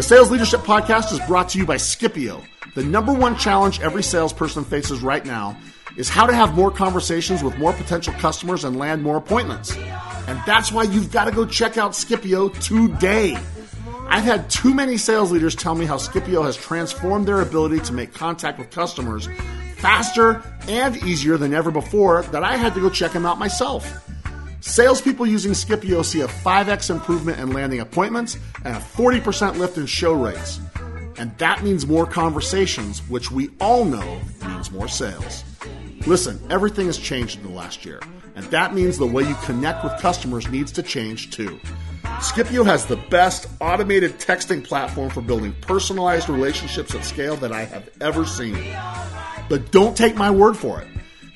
The 0.00 0.04
Sales 0.04 0.30
Leadership 0.30 0.60
Podcast 0.60 1.12
is 1.12 1.20
brought 1.26 1.50
to 1.50 1.58
you 1.58 1.66
by 1.66 1.76
Skipio. 1.76 2.42
The 2.74 2.82
number 2.82 3.12
one 3.12 3.36
challenge 3.36 3.80
every 3.80 4.02
salesperson 4.02 4.64
faces 4.64 5.02
right 5.02 5.22
now 5.26 5.58
is 5.94 6.08
how 6.08 6.24
to 6.24 6.34
have 6.34 6.54
more 6.54 6.70
conversations 6.70 7.42
with 7.42 7.58
more 7.58 7.74
potential 7.74 8.14
customers 8.14 8.64
and 8.64 8.78
land 8.78 9.02
more 9.02 9.18
appointments. 9.18 9.76
And 10.26 10.40
that's 10.46 10.72
why 10.72 10.84
you've 10.84 11.12
got 11.12 11.26
to 11.26 11.32
go 11.32 11.44
check 11.44 11.76
out 11.76 11.92
Skipio 11.92 12.48
today. 12.66 13.36
I've 14.08 14.24
had 14.24 14.48
too 14.48 14.72
many 14.72 14.96
sales 14.96 15.32
leaders 15.32 15.54
tell 15.54 15.74
me 15.74 15.84
how 15.84 15.98
Skipio 15.98 16.42
has 16.46 16.56
transformed 16.56 17.28
their 17.28 17.42
ability 17.42 17.80
to 17.80 17.92
make 17.92 18.14
contact 18.14 18.58
with 18.58 18.70
customers 18.70 19.28
faster 19.76 20.42
and 20.66 20.96
easier 21.04 21.36
than 21.36 21.52
ever 21.52 21.70
before 21.70 22.22
that 22.32 22.42
I 22.42 22.56
had 22.56 22.72
to 22.72 22.80
go 22.80 22.88
check 22.88 23.12
them 23.12 23.26
out 23.26 23.38
myself. 23.38 24.08
Salespeople 24.60 25.26
using 25.26 25.52
Skipio 25.52 26.04
see 26.04 26.20
a 26.20 26.26
5x 26.26 26.90
improvement 26.90 27.38
in 27.38 27.52
landing 27.52 27.80
appointments 27.80 28.36
and 28.64 28.76
a 28.76 28.80
40% 28.80 29.56
lift 29.56 29.78
in 29.78 29.86
show 29.86 30.12
rates. 30.12 30.60
And 31.16 31.36
that 31.38 31.62
means 31.62 31.86
more 31.86 32.06
conversations, 32.06 33.00
which 33.08 33.30
we 33.30 33.50
all 33.60 33.84
know 33.84 34.20
means 34.46 34.70
more 34.70 34.88
sales. 34.88 35.44
Listen, 36.06 36.40
everything 36.50 36.86
has 36.86 36.98
changed 36.98 37.38
in 37.38 37.44
the 37.44 37.50
last 37.50 37.84
year, 37.84 38.00
and 38.34 38.44
that 38.46 38.74
means 38.74 38.96
the 38.98 39.06
way 39.06 39.22
you 39.22 39.34
connect 39.44 39.82
with 39.84 39.92
customers 39.98 40.48
needs 40.48 40.72
to 40.72 40.82
change 40.82 41.30
too. 41.30 41.58
Skipio 42.20 42.64
has 42.64 42.86
the 42.86 42.96
best 42.96 43.46
automated 43.60 44.18
texting 44.18 44.62
platform 44.62 45.08
for 45.10 45.22
building 45.22 45.54
personalized 45.62 46.28
relationships 46.28 46.94
at 46.94 47.04
scale 47.04 47.36
that 47.36 47.52
I 47.52 47.64
have 47.64 47.88
ever 48.00 48.26
seen. 48.26 48.58
But 49.48 49.72
don't 49.72 49.96
take 49.96 50.16
my 50.16 50.30
word 50.30 50.56
for 50.56 50.80
it. 50.80 50.88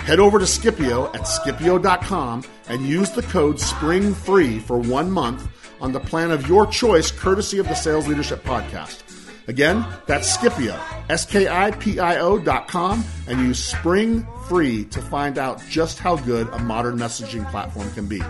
Head 0.05 0.21
over 0.21 0.39
to 0.39 0.45
Skipio 0.45 1.07
at 1.15 1.23
skipio.com 1.23 2.45
and 2.69 2.87
use 2.87 3.11
the 3.13 3.23
code 3.23 3.57
SPRINGFREE 3.57 4.61
for 4.61 4.77
one 4.79 5.11
month 5.11 5.49
on 5.81 5.93
the 5.93 6.01
plan 6.01 6.31
of 6.31 6.47
your 6.47 6.67
choice, 6.67 7.11
courtesy 7.11 7.59
of 7.59 7.69
the 7.69 7.75
Sales 7.75 8.07
Leadership 8.07 8.45
Podcast. 8.45 9.03
Again, 9.49 9.83
that's 10.07 10.37
Skipio, 10.37 10.79
S 11.09 11.25
K 11.25 11.49
I 11.49 11.71
P 11.71 11.99
I 12.01 12.19
O 12.19 12.39
dot 12.39 12.69
com, 12.69 13.03
and 13.29 13.41
use 13.41 13.65
Spring 13.65 14.27
Free 14.47 14.85
to 14.85 15.01
find 15.01 15.39
out 15.39 15.63
just 15.71 15.99
how 15.99 16.17
good 16.17 16.49
a 16.49 16.59
modern 16.59 16.99
messaging 16.99 17.51
platform 17.51 17.91
can 17.93 18.07
be. 18.07 18.21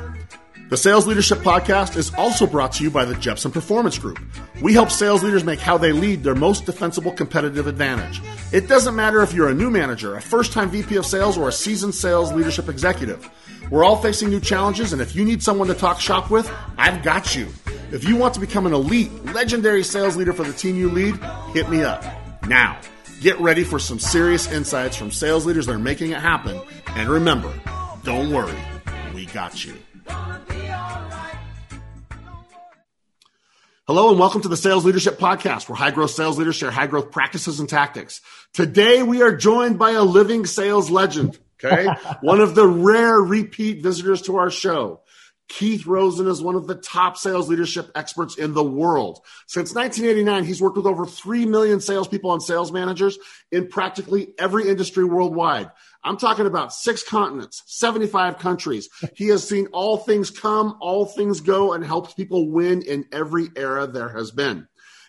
The 0.71 0.79
Sales 0.79 1.07
Leadership 1.07 1.39
Podcast 1.41 1.95
is 1.95 2.13
also 2.15 2.47
brought 2.47 2.73
to 2.73 2.83
you 2.83 2.91
by 2.91 3.05
the 3.05 3.15
Jepson 3.17 3.53
Performance 3.53 3.99
Group. 3.99 4.19
We 4.63 4.73
help 4.73 4.91
sales 4.91 5.23
leaders 5.23 5.45
make 5.45 5.61
how 5.61 5.77
they 5.77 5.93
lead 5.93 6.23
their 6.23 6.35
most 6.35 6.65
defensible 6.65 7.13
competitive 7.13 7.67
advantage. 7.67 8.23
It 8.51 8.67
doesn't 8.67 8.97
matter 8.97 9.21
if 9.21 9.35
you're 9.35 9.51
a 9.51 9.55
new 9.55 9.71
manager, 9.71 10.17
a 10.17 10.23
first 10.23 10.53
time 10.53 10.71
VP 10.71 10.97
of 10.97 11.05
sales, 11.05 11.37
or 11.37 11.49
a 11.49 11.53
seasoned 11.53 11.95
sales 11.95 12.33
leadership 12.33 12.71
executive. 12.71 13.29
We're 13.71 13.85
all 13.85 13.97
facing 13.97 14.31
new 14.31 14.41
challenges, 14.41 14.95
and 14.95 15.03
if 15.03 15.15
you 15.15 15.23
need 15.23 15.43
someone 15.43 15.69
to 15.69 15.75
talk 15.75 16.01
shop 16.01 16.31
with, 16.31 16.51
I've 16.79 17.03
got 17.03 17.37
you. 17.37 17.49
If 17.93 18.05
you 18.09 18.17
want 18.17 18.33
to 18.35 18.41
become 18.41 18.67
an 18.67 18.73
elite, 18.73 19.13
legendary 19.27 19.85
sales 19.85 20.17
leader 20.17 20.33
for 20.33 20.45
the 20.45 20.53
team 20.55 20.77
you 20.77 20.89
lead, 20.89 21.17
hit 21.53 21.69
me 21.69 21.83
up. 21.83 22.03
Now, 22.49 22.79
get 23.21 23.39
ready 23.39 23.65
for 23.65 23.79
some 23.79 23.99
serious 23.99 24.51
insights 24.51 24.97
from 24.97 25.11
sales 25.11 25.45
leaders 25.45 25.67
that 25.67 25.75
are 25.75 25.79
making 25.79 26.13
it 26.13 26.21
happen. 26.21 26.59
And 26.89 27.11
remember, 27.11 27.53
don't 28.03 28.33
worry, 28.33 28.59
we 29.15 29.27
got 29.27 29.63
you. 29.63 29.75
Hello 33.87 34.09
and 34.09 34.19
welcome 34.19 34.41
to 34.41 34.49
the 34.49 34.57
Sales 34.57 34.87
Leadership 34.87 35.19
Podcast, 35.19 35.69
where 35.69 35.77
high 35.77 35.91
growth 35.91 36.13
sales 36.13 36.39
leaders 36.39 36.57
share 36.57 36.71
high 36.71 36.87
growth 36.87 37.11
practices 37.11 37.61
and 37.61 37.69
tactics. 37.69 38.23
Today 38.55 39.03
we 39.03 39.21
are 39.21 39.37
joined 39.37 39.79
by 39.79 39.91
a 39.91 40.03
living 40.03 40.47
sales 40.47 40.89
legend. 40.89 41.39
Okay. 41.63 41.87
one 42.23 42.41
of 42.41 42.55
the 42.55 42.67
rare 42.67 43.19
repeat 43.19 43.83
visitors 43.83 44.23
to 44.23 44.37
our 44.37 44.49
show. 44.49 45.03
Keith 45.51 45.85
Rosen 45.85 46.27
is 46.29 46.41
one 46.41 46.55
of 46.55 46.67
the 46.67 46.77
top 46.77 47.19
sales 47.19 47.51
leadership 47.51 47.91
experts 47.95 48.39
in 48.39 48.55
the 48.55 48.65
world. 48.65 49.21
Since 49.47 49.75
1989, 49.75 50.45
he's 50.45 50.63
worked 50.63 50.79
with 50.79 50.87
over 50.87 51.05
3 51.05 51.45
million 51.45 51.79
salespeople 51.81 52.33
and 52.33 52.43
sales 52.43 52.73
managers 52.73 53.19
in 53.53 53.69
practically 53.69 54.29
every 54.39 54.67
industry 54.67 55.05
worldwide. 55.05 55.71
I'm 56.05 56.19
talking 56.19 56.47
about 56.47 56.73
six 56.73 57.03
continents, 57.03 57.63
75 57.67 58.39
countries. 58.39 58.89
He 59.15 59.29
has 59.29 59.49
seen 59.49 59.69
all 59.73 59.97
things 59.97 60.31
come, 60.31 60.77
all 60.81 61.07
things 61.07 61.41
go, 61.41 61.73
and 61.73 61.85
helps 61.85 62.15
people 62.15 62.51
win 62.51 62.83
in 62.83 63.07
every 63.13 63.49
era 63.57 63.87
there 63.87 64.09
has 64.11 64.31
been. 64.31 64.67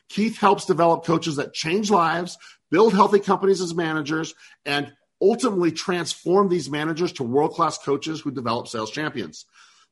Keith 0.09 0.37
helps 0.37 0.65
develop 0.65 1.03
coaches 1.03 1.37
that 1.37 1.53
change 1.53 1.89
lives, 1.89 2.37
build 2.69 2.93
healthy 2.93 3.19
companies 3.19 3.61
as 3.61 3.73
managers, 3.73 4.33
and 4.65 4.93
ultimately 5.21 5.71
transform 5.71 6.49
these 6.49 6.69
managers 6.69 7.11
to 7.13 7.23
world 7.23 7.51
class 7.51 7.77
coaches 7.77 8.21
who 8.21 8.31
develop 8.31 8.67
sales 8.67 8.91
champions. 8.91 9.45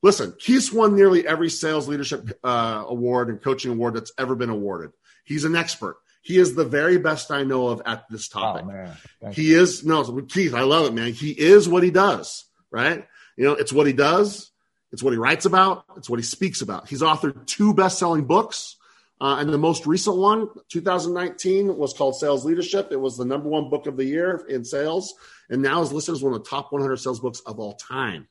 Listen, 0.03 0.33
Keith's 0.37 0.71
won 0.71 0.95
nearly 0.95 1.25
every 1.25 1.49
sales 1.49 1.87
leadership 1.87 2.37
uh, 2.43 2.83
award 2.87 3.29
and 3.29 3.41
coaching 3.41 3.71
award 3.71 3.95
that's 3.95 4.11
ever 4.17 4.35
been 4.35 4.49
awarded. 4.49 4.91
He's 5.23 5.45
an 5.45 5.55
expert. 5.55 5.97
He 6.23 6.37
is 6.37 6.55
the 6.55 6.63
very 6.63 6.97
best 6.97 7.31
I 7.31 7.43
know 7.43 7.67
of 7.67 7.81
at 7.85 8.05
this 8.09 8.29
topic. 8.29 8.65
Oh, 8.65 9.29
he 9.31 9.51
you. 9.51 9.61
is 9.61 9.85
no 9.85 10.03
Keith. 10.21 10.53
I 10.53 10.61
love 10.61 10.87
it, 10.87 10.93
man. 10.93 11.11
He 11.11 11.31
is 11.31 11.67
what 11.67 11.83
he 11.83 11.91
does. 11.91 12.45
Right? 12.71 13.05
You 13.37 13.43
know, 13.43 13.51
it's 13.51 13.73
what 13.73 13.87
he 13.87 13.93
does. 13.93 14.49
It's 14.93 15.03
what 15.03 15.11
he 15.11 15.17
writes 15.17 15.45
about. 15.45 15.85
It's 15.97 16.09
what 16.09 16.19
he 16.19 16.23
speaks 16.23 16.61
about. 16.61 16.87
He's 16.87 17.01
authored 17.01 17.45
two 17.45 17.73
best-selling 17.73 18.25
books, 18.25 18.77
uh, 19.19 19.37
and 19.39 19.49
the 19.49 19.57
most 19.57 19.85
recent 19.85 20.17
one, 20.17 20.47
2019, 20.69 21.75
was 21.77 21.93
called 21.93 22.15
Sales 22.15 22.45
Leadership. 22.45 22.89
It 22.91 22.99
was 22.99 23.17
the 23.17 23.25
number 23.25 23.49
one 23.49 23.69
book 23.69 23.85
of 23.85 23.97
the 23.97 24.05
year 24.05 24.45
in 24.47 24.63
sales, 24.63 25.13
and 25.49 25.61
now 25.61 25.81
is 25.81 25.91
listed 25.91 26.13
as 26.13 26.23
one 26.23 26.33
of 26.33 26.43
the 26.43 26.49
top 26.49 26.71
100 26.71 26.97
sales 26.97 27.19
books 27.19 27.41
of 27.41 27.59
all 27.59 27.73
time. 27.73 28.27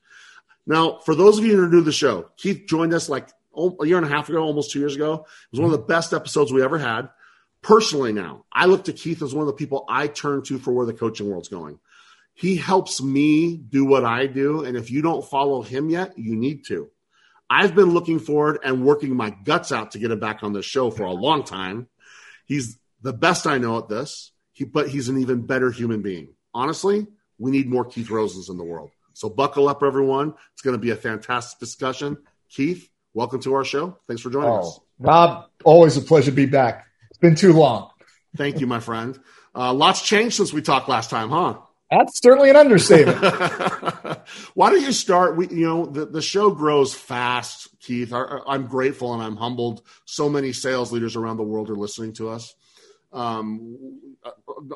Now, 0.67 0.99
for 1.05 1.15
those 1.15 1.39
of 1.39 1.45
you 1.45 1.57
who 1.57 1.65
are 1.65 1.69
new 1.69 1.79
to 1.79 1.85
the 1.85 1.93
show, 1.93 2.31
Keith 2.37 2.65
joined 2.69 2.95
us 2.95 3.09
like 3.09 3.29
a 3.57 3.87
year 3.87 3.97
and 3.99 4.07
a 4.07 4.09
half 4.09 4.29
ago, 4.29 4.43
almost 4.43 4.71
two 4.71 4.79
years 4.79 4.95
ago. 4.95 5.15
It 5.15 5.53
was 5.53 5.61
one 5.61 5.73
of 5.73 5.79
the 5.79 5.87
best 5.87 6.13
episodes 6.13 6.53
we 6.53 6.63
ever 6.63 6.79
had 6.79 7.09
personally 7.63 8.13
now, 8.13 8.45
I 8.53 8.67
look 8.67 8.85
to 8.85 8.93
Keith 8.93 9.23
as 9.23 9.35
one 9.35 9.43
of 9.43 9.47
the 9.47 9.53
people 9.59 9.85
I 9.89 10.09
turn 10.09 10.43
to 10.45 10.59
for 10.59 10.73
where 10.73 10.87
the 10.87 10.93
coaching 10.93 11.29
world's 11.29 11.49
going. 11.49 11.79
He 12.35 12.57
helps 12.57 13.03
me 13.03 13.57
do 13.57 13.85
what 13.85 14.05
I 14.05 14.27
do. 14.27 14.65
And 14.65 14.77
if 14.77 14.91
you 14.91 15.03
don't 15.03 15.25
follow 15.25 15.63
him 15.63 15.89
yet, 15.89 16.19
you 16.19 16.35
need 16.35 16.67
to. 16.67 16.91
I've 17.49 17.75
been 17.75 17.91
looking 17.91 18.19
forward 18.19 18.59
and 18.65 18.85
working 18.85 19.15
my 19.15 19.31
guts 19.31 19.73
out 19.73 19.93
to 19.93 19.99
get 19.99 20.11
him 20.11 20.19
back 20.19 20.43
on 20.43 20.53
the 20.53 20.63
show 20.63 20.91
for 20.91 21.05
a 21.05 21.13
long 21.13 21.45
time. 21.45 21.89
He's 22.47 22.79
the 23.03 23.13
best 23.13 23.47
I 23.47 23.59
know 23.59 23.79
at 23.79 23.89
this, 23.89 24.33
he, 24.53 24.65
but 24.65 24.89
he's 24.89 25.09
an 25.09 25.19
even 25.19 25.43
better 25.43 25.71
human 25.71 26.01
being. 26.01 26.35
Honestly, 26.55 27.07
we 27.39 27.51
need 27.51 27.69
more 27.69 27.85
Keith 27.85 28.09
Rosens 28.09 28.49
in 28.49 28.57
the 28.57 28.65
world. 28.65 28.91
So 29.13 29.29
buckle 29.29 29.69
up, 29.69 29.83
everyone. 29.83 30.35
It's 30.55 30.63
going 30.63 30.75
to 30.75 30.81
be 30.81 30.91
a 30.91 30.97
fantastic 30.97 31.61
discussion. 31.61 32.17
Keith, 32.49 32.89
welcome 33.13 33.41
to 33.43 33.55
our 33.55 33.65
show. 33.65 33.99
Thanks 34.09 34.23
for 34.23 34.31
joining 34.31 34.49
oh, 34.49 34.61
us. 34.61 34.81
Rob, 34.99 35.51
always 35.65 35.99
a 35.99 36.01
pleasure 36.01 36.31
to 36.31 36.37
be 36.37 36.47
back 36.47 36.87
been 37.23 37.35
too 37.37 37.55
long. 37.55 37.91
Thank 38.37 38.61
you, 38.61 38.67
my 38.67 38.81
friend. 38.81 39.19
Uh, 39.55 39.73
lots 39.73 40.03
changed 40.03 40.37
since 40.37 40.53
we 40.53 40.61
talked 40.61 40.89
last 40.89 41.09
time, 41.09 41.31
huh? 41.31 41.59
That's 41.91 42.21
certainly 42.23 42.49
an 42.49 42.57
understatement. 42.57 43.19
Why 44.55 44.71
don't 44.71 44.81
you 44.81 44.93
start? 44.93 45.37
We, 45.37 45.49
you 45.49 45.67
know, 45.67 45.87
the, 45.87 46.07
the 46.07 46.23
show 46.23 46.51
grows 46.51 46.95
fast, 46.95 47.69
Keith. 47.81 48.15
Our, 48.15 48.43
I'm 48.49 48.67
grateful 48.67 49.13
and 49.13 49.23
I'm 49.23 49.37
humbled. 49.37 49.83
So 50.07 50.31
many 50.31 50.53
sales 50.53 50.91
leaders 50.91 51.17
around 51.17 51.37
the 51.37 51.43
world 51.43 51.69
are 51.69 51.77
listening 51.77 52.15
to 52.15 52.31
us. 52.31 52.55
Um, 53.13 54.01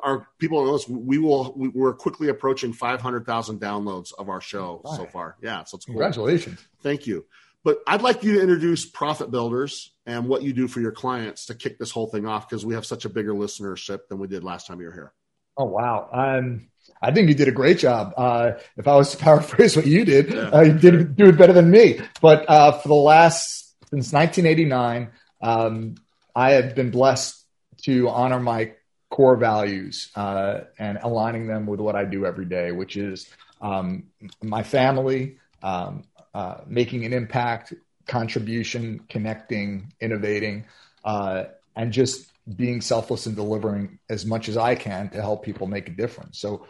our 0.02 0.28
people 0.38 0.66
know 0.66 0.74
us. 0.74 0.86
We 0.86 1.16
will. 1.16 1.54
We, 1.56 1.82
are 1.82 1.94
quickly 1.94 2.28
approaching 2.28 2.74
500,000 2.74 3.60
downloads 3.60 4.12
of 4.18 4.28
our 4.28 4.42
show 4.42 4.82
so 4.94 5.06
far. 5.06 5.36
Yeah, 5.41 5.65
so 5.65 5.76
it's 5.76 5.86
cool. 5.86 5.94
Congratulations. 5.94 6.62
Thank 6.82 7.06
you. 7.06 7.24
But 7.66 7.83
I'd 7.84 8.01
like 8.01 8.22
you 8.22 8.34
to 8.34 8.41
introduce 8.41 8.86
Profit 8.86 9.33
Builders 9.33 9.91
and 10.07 10.28
what 10.28 10.42
you 10.42 10.53
do 10.53 10.68
for 10.68 10.80
your 10.80 10.92
clients 10.92 11.47
to 11.47 11.54
kick 11.57 11.80
this 11.80 11.91
whole 11.91 12.07
thing 12.07 12.24
off 12.24 12.48
because 12.48 12.65
we 12.65 12.74
have 12.74 12.86
such 12.86 13.04
a 13.04 13.09
bigger 13.09 13.34
listenership 13.34 14.07
than 14.09 14.21
we 14.21 14.28
did 14.28 14.45
last 14.45 14.68
time 14.68 14.78
you 14.78 14.86
were 14.86 14.92
here. 14.92 15.13
Oh 15.57 15.65
wow. 15.65 16.09
Um, 16.13 16.68
I 17.03 17.10
think 17.10 17.28
you 17.28 17.34
did 17.34 17.48
a 17.48 17.53
great 17.53 17.80
job. 17.80 18.15
Uh, 18.16 18.53
if 18.77 18.86
I 18.86 18.95
was 18.95 19.10
to 19.10 19.16
paraphrase 19.24 19.74
what 19.74 19.84
you 19.84 20.04
did, 20.04 20.33
yeah. 20.33 20.42
uh, 20.51 20.60
you 20.60 20.74
did 20.74 21.16
do 21.16 21.27
it 21.27 21.36
better 21.36 21.53
than 21.53 21.68
me. 21.68 21.98
But 22.22 22.48
uh, 22.48 22.78
for 22.78 22.86
the 22.86 22.95
last 22.95 23.74
since 23.91 24.12
1989, 24.12 25.10
um, 25.42 25.97
I 26.36 26.53
have 26.53 26.77
been 26.77 26.92
blessed 26.92 27.45
to 27.83 28.09
honor 28.10 28.39
my 28.39 28.74
core 29.10 29.36
values 29.36 30.12
uh, 30.15 30.60
and 30.78 30.98
aligning 31.03 31.48
them 31.48 31.66
with 31.66 31.80
what 31.80 31.97
I 31.97 32.04
do 32.04 32.27
every 32.27 32.45
day, 32.45 32.71
which 32.71 32.97
is 32.97 33.28
um, 33.60 34.04
my 34.41 34.62
family, 34.62 35.39
um, 35.65 36.04
uh, 36.36 36.60
making 36.66 37.06
an 37.06 37.15
impact, 37.15 37.72
contribution, 38.06 39.00
connecting, 39.09 39.91
innovating, 40.03 40.66
uh, 41.03 41.44
and 41.74 41.94
just 41.94 42.30
being 42.54 42.83
selfless 42.83 43.24
and 43.24 43.34
delivering 43.34 43.98
as 44.10 44.27
much 44.27 44.50
as 44.50 44.59
I 44.59 44.74
can 44.74 45.09
to 45.09 45.22
help 45.22 45.47
people 45.47 45.66
make 45.66 45.88
a 45.88 45.92
difference. 45.92 46.38
So 46.38 46.66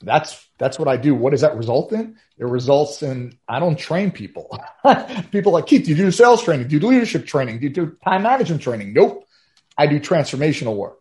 that's 0.00 0.48
that's 0.56 0.78
what 0.78 0.88
I 0.88 0.96
do. 0.96 1.14
What 1.14 1.32
does 1.32 1.42
that 1.42 1.54
result 1.54 1.92
in? 1.92 2.16
It 2.38 2.46
results 2.46 3.02
in 3.02 3.38
I 3.46 3.60
don't 3.60 3.78
train 3.78 4.10
people. 4.10 4.58
people 5.30 5.52
like 5.52 5.66
Keith, 5.66 5.84
do 5.84 5.90
you 5.90 5.96
do 5.96 6.10
sales 6.10 6.42
training? 6.42 6.68
Do 6.68 6.74
you 6.76 6.80
do 6.80 6.86
leadership 6.86 7.26
training? 7.26 7.58
Do 7.58 7.64
you 7.64 7.74
do 7.74 7.96
time 8.02 8.22
management 8.22 8.62
training? 8.62 8.94
Nope. 8.94 9.28
I 9.76 9.86
do 9.86 10.00
transformational 10.00 10.76
work. 10.76 10.98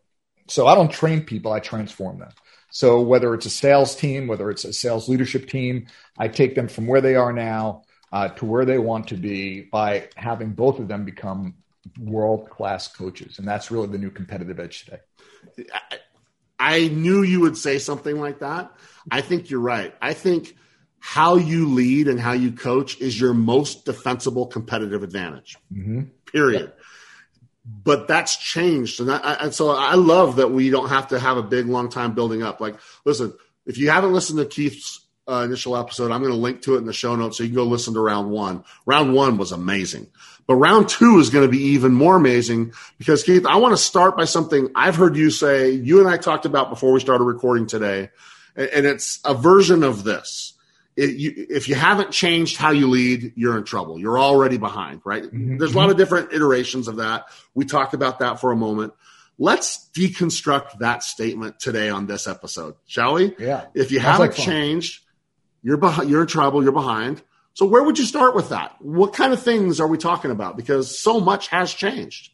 So 0.50 0.68
I 0.68 0.76
don't 0.76 0.92
train 0.92 1.24
people, 1.24 1.54
I 1.54 1.62
transform 1.62 2.20
them. 2.20 2.32
So 2.70 3.00
whether 3.00 3.34
it's 3.34 3.46
a 3.46 3.50
sales 3.50 3.96
team, 3.96 4.28
whether 4.28 4.52
it's 4.52 4.66
a 4.66 4.74
sales 4.74 5.08
leadership 5.08 5.48
team, 5.48 5.88
I 6.18 6.28
take 6.28 6.56
them 6.56 6.68
from 6.68 6.86
where 6.86 7.00
they 7.00 7.16
are 7.16 7.32
now 7.32 7.84
uh, 8.12 8.30
to 8.30 8.46
where 8.46 8.66
they 8.66 8.78
want 8.78 9.08
to 9.10 9.16
be 9.16 9.62
by 9.62 10.10
having 10.16 10.52
both 10.52 10.80
of 10.80 10.88
them 10.88 11.06
become 11.06 11.56
world 12.00 12.50
class 12.50 12.88
coaches. 12.88 13.40
And 13.40 13.48
that's 13.48 13.72
really 13.72 13.88
the 13.88 13.98
new 13.98 14.12
competitive 14.12 14.60
edge 14.60 14.86
today. 14.86 15.70
I 16.60 16.90
knew 16.90 17.24
you 17.24 17.40
would 17.42 17.58
say 17.58 17.80
something 17.80 18.20
like 18.20 18.40
that. 18.40 18.72
I 19.10 19.22
think 19.22 19.50
you're 19.50 19.62
right. 19.62 19.96
I 20.02 20.14
think 20.14 20.56
how 21.00 21.36
you 21.36 21.70
lead 21.70 22.08
and 22.08 22.20
how 22.20 22.34
you 22.34 22.52
coach 22.52 23.00
is 23.00 23.20
your 23.20 23.34
most 23.34 23.86
defensible 23.86 24.48
competitive 24.48 25.02
advantage. 25.02 25.58
Mm-hmm. 25.74 26.04
Period. 26.26 26.62
Yep. 26.62 26.80
But 27.84 28.08
that's 28.08 28.36
changed, 28.36 29.00
and, 29.00 29.12
I, 29.12 29.34
and 29.42 29.54
so 29.54 29.70
I 29.70 29.94
love 29.94 30.38
that 30.38 30.50
we 30.50 30.72
don't 30.72 30.90
have 30.90 31.10
to 31.10 31.20
have 31.20 31.38
a 31.38 31.44
big 31.44 31.68
long 31.68 31.90
time 31.90 32.16
building 32.16 32.42
up. 32.42 32.60
Like, 32.60 32.80
listen, 33.06 33.34
if 33.68 33.78
you 33.78 33.92
haven't 33.92 34.12
listened 34.12 34.40
to 34.40 34.46
Keith's 34.46 35.06
uh, 35.30 35.44
initial 35.44 35.78
episode, 35.78 36.12
I'm 36.12 36.22
going 36.22 36.34
to 36.34 36.40
link 36.40 36.62
to 36.64 36.76
it 36.76 36.80
in 36.80 36.86
the 36.86 36.94
show 36.94 37.16
notes 37.16 37.38
so 37.38 37.44
you 37.44 37.50
can 37.50 37.56
go 37.56 37.64
listen 37.66 37.94
to 37.94 38.00
round 38.00 38.32
one. 38.32 38.64
Round 38.86 39.14
one 39.14 39.38
was 39.38 39.52
amazing. 39.52 40.08
But 40.48 40.56
round 40.56 40.90
two 40.90 41.20
is 41.20 41.30
going 41.30 41.46
to 41.46 41.52
be 41.52 41.64
even 41.64 41.94
more 41.94 42.16
amazing 42.16 42.74
because 42.98 43.24
Keith, 43.24 43.46
I 43.46 43.58
want 43.58 43.74
to 43.74 43.82
start 43.82 44.18
by 44.18 44.26
something 44.26 44.70
I've 44.74 44.96
heard 44.96 45.16
you 45.16 45.30
say, 45.30 45.70
you 45.70 46.00
and 46.00 46.10
I 46.10 46.18
talked 46.18 46.46
about 46.46 46.72
before 46.72 46.92
we 46.92 47.00
started 47.00 47.24
recording 47.26 47.68
today. 47.68 48.10
And 48.56 48.86
it's 48.88 49.20
a 49.24 49.36
version 49.36 49.84
of 49.84 50.04
this. 50.04 50.54
if 50.98 51.70
you 51.70 51.76
haven't 51.76 52.12
changed 52.12 52.58
how 52.58 52.72
you 52.72 52.90
lead, 52.90 53.34
you're 53.36 53.58
in 53.58 53.64
trouble. 53.64 54.00
You're 54.00 54.20
already 54.20 54.58
behind, 54.58 55.02
right? 55.06 55.24
Mm-hmm. 55.24 55.58
There's 55.58 55.76
a 55.76 55.78
lot 55.78 55.92
of 55.92 55.98
different 55.98 56.34
iterations 56.34 56.88
of 56.88 56.96
that. 56.98 57.26
We 57.54 57.66
talked 57.66 57.94
about 57.94 58.20
that 58.20 58.42
for 58.42 58.52
a 58.52 58.56
moment. 58.56 58.94
Let's 59.38 59.90
deconstruct 59.94 60.80
that 60.80 61.04
statement 61.04 61.60
today 61.60 61.90
on 61.90 62.08
this 62.08 62.28
episode, 62.28 62.76
shall 62.88 63.14
we? 63.14 63.36
Yeah. 63.40 63.68
If 63.74 63.92
you 63.92 64.00
haven't 64.00 64.30
like 64.30 64.36
changed, 64.36 65.02
you're 65.62 65.78
behind, 65.78 66.10
you're 66.10 66.22
in 66.22 66.28
trouble, 66.28 66.64
you're 66.64 66.72
behind. 66.72 67.22
So 67.54 67.66
where 67.66 67.84
would 67.84 68.00
you 68.00 68.06
start 68.06 68.36
with 68.36 68.50
that? 68.50 68.76
What 68.80 69.14
kind 69.14 69.34
of 69.34 69.42
things 69.42 69.80
are 69.80 69.88
we 69.88 69.98
talking 69.98 70.32
about? 70.32 70.56
Because 70.56 70.98
so 70.98 71.20
much 71.20 71.48
has 71.50 71.74
changed. 71.74 72.32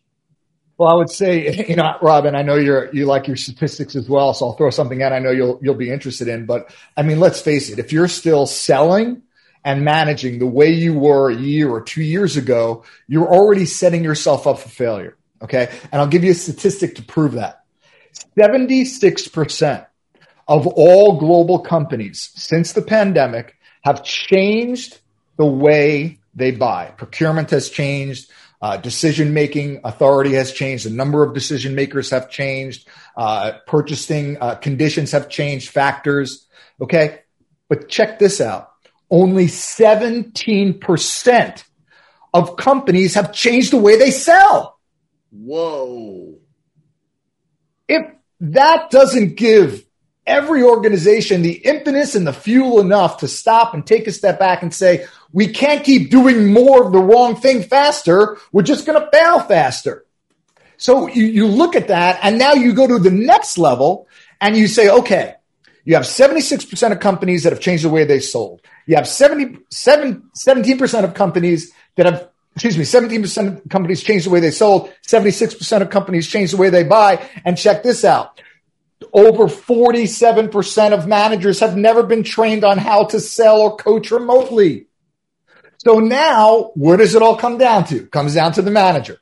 Well, 0.78 0.90
I 0.90 0.94
would 0.96 1.10
say, 1.10 1.66
you 1.70 1.76
know, 1.76 1.96
Robin, 2.02 2.36
I 2.36 2.42
know 2.42 2.56
you're 2.56 2.94
you 2.94 3.06
like 3.06 3.28
your 3.28 3.38
statistics 3.38 3.96
as 3.96 4.10
well, 4.10 4.34
so 4.34 4.48
I'll 4.48 4.54
throw 4.54 4.70
something 4.70 5.02
out 5.02 5.14
I 5.14 5.20
know 5.20 5.32
you'll 5.32 5.60
you'll 5.62 5.76
be 5.76 5.90
interested 5.90 6.28
in. 6.28 6.46
But 6.46 6.74
I 6.96 7.02
mean, 7.02 7.20
let's 7.20 7.42
face 7.42 7.70
it, 7.70 7.80
if 7.80 7.92
you're 7.92 8.08
still 8.08 8.46
selling 8.46 9.24
and 9.64 9.84
managing 9.84 10.38
the 10.38 10.46
way 10.46 10.70
you 10.70 10.94
were 10.94 11.32
a 11.32 11.36
year 11.36 11.70
or 11.70 11.82
two 11.82 12.04
years 12.04 12.38
ago, 12.38 12.84
you're 13.08 13.28
already 13.28 13.66
setting 13.66 14.04
yourself 14.04 14.46
up 14.46 14.60
for 14.60 14.70
failure. 14.70 15.18
Okay. 15.42 15.70
And 15.92 16.00
I'll 16.02 16.08
give 16.08 16.24
you 16.24 16.32
a 16.32 16.36
statistic 16.36 16.96
to 16.96 17.04
prove 17.04 17.34
that. 17.34 17.64
76% 18.38 19.86
of 20.48 20.68
all 20.68 21.20
global 21.20 21.60
companies 21.60 22.32
since 22.36 22.74
the 22.74 22.82
pandemic 22.82 23.56
have 23.84 24.04
changed 24.04 25.00
the 25.38 25.46
way 25.46 26.20
they 26.34 26.52
buy. 26.52 26.92
Procurement 26.98 27.52
has 27.52 27.70
changed. 27.70 28.30
Uh, 28.62 28.78
decision 28.78 29.34
making 29.34 29.82
authority 29.84 30.34
has 30.34 30.52
changed. 30.52 30.86
The 30.86 30.90
number 30.90 31.24
of 31.24 31.34
decision 31.34 31.76
makers 31.76 32.10
have 32.10 32.30
changed. 32.30 32.88
Uh, 33.16 33.54
purchasing 33.68 34.38
uh, 34.40 34.56
conditions 34.56 35.12
have 35.12 35.30
changed. 35.30 35.70
Factors. 35.70 36.48
Okay. 36.82 37.20
But 37.70 37.90
check 37.90 38.20
this 38.20 38.42
out. 38.42 38.72
Only 39.10 39.48
17% 39.48 41.64
of 42.34 42.58
companies 42.58 43.14
have 43.14 43.32
changed 43.34 43.72
the 43.72 43.78
way 43.78 43.98
they 43.98 44.12
sell. 44.12 44.80
Whoa. 45.32 46.36
If 47.88 48.06
that 48.42 48.90
doesn't 48.90 49.36
give 49.36 49.85
every 50.28 50.64
organization 50.64 51.42
the 51.42 51.54
impetus 51.54 52.16
and 52.16 52.26
the 52.26 52.34
fuel 52.34 52.80
enough 52.80 53.18
to 53.18 53.28
stop 53.28 53.74
and 53.74 53.86
take 53.86 54.08
a 54.08 54.12
step 54.12 54.40
back 54.40 54.64
and 54.64 54.74
say, 54.74 55.06
we 55.32 55.48
can't 55.48 55.84
keep 55.84 56.10
doing 56.10 56.52
more 56.52 56.86
of 56.86 56.92
the 56.92 57.00
wrong 57.00 57.36
thing 57.36 57.62
faster. 57.62 58.38
We're 58.52 58.64
just 58.64 58.86
going 58.86 59.00
to 59.00 59.10
fail 59.12 59.40
faster. 59.40 60.06
So 60.78 61.08
you, 61.08 61.26
you 61.26 61.48
look 61.48 61.76
at 61.76 61.88
that 61.88 62.20
and 62.22 62.38
now 62.38 62.54
you 62.54 62.74
go 62.74 62.88
to 62.88 63.00
the 63.00 63.12
next 63.12 63.58
level 63.58 64.08
and 64.42 64.58
you 64.58 64.68
say, 64.68 64.90
okay, 64.90 65.36
you 65.86 65.96
have 65.96 66.04
76% 66.04 66.92
of 66.92 67.00
companies 67.00 67.44
that 67.44 67.54
have 67.54 67.62
changed 67.62 67.84
the 67.84 67.90
way 67.90 68.06
they 68.06 68.20
sold. 68.20 68.62
You 68.88 68.96
have 68.96 69.08
77, 69.08 70.32
17% 70.36 71.04
of 71.04 71.14
companies 71.14 71.72
that 71.96 72.08
have, 72.08 72.30
excuse 72.56 72.78
me, 72.78 72.84
17% 72.84 73.48
of 73.48 73.70
companies 73.70 74.04
changed 74.04 74.26
the 74.26 74.32
way 74.32 74.40
they 74.40 74.52
sold. 74.52 74.92
76% 75.08 75.82
of 75.82 75.90
companies 75.92 76.28
changed 76.28 76.54
the 76.54 76.58
way 76.58 76.70
they 76.70 76.84
buy. 76.84 77.24
And 77.46 77.58
check 77.58 77.84
this 77.84 78.04
out 78.04 78.42
over 79.16 79.46
47% 79.46 80.92
of 80.92 81.08
managers 81.08 81.62
have 81.62 81.78
never 81.78 82.04
been 82.04 82.24
trained 82.24 82.66
on 82.66 82.78
how 82.78 83.06
to 83.06 83.20
sell 83.22 83.62
or 83.62 83.78
coach 83.78 84.12
remotely. 84.12 84.88
So 85.78 86.00
now, 86.00 86.72
where 86.76 86.98
does 86.98 87.16
it 87.16 87.22
all 87.22 87.38
come 87.38 87.58
down 87.58 87.86
to? 87.86 88.08
Comes 88.08 88.36
down 88.36 88.52
to 88.54 88.62
the 88.62 88.72
manager. 88.72 89.18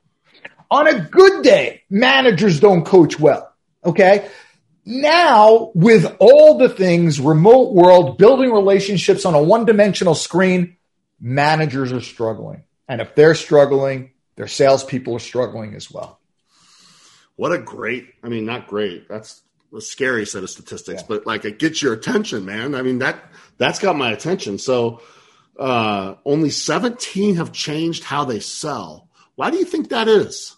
On 0.71 0.87
a 0.87 0.99
good 0.99 1.43
day, 1.43 1.83
managers 1.91 2.59
don't 2.59 2.83
coach 2.83 3.19
well. 3.19 3.53
Okay. 3.85 4.27
Now, 4.83 5.71
with 5.75 6.15
all 6.19 6.57
the 6.57 6.69
things, 6.69 7.19
remote 7.19 7.73
world, 7.73 8.17
building 8.17 8.51
relationships 8.51 9.25
on 9.25 9.35
a 9.35 9.43
one 9.43 9.65
dimensional 9.65 10.15
screen, 10.15 10.75
managers 11.21 11.93
are 11.93 12.01
struggling. 12.01 12.63
And 12.89 12.99
if 12.99 13.13
they're 13.13 13.35
struggling, 13.35 14.11
their 14.37 14.47
salespeople 14.47 15.15
are 15.15 15.19
struggling 15.19 15.75
as 15.75 15.91
well. 15.91 16.19
What 17.35 17.51
a 17.51 17.59
great, 17.59 18.07
I 18.23 18.29
mean, 18.29 18.45
not 18.45 18.67
great. 18.67 19.07
That's 19.07 19.43
a 19.75 19.81
scary 19.81 20.25
set 20.25 20.43
of 20.43 20.49
statistics, 20.49 21.01
yeah. 21.01 21.07
but 21.07 21.25
like 21.25 21.45
it 21.45 21.59
gets 21.59 21.81
your 21.81 21.93
attention, 21.93 22.45
man. 22.45 22.75
I 22.75 22.81
mean 22.81 22.99
that 22.99 23.23
that's 23.57 23.79
got 23.79 23.95
my 23.95 24.11
attention. 24.11 24.57
So 24.57 25.01
uh, 25.57 26.15
only 26.25 26.49
17 26.49 27.35
have 27.35 27.51
changed 27.51 28.03
how 28.03 28.25
they 28.25 28.39
sell. 28.39 29.07
Why 29.35 29.51
do 29.51 29.57
you 29.57 29.65
think 29.65 29.89
that 29.89 30.07
is? 30.07 30.55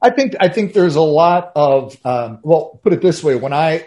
I 0.00 0.10
think 0.10 0.34
I 0.40 0.48
think 0.48 0.72
there's 0.72 0.96
a 0.96 1.00
lot 1.00 1.52
of 1.56 1.96
um, 2.04 2.40
well, 2.42 2.80
put 2.82 2.92
it 2.92 3.00
this 3.00 3.22
way: 3.22 3.34
when 3.34 3.52
I 3.52 3.86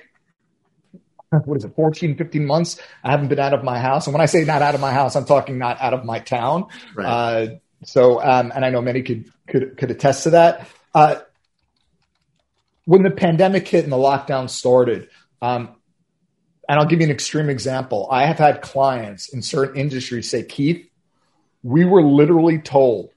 what 1.45 1.57
is 1.57 1.63
it 1.63 1.75
14 1.75 2.17
15 2.17 2.45
months 2.45 2.81
i 3.03 3.11
haven't 3.11 3.27
been 3.27 3.39
out 3.39 3.53
of 3.53 3.63
my 3.63 3.79
house 3.79 4.07
and 4.07 4.15
when 4.15 4.21
i 4.21 4.25
say 4.25 4.43
not 4.45 4.63
out 4.63 4.73
of 4.73 4.81
my 4.81 4.91
house 4.91 5.15
i'm 5.15 5.25
talking 5.25 5.59
not 5.59 5.79
out 5.79 5.93
of 5.93 6.03
my 6.03 6.17
town 6.17 6.65
right. 6.95 7.05
uh, 7.05 7.47
so 7.83 8.19
um, 8.19 8.51
and 8.55 8.65
i 8.65 8.71
know 8.71 8.81
many 8.81 9.03
could 9.03 9.31
could 9.47 9.77
could 9.77 9.91
attest 9.91 10.23
to 10.23 10.31
that 10.31 10.67
uh, 10.95 11.17
when 12.89 13.03
the 13.03 13.11
pandemic 13.11 13.67
hit 13.67 13.83
and 13.83 13.93
the 13.93 13.97
lockdown 13.97 14.49
started, 14.49 15.09
um, 15.43 15.75
and 16.67 16.79
I'll 16.79 16.87
give 16.87 17.01
you 17.01 17.05
an 17.05 17.11
extreme 17.11 17.47
example. 17.47 18.07
I 18.09 18.25
have 18.25 18.39
had 18.39 18.63
clients 18.63 19.29
in 19.29 19.43
certain 19.43 19.79
industries 19.79 20.27
say, 20.27 20.41
Keith, 20.41 20.89
we 21.61 21.85
were 21.85 22.01
literally 22.01 22.57
told 22.57 23.11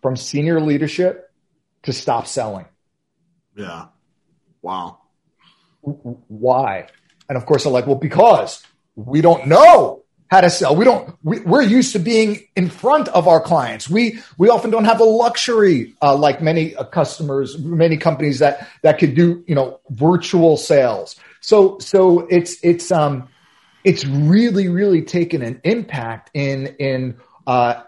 from 0.00 0.16
senior 0.16 0.62
leadership 0.62 1.30
to 1.82 1.92
stop 1.92 2.26
selling. 2.26 2.64
Yeah. 3.54 3.88
Wow. 4.62 5.00
Why? 5.82 6.86
And 7.28 7.36
of 7.36 7.44
course, 7.44 7.66
I'm 7.66 7.72
like, 7.74 7.86
well, 7.86 7.96
because 7.96 8.64
we 8.96 9.20
don't 9.20 9.46
know 9.46 10.01
how 10.32 10.40
to 10.40 10.48
sell. 10.48 10.74
We 10.74 10.86
don't. 10.86 11.14
We, 11.22 11.44
are 11.44 11.62
used 11.62 11.92
to 11.92 11.98
being 11.98 12.48
in 12.56 12.70
front 12.70 13.08
of 13.08 13.28
our 13.28 13.38
clients. 13.38 13.90
We 13.90 14.20
we 14.38 14.48
often 14.48 14.70
don't 14.70 14.86
have 14.86 14.96
the 14.96 15.04
luxury, 15.04 15.94
uh, 16.00 16.16
like 16.16 16.40
many 16.40 16.74
uh, 16.74 16.84
customers, 16.84 17.58
many 17.58 17.98
companies 17.98 18.38
that 18.38 18.66
that 18.80 18.98
could 18.98 19.14
do 19.14 19.44
you 19.46 19.54
know 19.54 19.80
virtual 19.90 20.56
sales. 20.56 21.16
So 21.42 21.78
so 21.80 22.20
it's 22.30 22.56
it's 22.64 22.90
um 22.90 23.28
it's 23.84 24.06
really 24.06 24.68
really 24.68 25.02
taken 25.02 25.42
an 25.42 25.60
impact 25.64 26.30
in 26.32 26.76
in 26.78 27.18
uh, 27.46 27.82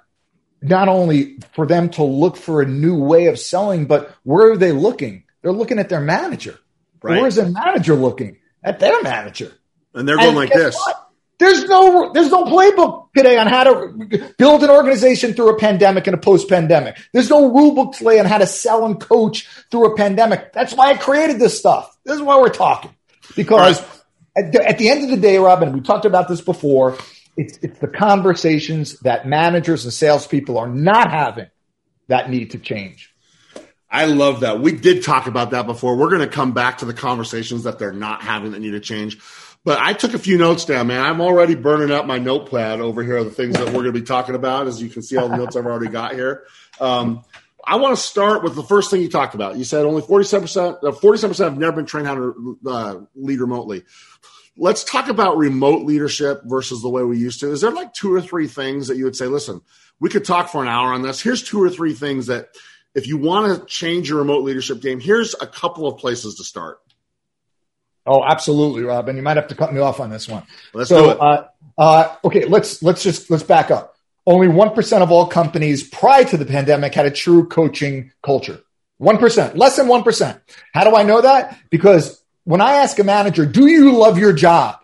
not 0.61 0.89
only 0.89 1.39
for 1.55 1.67
them 1.67 1.89
to 1.91 2.05
look 2.05 2.37
for 2.37 2.61
a 2.61 2.67
new 2.67 3.03
way 3.03 3.29
of 3.29 3.39
selling, 3.39 3.87
but 3.87 4.15
where 4.23 4.53
are 4.53 4.59
they 4.59 4.73
looking? 4.73 5.25
They're 5.41 5.51
looking 5.51 5.79
at 5.79 5.89
their 5.89 6.03
manager. 6.03 6.59
Right. 7.03 7.23
Where's 7.23 7.37
their 7.37 7.49
manager 7.49 7.95
looking? 7.95 8.37
At 8.63 8.81
their 8.81 9.03
manager. 9.03 9.51
And 9.95 10.07
they're 10.07 10.17
going 10.17 10.29
and 10.29 10.37
like 10.37 10.53
this. 10.53 10.77
What? 10.77 11.04
There's 11.39 11.65
no 11.65 12.13
there's 12.13 12.31
no 12.31 12.45
playbook 12.45 13.09
today 13.17 13.39
on 13.39 13.47
how 13.49 13.65
to 13.65 14.33
build 14.39 14.63
an 14.63 14.71
organization 14.71 15.35
through 15.35 15.51
a 15.51 15.59
pandemic 15.59 16.07
and 16.07 16.15
a 16.15 16.19
post-pandemic. 16.19 16.97
There's 17.13 17.29
no 17.29 17.53
rule 17.53 17.75
book 17.75 17.95
today 17.95 18.21
on 18.21 18.27
how 18.27 18.39
to 18.39 18.47
sell 18.47 18.87
and 18.87 19.01
coach 19.01 19.49
through 19.71 19.93
a 19.93 19.97
pandemic. 19.97 20.53
That's 20.53 20.75
why 20.75 20.91
I 20.91 20.97
created 20.97 21.41
this 21.41 21.59
stuff. 21.59 21.97
This 22.05 22.17
is 22.17 22.23
why 22.23 22.39
we're 22.39 22.51
talking. 22.51 22.95
Because 23.35 23.81
right. 23.81 24.45
at, 24.45 24.53
the, 24.53 24.69
at 24.69 24.79
the 24.79 24.91
end 24.91 25.05
of 25.05 25.11
the 25.11 25.17
day, 25.17 25.39
Robin, 25.39 25.73
we 25.73 25.81
talked 25.81 26.05
about 26.05 26.29
this 26.29 26.41
before. 26.41 26.97
It's 27.37 27.59
it's 27.63 27.81
the 27.81 27.89
conversations 27.89 29.01
that 29.01 29.27
managers 29.27 29.85
and 29.85 29.93
salespeople 29.93 30.57
are 30.57 30.69
not 30.69 31.11
having 31.11 31.49
that 32.07 32.31
need 32.31 32.53
to 32.53 32.59
change. 32.59 33.13
I 33.91 34.07
love 34.07 34.41
that. 34.41 34.61
We 34.61 34.73
did 34.73 35.05
talk 35.05 35.27
about 35.27 35.51
that 35.53 35.67
before. 35.67 35.97
We're 35.97 36.11
going 36.11 36.21
to 36.21 36.27
come 36.29 36.53
back 36.53 36.79
to 36.79 36.85
the 36.85 36.95
conversations 36.95 37.63
that 37.65 37.79
they're 37.79 37.93
not 37.93 38.23
having 38.23 38.53
that 38.53 38.61
need 38.61 38.73
to 38.73 38.81
change. 38.81 39.21
But 39.65 39.79
I 39.81 39.95
took 39.95 40.13
a 40.13 40.19
few 40.19 40.37
notes 40.37 40.67
down, 40.67 40.89
man. 40.89 41.03
I'm 41.05 41.23
already 41.23 41.55
burning 41.55 41.91
up 41.91 42.07
my 42.07 42.19
notepad 42.19 42.81
over 42.81 43.03
here, 43.03 43.25
the 43.25 43.31
things 43.31 43.55
that 43.55 43.69
we're 43.69 43.83
going 43.83 43.87
to 43.87 43.93
be 43.93 44.03
talking 44.03 44.35
about. 44.35 44.67
As 44.67 44.81
you 44.83 44.91
can 44.91 45.03
see, 45.03 45.17
all 45.17 45.29
the 45.29 45.37
notes 45.37 45.57
I've 45.57 45.65
already 45.65 45.91
got 45.91 46.13
here. 46.13 46.45
Um, 46.81 47.25
I 47.67 47.77
want 47.77 47.97
to 47.97 48.03
start 48.03 48.43
with 48.43 48.57
the 48.57 48.63
first 48.63 48.91
thing 48.91 49.01
you 49.01 49.09
talked 49.09 49.35
about. 49.35 49.57
You 49.57 49.65
said 49.65 49.87
only 49.87 50.03
47%, 50.03 50.85
uh, 50.85 50.91
47% 50.91 51.45
have 51.45 51.57
never 51.57 51.77
been 51.77 51.87
trained 51.87 52.07
how 52.07 52.15
to 52.15 52.59
uh, 52.67 52.97
lead 53.15 53.41
remotely. 53.41 53.85
Let's 54.57 54.85
talk 54.85 55.09
about 55.09 55.39
remote 55.39 55.87
leadership 55.87 56.43
versus 56.45 56.83
the 56.83 56.91
way 56.91 57.03
we 57.03 57.19
used 57.19 57.41
to. 57.41 57.51
Is 57.51 57.63
there 57.63 57.71
like 57.71 57.95
two 57.95 58.15
or 58.15 58.21
three 58.21 58.47
things 58.47 58.89
that 58.89 58.99
you 58.99 59.05
would 59.05 59.17
say, 59.17 59.27
listen, 59.27 59.63
we 59.99 60.11
could 60.11 60.27
talk 60.27 60.51
for 60.51 60.63
an 60.63 60.69
hour 60.69 60.93
on 60.93 61.03
this. 61.03 61.23
Here's 61.23 61.43
two 61.43 61.63
or 61.63 61.71
three 61.71 61.95
things 61.95 62.27
that 62.27 62.51
if 62.95 63.07
you 63.07 63.17
want 63.17 63.59
to 63.59 63.67
change 63.67 64.11
your 64.11 64.19
remote 64.19 64.45
leadership 64.45 64.81
game, 64.81 65.01
here's 65.01 65.35
a 65.41 65.47
couple 65.47 65.89
of 65.89 65.99
places 65.99 66.35
to 66.37 66.45
start. 66.45 66.79
Oh, 68.07 68.23
absolutely, 68.25 68.83
Rob. 68.83 69.09
And 69.09 69.17
you 69.17 69.23
might 69.23 69.37
have 69.37 69.49
to 69.49 69.55
cut 69.55 69.73
me 69.73 69.81
off 69.81 70.01
on 70.01 70.11
this 70.11 70.29
one. 70.29 70.43
Let's 70.73 70.91
so, 70.91 71.05
do 71.05 71.11
it. 71.11 71.21
Uh, 71.21 71.45
uh, 71.79 72.17
okay, 72.25 72.45
let's 72.45 72.83
let's 72.83 73.03
just 73.03 73.31
let's 73.31 73.43
back 73.43 73.71
up. 73.71 73.97
Only 74.27 74.49
one 74.49 74.75
percent 74.75 75.03
of 75.03 75.11
all 75.11 75.27
companies 75.27 75.89
prior 75.89 76.25
to 76.25 76.37
the 76.37 76.47
pandemic 76.47 76.95
had 76.95 77.07
a 77.07 77.11
true 77.11 77.47
coaching 77.47 78.13
culture. 78.23 78.61
One 78.99 79.19
percent, 79.19 79.57
less 79.57 79.77
than 79.77 79.89
one 79.89 80.03
percent. 80.03 80.41
How 80.73 80.89
do 80.89 80.95
I 80.97 81.03
know 81.03 81.21
that? 81.21 81.59
Because 81.71 82.23
when 82.45 82.61
I 82.61 82.75
ask 82.75 82.99
a 82.99 83.05
manager, 83.05 83.47
"Do 83.47 83.67
you 83.67 83.97
love 83.97 84.19
your 84.19 84.33
job? 84.33 84.79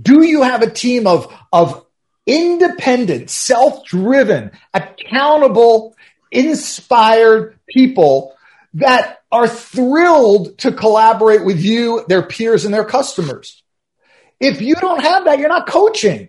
Do 0.00 0.22
you 0.22 0.42
have 0.42 0.62
a 0.62 0.70
team 0.70 1.06
of 1.06 1.32
of 1.52 1.84
independent, 2.26 3.30
self-driven, 3.30 4.52
accountable, 4.72 5.96
inspired 6.30 7.58
people 7.68 8.34
that 8.74 9.21
are 9.32 9.48
thrilled 9.48 10.58
to 10.58 10.70
collaborate 10.70 11.44
with 11.44 11.60
you, 11.60 12.04
their 12.06 12.22
peers, 12.22 12.66
and 12.66 12.72
their 12.72 12.84
customers. 12.84 13.62
If 14.38 14.60
you 14.60 14.74
don't 14.74 15.00
have 15.00 15.24
that, 15.24 15.38
you're 15.38 15.48
not 15.48 15.66
coaching. 15.66 16.28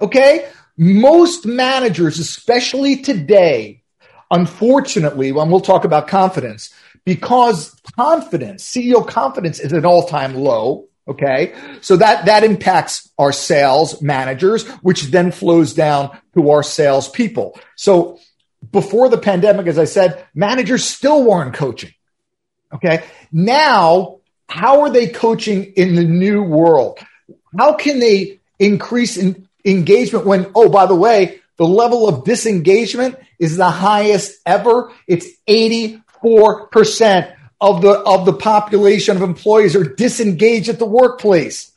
Okay. 0.00 0.48
Most 0.78 1.44
managers, 1.44 2.18
especially 2.18 3.02
today, 3.02 3.82
unfortunately, 4.30 5.32
when 5.32 5.50
we'll 5.50 5.60
talk 5.60 5.84
about 5.84 6.08
confidence, 6.08 6.72
because 7.04 7.78
confidence, 7.96 8.64
CEO 8.64 9.06
confidence 9.06 9.60
is 9.60 9.74
at 9.74 9.84
all 9.84 10.06
time 10.06 10.34
low. 10.34 10.88
Okay. 11.06 11.54
So 11.82 11.96
that, 11.96 12.24
that 12.26 12.44
impacts 12.44 13.10
our 13.18 13.32
sales 13.32 14.00
managers, 14.00 14.66
which 14.82 15.04
then 15.04 15.32
flows 15.32 15.74
down 15.74 16.16
to 16.34 16.50
our 16.50 16.62
sales 16.62 17.08
people. 17.08 17.58
So 17.76 18.18
before 18.70 19.08
the 19.08 19.18
pandemic, 19.18 19.66
as 19.66 19.78
I 19.78 19.84
said, 19.84 20.24
managers 20.34 20.84
still 20.84 21.24
weren't 21.24 21.54
coaching. 21.54 21.92
Okay. 22.72 23.04
Now, 23.32 24.18
how 24.48 24.82
are 24.82 24.90
they 24.90 25.08
coaching 25.08 25.72
in 25.76 25.94
the 25.94 26.04
new 26.04 26.42
world? 26.42 26.98
How 27.56 27.74
can 27.74 27.98
they 28.00 28.40
increase 28.58 29.16
in 29.16 29.48
engagement 29.64 30.26
when, 30.26 30.50
oh, 30.54 30.68
by 30.68 30.86
the 30.86 30.94
way, 30.94 31.40
the 31.56 31.66
level 31.66 32.08
of 32.08 32.24
disengagement 32.24 33.16
is 33.38 33.56
the 33.56 33.70
highest 33.70 34.40
ever? 34.46 34.92
It's 35.06 35.26
84% 35.48 37.34
of 37.60 37.82
the, 37.82 37.90
of 37.90 38.24
the 38.24 38.32
population 38.32 39.16
of 39.16 39.22
employees 39.22 39.76
are 39.76 39.84
disengaged 39.84 40.68
at 40.68 40.78
the 40.78 40.86
workplace. 40.86 41.72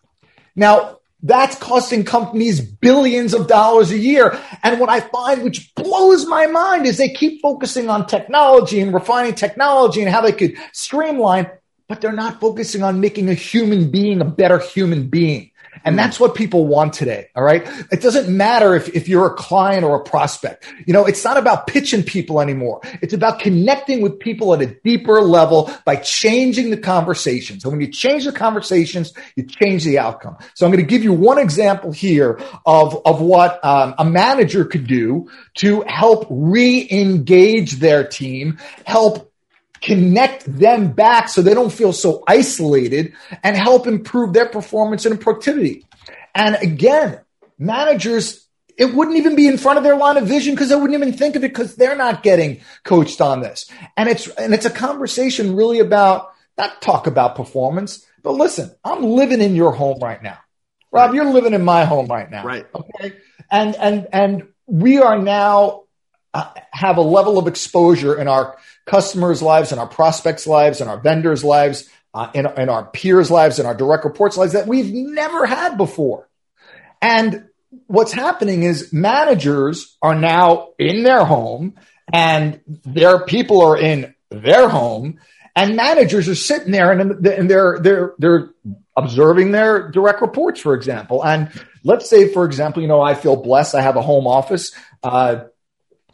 Now, 0.56 1.00
that's 1.24 1.56
costing 1.56 2.04
companies 2.04 2.60
billions 2.60 3.34
of 3.34 3.48
dollars 3.48 3.92
a 3.92 3.98
year. 3.98 4.38
And 4.62 4.80
what 4.80 4.90
I 4.90 5.00
find, 5.00 5.42
which 5.42 5.74
blows 5.74 6.26
my 6.26 6.48
mind, 6.48 6.86
is 6.86 6.98
they 6.98 7.10
keep 7.10 7.42
focusing 7.42 7.90
on 7.90 8.06
technology 8.06 8.82
and 8.82 8.94
refining 8.94 9.34
technology 9.34 10.02
and 10.02 10.12
how 10.12 10.20
they 10.20 10.34
could 10.34 10.58
streamline, 10.74 11.50
but 11.88 12.02
they're 12.02 12.12
not 12.12 12.42
focusing 12.42 12.84
on 12.84 13.00
making 13.00 13.30
a 13.30 13.34
human 13.34 13.90
being 13.90 14.20
a 14.20 14.26
better 14.26 14.60
human 14.60 15.08
being. 15.08 15.52
And 15.86 15.98
that's 15.98 16.20
what 16.20 16.36
people 16.36 16.66
want 16.68 16.94
today. 16.94 17.30
All 17.36 17.44
right. 17.44 17.68
It 17.92 18.02
doesn't 18.02 18.36
matter 18.36 18.76
if, 18.76 18.90
if 18.90 19.08
you're 19.08 19.28
a 19.28 19.34
client 19.34 19.84
or 19.84 19.96
a 19.96 20.04
prospect. 20.04 20.66
You 20.86 20.94
know, 20.94 21.06
it's 21.06 21.24
not 21.24 21.38
about 21.38 21.68
pitching 21.68 22.04
people 22.04 22.40
anymore. 22.40 22.82
It's 23.02 23.14
about 23.14 23.40
connecting 23.40 24.02
with 24.02 24.20
people 24.20 24.54
at 24.54 24.62
a 24.62 24.68
deeper 24.68 25.22
level 25.22 25.72
by 25.86 25.98
changing 25.98 26.70
the 26.70 26.78
conversations. 26.78 27.64
So 27.64 27.70
when 27.70 27.82
you 27.82 27.88
change 27.88 28.26
the 28.26 28.32
conversations, 28.32 29.14
you 29.36 29.44
change 29.44 29.84
the 29.84 30.00
outcome. 30.00 30.38
So 30.54 30.66
I'm 30.66 30.72
going 30.72 30.84
to 30.84 30.90
give 30.90 31.04
you 31.04 31.14
one 31.14 31.38
example 31.38 31.92
here 31.92 32.40
of, 32.66 33.02
of 33.06 33.22
what 33.22 33.64
um, 33.66 33.96
a 33.98 34.06
manager 34.06 34.66
could 34.66 34.88
do 34.88 35.30
to 35.56 35.82
help 35.88 36.28
re-engage 36.30 37.74
their 37.74 38.08
team, 38.08 38.60
help 38.86 39.33
connect 39.84 40.46
them 40.46 40.94
back 40.94 41.28
so 41.28 41.42
they 41.42 41.54
don't 41.54 41.72
feel 41.72 41.92
so 41.92 42.24
isolated 42.26 43.14
and 43.44 43.56
help 43.56 43.86
improve 43.86 44.34
their 44.34 44.48
performance 44.48 45.06
and 45.06 45.20
productivity. 45.20 45.86
And 46.34 46.56
again, 46.56 47.20
managers, 47.60 48.48
it 48.78 48.94
wouldn't 48.94 49.18
even 49.18 49.36
be 49.36 49.46
in 49.46 49.58
front 49.58 49.78
of 49.78 49.84
their 49.84 49.98
line 49.98 50.16
of 50.16 50.26
vision 50.26 50.56
because 50.56 50.70
they 50.70 50.76
wouldn't 50.76 50.98
even 51.00 51.14
think 51.14 51.36
of 51.36 51.44
it 51.44 51.50
because 51.50 51.76
they're 51.76 51.98
not 51.98 52.24
getting 52.24 52.62
coached 52.86 53.20
on 53.20 53.42
this. 53.42 53.70
And 53.98 54.08
it's, 54.08 54.28
and 54.30 54.54
it's 54.54 54.66
a 54.66 54.72
conversation 54.72 55.56
really 55.56 55.80
about 55.80 56.32
not 56.58 56.82
talk 56.82 57.06
about 57.06 57.36
performance, 57.36 58.06
but 58.24 58.32
listen, 58.32 58.74
I'm 58.86 59.04
living 59.04 59.42
in 59.42 59.54
your 59.54 59.74
home 59.74 60.00
right 60.02 60.24
now. 60.24 60.38
Rob, 60.92 61.10
right. 61.10 61.16
you're 61.16 61.32
living 61.32 61.54
in 61.54 61.66
my 61.66 61.84
home 61.84 62.08
right 62.08 62.32
now. 62.32 62.46
Right. 62.46 62.66
Okay. 62.74 63.18
And, 63.52 63.76
and, 63.76 64.08
and 64.14 64.48
we 64.66 65.00
are 65.00 65.18
now 65.18 65.84
have 66.72 66.98
a 66.98 67.02
level 67.02 67.38
of 67.38 67.48
exposure 67.48 68.20
in 68.20 68.28
our 68.28 68.58
customers' 68.86 69.42
lives, 69.42 69.72
in 69.72 69.80
our 69.80 69.88
prospects' 69.88 70.48
lives, 70.48 70.82
in 70.82 70.88
our 70.88 71.00
vendors' 71.00 71.44
lives, 71.44 71.90
uh, 72.14 72.30
in, 72.34 72.46
in 72.58 72.70
our 72.70 72.86
peers' 72.86 73.32
lives, 73.32 73.60
in 73.60 73.66
our 73.66 73.76
direct 73.76 74.06
reports' 74.06 74.38
lives 74.38 74.54
that 74.54 74.68
we've 74.68 74.94
never 74.94 75.46
had 75.46 75.78
before. 75.78 76.28
And 77.02 77.46
what's 77.88 78.14
happening 78.14 78.64
is 78.64 78.94
managers 78.94 79.98
are 80.02 80.16
now 80.16 80.70
in 80.78 81.04
their 81.04 81.26
home 81.26 81.76
and 82.12 82.62
their 82.68 83.26
people 83.26 83.62
are 83.62 83.78
in 83.78 84.14
their 84.30 84.70
home 84.70 85.20
and 85.56 85.76
managers 85.76 86.28
are 86.28 86.36
sitting 86.36 86.72
there 86.72 86.92
and, 86.92 87.26
and 87.26 87.50
they're, 87.50 87.80
they're, 87.80 88.14
they're 88.18 88.50
observing 88.96 89.52
their 89.52 89.90
direct 89.92 90.22
reports, 90.22 90.60
for 90.60 90.74
example. 90.74 91.24
And 91.24 91.50
let's 91.84 92.10
say, 92.10 92.32
for 92.32 92.46
example, 92.46 92.82
you 92.82 92.88
know, 92.88 93.02
I 93.02 93.14
feel 93.16 93.36
blessed. 93.36 93.76
I 93.76 93.82
have 93.82 93.96
a 93.96 94.02
home 94.02 94.28
office. 94.28 94.72
Uh, 95.02 95.46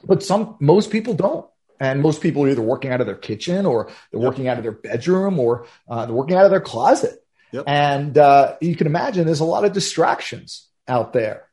but 0.03 0.24
some, 0.24 0.58
most 0.60 0.91
people 0.91 1.13
don't. 1.13 1.46
And 1.82 2.01
most 2.01 2.22
people 2.22 2.44
are 2.44 2.50
either 2.50 2.62
working 2.62 2.91
out 2.91 3.00
of 3.00 3.08
their 3.08 3.15
kitchen 3.15 3.65
or 3.65 3.89
they're 4.12 4.20
working 4.20 4.50
out 4.50 4.58
of 4.58 4.63
their 4.63 4.74
bedroom 4.74 5.39
or 5.39 5.65
uh, 5.88 6.06
they're 6.06 6.15
working 6.15 6.36
out 6.36 6.44
of 6.44 6.51
their 6.51 6.60
closet. 6.60 7.24
Yep. 7.53 7.63
And 7.68 8.18
uh, 8.18 8.58
you 8.60 8.75
can 8.75 8.86
imagine 8.86 9.25
there's 9.25 9.39
a 9.39 9.46
lot 9.46 9.63
of 9.63 9.72
distractions 9.72 10.68
out 10.88 11.13
there. 11.13 11.48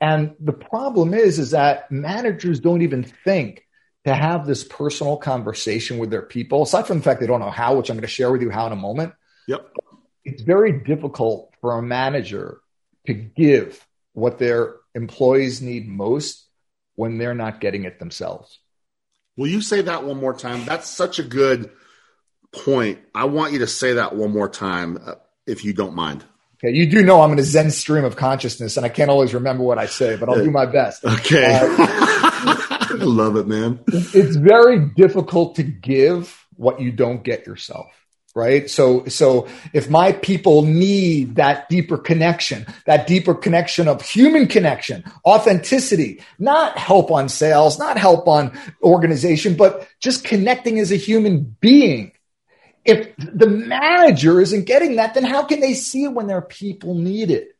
And 0.00 0.34
the 0.40 0.52
problem 0.52 1.14
is, 1.14 1.38
is 1.38 1.50
that 1.50 1.90
managers 1.90 2.60
don't 2.60 2.82
even 2.82 3.02
think 3.02 3.66
to 4.04 4.14
have 4.14 4.46
this 4.46 4.64
personal 4.64 5.16
conversation 5.16 5.98
with 5.98 6.10
their 6.10 6.22
people, 6.22 6.62
aside 6.62 6.86
from 6.86 6.98
the 6.98 7.04
fact 7.04 7.20
they 7.20 7.26
don't 7.26 7.40
know 7.40 7.50
how, 7.50 7.76
which 7.76 7.88
I'm 7.88 7.96
going 7.96 8.02
to 8.02 8.08
share 8.08 8.30
with 8.30 8.42
you 8.42 8.50
how 8.50 8.66
in 8.66 8.72
a 8.72 8.76
moment. 8.76 9.14
Yep. 9.46 9.72
It's 10.24 10.42
very 10.42 10.72
difficult 10.72 11.54
for 11.60 11.78
a 11.78 11.82
manager 11.82 12.60
to 13.06 13.14
give 13.14 13.86
what 14.12 14.38
their 14.38 14.76
employees 14.94 15.62
need 15.62 15.88
most 15.88 16.41
when 16.94 17.18
they're 17.18 17.34
not 17.34 17.60
getting 17.60 17.84
it 17.84 17.98
themselves. 17.98 18.58
Will 19.36 19.48
you 19.48 19.60
say 19.60 19.82
that 19.82 20.04
one 20.04 20.18
more 20.18 20.34
time? 20.34 20.64
That's 20.64 20.88
such 20.88 21.18
a 21.18 21.22
good 21.22 21.70
point. 22.52 22.98
I 23.14 23.24
want 23.24 23.52
you 23.52 23.60
to 23.60 23.66
say 23.66 23.94
that 23.94 24.14
one 24.14 24.32
more 24.32 24.48
time, 24.48 24.98
uh, 25.04 25.14
if 25.46 25.64
you 25.64 25.72
don't 25.72 25.94
mind. 25.94 26.24
Okay, 26.62 26.76
you 26.76 26.88
do 26.88 27.02
know 27.02 27.22
I'm 27.22 27.32
in 27.32 27.38
a 27.38 27.42
Zen 27.42 27.70
stream 27.70 28.04
of 28.04 28.14
consciousness, 28.14 28.76
and 28.76 28.86
I 28.86 28.88
can't 28.88 29.10
always 29.10 29.34
remember 29.34 29.64
what 29.64 29.78
I 29.78 29.86
say, 29.86 30.16
but 30.16 30.28
I'll 30.28 30.44
do 30.44 30.50
my 30.50 30.66
best. 30.66 31.04
Okay, 31.04 31.58
uh, 31.60 31.66
I 31.78 32.94
love 32.98 33.36
it, 33.36 33.48
man. 33.48 33.80
It's 33.88 34.36
very 34.36 34.90
difficult 34.90 35.56
to 35.56 35.64
give 35.64 36.46
what 36.54 36.80
you 36.80 36.92
don't 36.92 37.24
get 37.24 37.46
yourself 37.46 37.88
right? 38.34 38.70
So, 38.70 39.04
so 39.06 39.46
if 39.72 39.90
my 39.90 40.12
people 40.12 40.62
need 40.62 41.36
that 41.36 41.68
deeper 41.68 41.98
connection, 41.98 42.66
that 42.86 43.06
deeper 43.06 43.34
connection 43.34 43.88
of 43.88 44.02
human 44.02 44.46
connection, 44.46 45.04
authenticity, 45.26 46.22
not 46.38 46.78
help 46.78 47.10
on 47.10 47.28
sales, 47.28 47.78
not 47.78 47.98
help 47.98 48.28
on 48.28 48.58
organization, 48.82 49.54
but 49.54 49.86
just 50.00 50.24
connecting 50.24 50.78
as 50.78 50.92
a 50.92 50.96
human 50.96 51.56
being. 51.60 52.12
If 52.84 53.14
the 53.16 53.46
manager 53.46 54.40
isn't 54.40 54.64
getting 54.64 54.96
that, 54.96 55.14
then 55.14 55.24
how 55.24 55.44
can 55.44 55.60
they 55.60 55.74
see 55.74 56.04
it 56.04 56.12
when 56.12 56.26
their 56.26 56.42
people 56.42 56.94
need 56.94 57.30
it? 57.30 57.51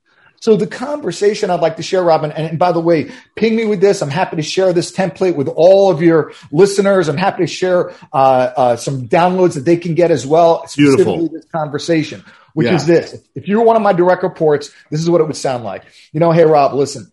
So 0.43 0.57
the 0.57 0.67
conversation 0.67 1.51
I'd 1.51 1.61
like 1.61 1.77
to 1.77 1.85
share, 1.85 2.03
Robin, 2.03 2.33
and, 2.33 2.49
and, 2.49 2.59
by 2.59 2.73
the 2.73 2.81
way, 2.81 3.13
ping 3.37 3.55
me 3.55 3.65
with 3.65 3.81
this. 3.81 4.03
I'm 4.03 4.11
happy 4.11 4.35
to 4.35 4.43
share 4.43 4.73
this 4.73 4.91
template 4.91 5.37
with 5.37 5.47
all 5.47 5.89
of 5.89 6.03
your 6.03 6.33
listeners. 6.51 7.07
I'm 7.07 7.17
happy 7.17 7.45
to 7.45 7.47
share 7.47 7.91
uh, 8.13 8.17
uh, 8.17 8.77
some 8.77 9.07
downloads 9.07 9.55
that 9.55 9.65
they 9.65 9.77
can 9.77 9.95
get 9.95 10.11
as 10.11 10.27
well. 10.27 10.67
Beautiful. 10.77 11.29
This 11.29 11.45
conversation, 11.45 12.25
which 12.55 12.67
yeah. 12.67 12.75
is 12.75 12.87
this: 12.87 13.23
if 13.37 13.47
you're 13.47 13.63
one 13.63 13.77
of 13.77 13.83
my 13.83 13.93
direct 13.93 14.25
reports, 14.25 14.73
this 14.91 15.01
is 15.01 15.09
what 15.09 15.21
it 15.21 15.29
would 15.29 15.37
sound 15.37 15.63
like. 15.63 15.85
You 16.13 16.19
know, 16.19 16.33
hey 16.33 16.45
Rob, 16.45 16.73
listen, 16.73 17.13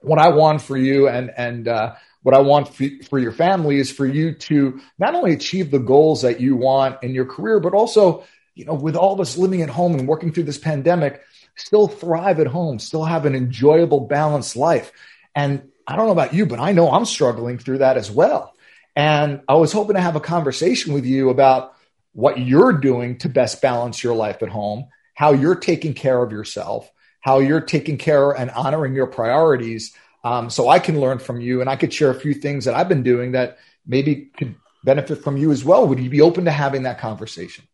what 0.00 0.18
I 0.18 0.30
want 0.30 0.60
for 0.60 0.76
you, 0.76 1.06
and 1.06 1.30
and 1.36 1.68
uh, 1.68 1.94
what 2.24 2.34
I 2.34 2.40
want 2.40 2.74
for 3.08 3.20
your 3.20 3.30
family 3.30 3.78
is 3.78 3.92
for 3.92 4.06
you 4.06 4.34
to 4.34 4.80
not 4.98 5.14
only 5.14 5.34
achieve 5.34 5.70
the 5.70 5.78
goals 5.78 6.22
that 6.22 6.40
you 6.40 6.56
want 6.56 7.00
in 7.04 7.14
your 7.14 7.26
career, 7.26 7.60
but 7.60 7.74
also, 7.74 8.24
you 8.56 8.64
know, 8.64 8.74
with 8.74 8.96
all 8.96 9.14
of 9.14 9.20
us 9.20 9.38
living 9.38 9.62
at 9.62 9.70
home 9.70 9.94
and 9.94 10.08
working 10.08 10.32
through 10.32 10.42
this 10.42 10.58
pandemic, 10.58 11.22
still 11.56 11.88
thrive 11.88 12.38
at 12.38 12.46
home, 12.46 12.78
still 12.78 13.04
have 13.04 13.26
an 13.26 13.34
enjoyable, 13.34 14.00
balanced 14.00 14.56
life. 14.56 14.92
And 15.34 15.70
I 15.86 15.96
don't 15.96 16.06
know 16.06 16.12
about 16.12 16.34
you, 16.34 16.46
but 16.46 16.60
I 16.60 16.72
know 16.72 16.90
I'm 16.90 17.04
struggling 17.04 17.58
through 17.58 17.78
that 17.78 17.96
as 17.96 18.10
well. 18.10 18.54
And 18.94 19.42
I 19.48 19.54
was 19.54 19.72
hoping 19.72 19.96
to 19.96 20.02
have 20.02 20.16
a 20.16 20.20
conversation 20.20 20.94
with 20.94 21.04
you 21.04 21.28
about 21.30 21.74
what 22.12 22.38
you're 22.38 22.72
doing 22.72 23.18
to 23.18 23.28
best 23.28 23.60
balance 23.60 24.02
your 24.02 24.14
life 24.14 24.42
at 24.42 24.48
home, 24.48 24.86
how 25.14 25.32
you're 25.32 25.54
taking 25.56 25.92
care 25.92 26.22
of 26.22 26.32
yourself, 26.32 26.90
how 27.20 27.40
you're 27.40 27.60
taking 27.60 27.98
care 27.98 28.30
and 28.32 28.50
honoring 28.50 28.94
your 28.94 29.06
priorities. 29.06 29.94
Um, 30.24 30.48
so 30.48 30.68
I 30.68 30.78
can 30.78 30.98
learn 30.98 31.18
from 31.18 31.40
you 31.40 31.60
and 31.60 31.68
I 31.68 31.76
could 31.76 31.92
share 31.92 32.10
a 32.10 32.18
few 32.18 32.32
things 32.32 32.64
that 32.64 32.74
I've 32.74 32.88
been 32.88 33.02
doing 33.02 33.32
that 33.32 33.58
maybe 33.86 34.30
could 34.36 34.54
benefit 34.82 35.22
from 35.22 35.36
you 35.36 35.52
as 35.52 35.64
well. 35.64 35.86
Would 35.86 36.00
you 36.00 36.08
be 36.08 36.22
open 36.22 36.46
to 36.46 36.50
having 36.50 36.84
that 36.84 36.98
conversation? 36.98 37.64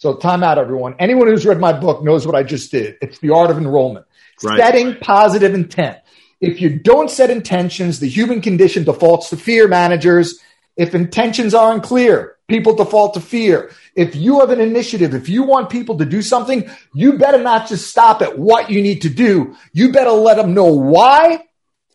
So 0.00 0.14
time 0.14 0.42
out, 0.42 0.56
everyone. 0.56 0.94
Anyone 0.98 1.26
who's 1.26 1.44
read 1.44 1.60
my 1.60 1.74
book 1.74 2.02
knows 2.02 2.26
what 2.26 2.34
I 2.34 2.42
just 2.42 2.70
did. 2.70 2.96
It's 3.02 3.18
the 3.18 3.34
art 3.34 3.50
of 3.50 3.58
enrollment. 3.58 4.06
Right. 4.42 4.58
Setting 4.58 4.96
positive 4.96 5.52
intent. 5.52 5.98
If 6.40 6.62
you 6.62 6.78
don't 6.78 7.10
set 7.10 7.28
intentions, 7.28 8.00
the 8.00 8.08
human 8.08 8.40
condition 8.40 8.84
defaults 8.84 9.28
to 9.28 9.36
fear 9.36 9.68
managers. 9.68 10.40
If 10.74 10.94
intentions 10.94 11.52
are 11.52 11.74
unclear, 11.74 12.36
people 12.48 12.74
default 12.74 13.12
to 13.12 13.20
fear. 13.20 13.72
If 13.94 14.16
you 14.16 14.40
have 14.40 14.48
an 14.48 14.58
initiative, 14.62 15.12
if 15.12 15.28
you 15.28 15.42
want 15.42 15.68
people 15.68 15.98
to 15.98 16.06
do 16.06 16.22
something, 16.22 16.70
you 16.94 17.18
better 17.18 17.42
not 17.42 17.68
just 17.68 17.90
stop 17.90 18.22
at 18.22 18.38
what 18.38 18.70
you 18.70 18.80
need 18.80 19.02
to 19.02 19.10
do. 19.10 19.54
You 19.74 19.92
better 19.92 20.12
let 20.12 20.38
them 20.38 20.54
know 20.54 20.72
why 20.72 21.44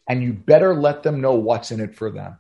and 0.08 0.22
you 0.22 0.32
better 0.32 0.76
let 0.76 1.02
them 1.02 1.22
know 1.22 1.34
what's 1.34 1.72
in 1.72 1.80
it 1.80 1.96
for 1.96 2.12
them. 2.12 2.38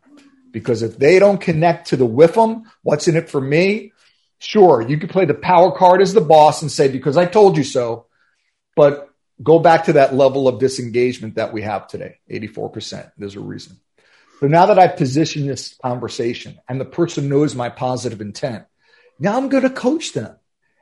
Because 0.51 0.83
if 0.83 0.99
they 0.99 1.17
don't 1.17 1.41
connect 1.41 1.87
to 1.87 1.97
the 1.97 2.05
with 2.05 2.35
them, 2.35 2.71
what's 2.83 3.07
in 3.07 3.15
it 3.15 3.31
for 3.31 3.41
me, 3.41 3.93
Sure, 4.39 4.81
you 4.81 4.97
could 4.97 5.09
play 5.09 5.25
the 5.25 5.33
power 5.33 5.71
card 5.71 6.01
as 6.01 6.13
the 6.13 6.21
boss 6.21 6.61
and 6.61 6.71
say, 6.71 6.87
because 6.87 7.17
I 7.17 7.25
told 7.25 7.57
you 7.57 7.63
so, 7.63 8.07
but 8.75 9.09
go 9.41 9.59
back 9.59 9.85
to 9.85 9.93
that 9.93 10.13
level 10.13 10.47
of 10.47 10.59
disengagement 10.59 11.35
that 11.35 11.53
we 11.53 11.61
have 11.61 11.87
today 11.87 12.19
84%. 12.29 13.11
There's 13.17 13.35
a 13.35 13.39
reason. 13.39 13.77
So 14.39 14.47
now 14.47 14.67
that 14.67 14.79
I've 14.79 14.97
positioned 14.97 15.49
this 15.49 15.75
conversation 15.81 16.59
and 16.67 16.79
the 16.79 16.85
person 16.85 17.29
knows 17.29 17.55
my 17.55 17.69
positive 17.69 18.21
intent, 18.21 18.65
now 19.19 19.37
I'm 19.37 19.49
going 19.49 19.63
to 19.63 19.69
coach 19.69 20.13
them. 20.13 20.35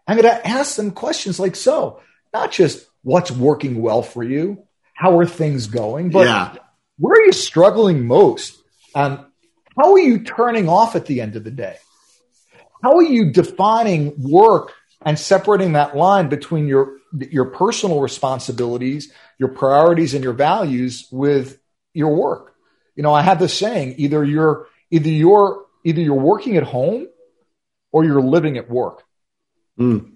I'm 0.08 0.18
going 0.18 0.30
to 0.30 0.48
ask 0.48 0.76
them 0.76 0.92
questions 0.92 1.40
like 1.40 1.56
so, 1.56 2.02
not 2.34 2.52
just 2.52 2.86
what's 3.04 3.32
working 3.32 3.82
well 3.82 4.02
for 4.02 4.24
you, 4.24 4.64
how 4.94 5.18
are 5.20 5.26
things 5.26 5.68
going, 5.68 6.10
but 6.10 6.26
yeah. 6.26 6.56
where 6.98 7.14
are 7.14 7.26
you 7.26 7.32
struggling 7.32 8.06
most? 8.06 8.58
Um, 8.96 9.32
how 9.78 9.94
are 9.94 10.00
you 10.00 10.24
turning 10.24 10.68
off 10.68 10.96
at 10.96 11.06
the 11.06 11.22
end 11.22 11.36
of 11.36 11.44
the 11.44 11.52
day? 11.52 11.78
How 12.84 12.98
are 12.98 13.04
you 13.04 13.32
defining 13.32 14.14
work 14.22 14.74
and 15.02 15.18
separating 15.18 15.74
that 15.74 15.96
line 15.96 16.30
between 16.30 16.68
your 16.68 16.98
your 17.18 17.46
personal 17.46 18.02
responsibilities, 18.02 19.12
your 19.40 19.50
priorities, 19.50 20.14
and 20.14 20.24
your 20.24 20.34
values 20.34 21.08
with 21.12 21.58
your 21.94 22.16
work? 22.16 22.54
You 22.96 23.04
know, 23.04 23.14
I 23.14 23.22
have 23.22 23.40
this 23.40 23.58
saying: 23.58 23.96
either 23.98 24.24
you're 24.24 24.68
either 24.92 25.10
you're 25.10 25.66
either 25.84 26.02
you're 26.02 26.16
working 26.16 26.58
at 26.58 26.64
home 26.64 27.08
or 27.92 28.04
you're 28.04 28.22
living 28.22 28.58
at 28.58 28.70
work. 28.70 29.04
Mm, 29.80 30.12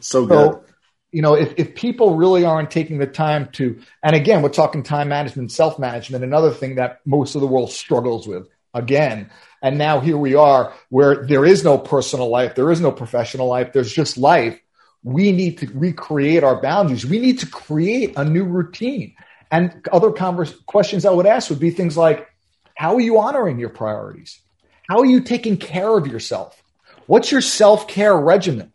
so 0.00 0.26
good. 0.26 0.52
So, 0.52 0.64
you 1.12 1.22
know, 1.22 1.34
if, 1.34 1.54
if 1.56 1.74
people 1.74 2.16
really 2.16 2.44
aren't 2.44 2.70
taking 2.70 2.98
the 2.98 3.06
time 3.06 3.48
to, 3.52 3.80
and 4.02 4.14
again, 4.14 4.42
we're 4.42 4.48
talking 4.48 4.82
time 4.82 5.08
management, 5.08 5.50
self 5.50 5.78
management, 5.78 6.24
another 6.24 6.52
thing 6.52 6.76
that 6.76 7.00
most 7.04 7.34
of 7.34 7.40
the 7.40 7.46
world 7.46 7.70
struggles 7.72 8.28
with. 8.28 8.48
Again, 8.72 9.30
and 9.62 9.78
now 9.78 10.00
here 10.00 10.16
we 10.16 10.34
are 10.34 10.72
where 10.88 11.26
there 11.26 11.44
is 11.44 11.64
no 11.64 11.76
personal 11.76 12.28
life, 12.28 12.54
there 12.54 12.70
is 12.70 12.80
no 12.80 12.92
professional 12.92 13.48
life, 13.48 13.72
there's 13.72 13.92
just 13.92 14.16
life. 14.16 14.58
We 15.02 15.32
need 15.32 15.58
to 15.58 15.70
recreate 15.74 16.44
our 16.44 16.60
boundaries. 16.60 17.06
We 17.06 17.18
need 17.18 17.38
to 17.40 17.46
create 17.46 18.14
a 18.16 18.24
new 18.24 18.44
routine. 18.44 19.14
And 19.50 19.86
other 19.90 20.12
converse, 20.12 20.54
questions 20.66 21.04
I 21.04 21.10
would 21.10 21.26
ask 21.26 21.50
would 21.50 21.58
be 21.58 21.70
things 21.70 21.96
like, 21.96 22.28
how 22.74 22.94
are 22.94 23.00
you 23.00 23.18
honoring 23.18 23.58
your 23.58 23.70
priorities? 23.70 24.40
How 24.88 25.00
are 25.00 25.06
you 25.06 25.20
taking 25.20 25.56
care 25.56 25.96
of 25.96 26.06
yourself? 26.06 26.62
What's 27.06 27.32
your 27.32 27.40
self 27.40 27.88
care 27.88 28.16
regimen? 28.16 28.72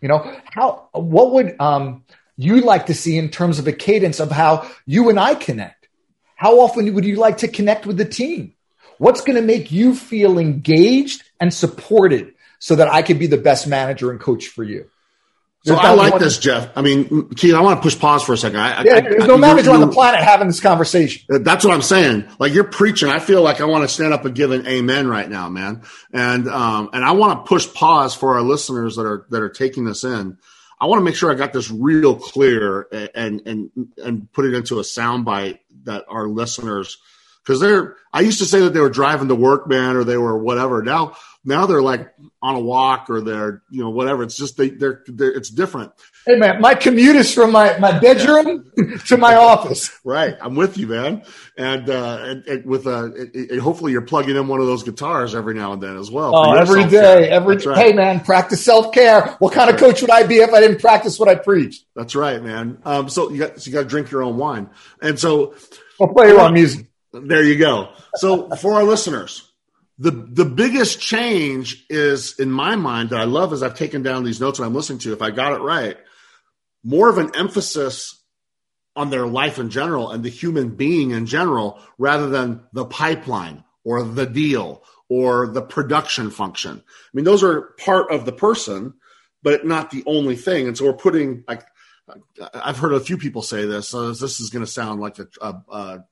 You 0.00 0.08
know, 0.08 0.36
how, 0.44 0.88
what 0.92 1.32
would 1.32 1.60
um, 1.60 2.04
you 2.36 2.60
like 2.62 2.86
to 2.86 2.94
see 2.94 3.18
in 3.18 3.28
terms 3.28 3.58
of 3.58 3.66
a 3.66 3.72
cadence 3.72 4.18
of 4.18 4.30
how 4.30 4.70
you 4.86 5.10
and 5.10 5.20
I 5.20 5.34
connect? 5.34 5.88
How 6.36 6.60
often 6.60 6.92
would 6.94 7.04
you 7.04 7.16
like 7.16 7.38
to 7.38 7.48
connect 7.48 7.86
with 7.86 7.98
the 7.98 8.04
team? 8.04 8.54
What's 9.00 9.22
going 9.22 9.36
to 9.36 9.42
make 9.42 9.72
you 9.72 9.94
feel 9.94 10.38
engaged 10.38 11.22
and 11.40 11.54
supported 11.54 12.34
so 12.58 12.74
that 12.74 12.92
I 12.92 13.00
can 13.00 13.16
be 13.16 13.26
the 13.26 13.38
best 13.38 13.66
manager 13.66 14.10
and 14.10 14.20
coach 14.20 14.48
for 14.48 14.62
you? 14.62 14.90
so 15.64 15.74
I 15.74 15.94
like 15.94 16.18
this, 16.18 16.36
Jeff. 16.36 16.70
I 16.76 16.82
mean, 16.82 17.30
Keith, 17.30 17.54
I 17.54 17.62
want 17.62 17.78
to 17.78 17.82
push 17.82 17.98
pause 17.98 18.22
for 18.22 18.34
a 18.34 18.36
second. 18.36 18.60
I, 18.60 18.82
yeah, 18.82 18.96
I, 18.96 19.00
there's 19.00 19.26
no 19.26 19.38
manager 19.38 19.70
on 19.70 19.80
the 19.80 19.88
planet 19.88 20.20
having 20.20 20.48
this 20.48 20.60
conversation. 20.60 21.42
That's 21.42 21.64
what 21.64 21.72
I'm 21.72 21.80
saying. 21.80 22.28
Like 22.38 22.52
you're 22.52 22.64
preaching. 22.64 23.08
I 23.08 23.20
feel 23.20 23.40
like 23.40 23.62
I 23.62 23.64
want 23.64 23.84
to 23.84 23.88
stand 23.88 24.12
up 24.12 24.26
and 24.26 24.34
give 24.34 24.50
an 24.50 24.66
amen 24.66 25.08
right 25.08 25.30
now, 25.30 25.48
man. 25.48 25.80
And 26.12 26.46
um, 26.46 26.90
and 26.92 27.02
I 27.02 27.12
want 27.12 27.38
to 27.38 27.48
push 27.48 27.72
pause 27.72 28.14
for 28.14 28.34
our 28.34 28.42
listeners 28.42 28.96
that 28.96 29.06
are 29.06 29.24
that 29.30 29.40
are 29.40 29.48
taking 29.48 29.86
this 29.86 30.04
in. 30.04 30.36
I 30.78 30.84
want 30.84 31.00
to 31.00 31.04
make 31.04 31.14
sure 31.14 31.32
I 31.32 31.36
got 31.36 31.54
this 31.54 31.70
real 31.70 32.16
clear 32.16 32.86
and 33.14 33.40
and 33.46 33.70
and 33.96 34.30
put 34.30 34.44
it 34.44 34.52
into 34.52 34.78
a 34.78 34.82
soundbite 34.82 35.60
that 35.84 36.04
our 36.06 36.28
listeners 36.28 36.98
because 37.44 37.60
they're 37.60 37.96
I 38.12 38.20
used 38.20 38.38
to 38.38 38.44
say 38.44 38.60
that 38.60 38.74
they 38.74 38.80
were 38.80 38.90
driving 38.90 39.28
to 39.28 39.34
work, 39.34 39.68
man, 39.68 39.96
or 39.96 40.04
they 40.04 40.18
were 40.18 40.36
whatever. 40.36 40.82
Now 40.82 41.16
now 41.44 41.64
they're 41.66 41.82
like 41.82 42.12
on 42.42 42.54
a 42.54 42.60
walk 42.60 43.08
or 43.08 43.22
they're 43.22 43.62
you 43.70 43.82
know 43.82 43.90
whatever. 43.90 44.22
It's 44.22 44.36
just 44.36 44.56
they 44.56 44.68
they're, 44.68 45.02
they're 45.06 45.30
it's 45.30 45.48
different. 45.48 45.92
Hey 46.26 46.36
man, 46.36 46.60
my 46.60 46.74
commute 46.74 47.16
is 47.16 47.32
from 47.32 47.52
my 47.52 47.78
my 47.78 47.98
bedroom 47.98 48.70
to 49.06 49.16
my 49.16 49.36
office. 49.36 49.90
Right, 50.04 50.36
I'm 50.40 50.54
with 50.54 50.76
you, 50.76 50.88
man. 50.88 51.22
And 51.56 51.88
uh, 51.88 52.18
and, 52.22 52.46
and 52.46 52.64
with 52.66 52.86
uh, 52.86 53.12
it, 53.14 53.52
it, 53.52 53.58
hopefully 53.58 53.92
you're 53.92 54.02
plugging 54.02 54.36
in 54.36 54.48
one 54.48 54.60
of 54.60 54.66
those 54.66 54.82
guitars 54.82 55.34
every 55.34 55.54
now 55.54 55.72
and 55.72 55.82
then 55.82 55.96
as 55.96 56.10
well. 56.10 56.32
Oh, 56.34 56.52
every 56.52 56.86
day, 56.88 57.30
every 57.30 57.56
right. 57.56 57.78
hey 57.78 57.92
man, 57.94 58.20
practice 58.20 58.62
self 58.62 58.92
care. 58.92 59.36
What 59.38 59.54
kind 59.54 59.70
of 59.70 59.78
coach 59.78 60.02
would 60.02 60.10
I 60.10 60.24
be 60.24 60.36
if 60.36 60.52
I 60.52 60.60
didn't 60.60 60.80
practice 60.80 61.18
what 61.18 61.28
I 61.28 61.36
preach? 61.36 61.84
That's 61.96 62.14
right, 62.14 62.42
man. 62.42 62.82
Um, 62.84 63.08
so 63.08 63.30
you 63.30 63.38
got 63.38 63.60
so 63.60 63.70
you 63.70 63.72
got 63.72 63.82
to 63.82 63.88
drink 63.88 64.10
your 64.10 64.22
own 64.22 64.36
wine, 64.36 64.68
and 65.00 65.18
so 65.18 65.54
I'll 66.00 66.08
play 66.08 66.28
your 66.28 66.40
own 66.40 66.52
music. 66.52 66.89
There 67.12 67.42
you 67.42 67.56
go. 67.56 67.92
So 68.16 68.48
for 68.50 68.74
our 68.74 68.84
listeners, 68.84 69.50
the 69.98 70.10
the 70.10 70.44
biggest 70.44 71.00
change 71.00 71.84
is 71.90 72.38
in 72.38 72.50
my 72.50 72.76
mind 72.76 73.10
that 73.10 73.20
I 73.20 73.24
love 73.24 73.52
as 73.52 73.62
I've 73.62 73.76
taken 73.76 74.02
down 74.02 74.24
these 74.24 74.40
notes 74.40 74.58
and 74.58 74.66
I'm 74.66 74.74
listening 74.74 75.00
to. 75.00 75.12
If 75.12 75.22
I 75.22 75.30
got 75.30 75.52
it 75.52 75.62
right, 75.62 75.96
more 76.82 77.10
of 77.10 77.18
an 77.18 77.32
emphasis 77.34 78.16
on 78.96 79.10
their 79.10 79.26
life 79.26 79.58
in 79.58 79.70
general 79.70 80.10
and 80.10 80.24
the 80.24 80.30
human 80.30 80.70
being 80.70 81.10
in 81.10 81.26
general, 81.26 81.80
rather 81.98 82.28
than 82.28 82.62
the 82.72 82.84
pipeline 82.84 83.64
or 83.84 84.02
the 84.02 84.26
deal 84.26 84.82
or 85.08 85.48
the 85.48 85.62
production 85.62 86.30
function. 86.30 86.82
I 86.86 87.08
mean, 87.12 87.24
those 87.24 87.42
are 87.42 87.74
part 87.78 88.12
of 88.12 88.24
the 88.24 88.32
person, 88.32 88.94
but 89.42 89.66
not 89.66 89.90
the 89.90 90.04
only 90.06 90.36
thing. 90.36 90.68
And 90.68 90.78
so 90.78 90.86
we're 90.86 90.92
putting 90.92 91.44
like 91.48 91.64
I've 92.54 92.78
heard 92.78 92.92
a 92.92 93.00
few 93.00 93.18
people 93.18 93.42
say 93.42 93.66
this. 93.66 93.88
So 93.88 94.12
this 94.12 94.40
is 94.40 94.50
going 94.50 94.64
to 94.64 94.70
sound 94.70 95.00
like 95.00 95.18
a, 95.18 95.28
a, 95.40 95.62
a 95.70 96.04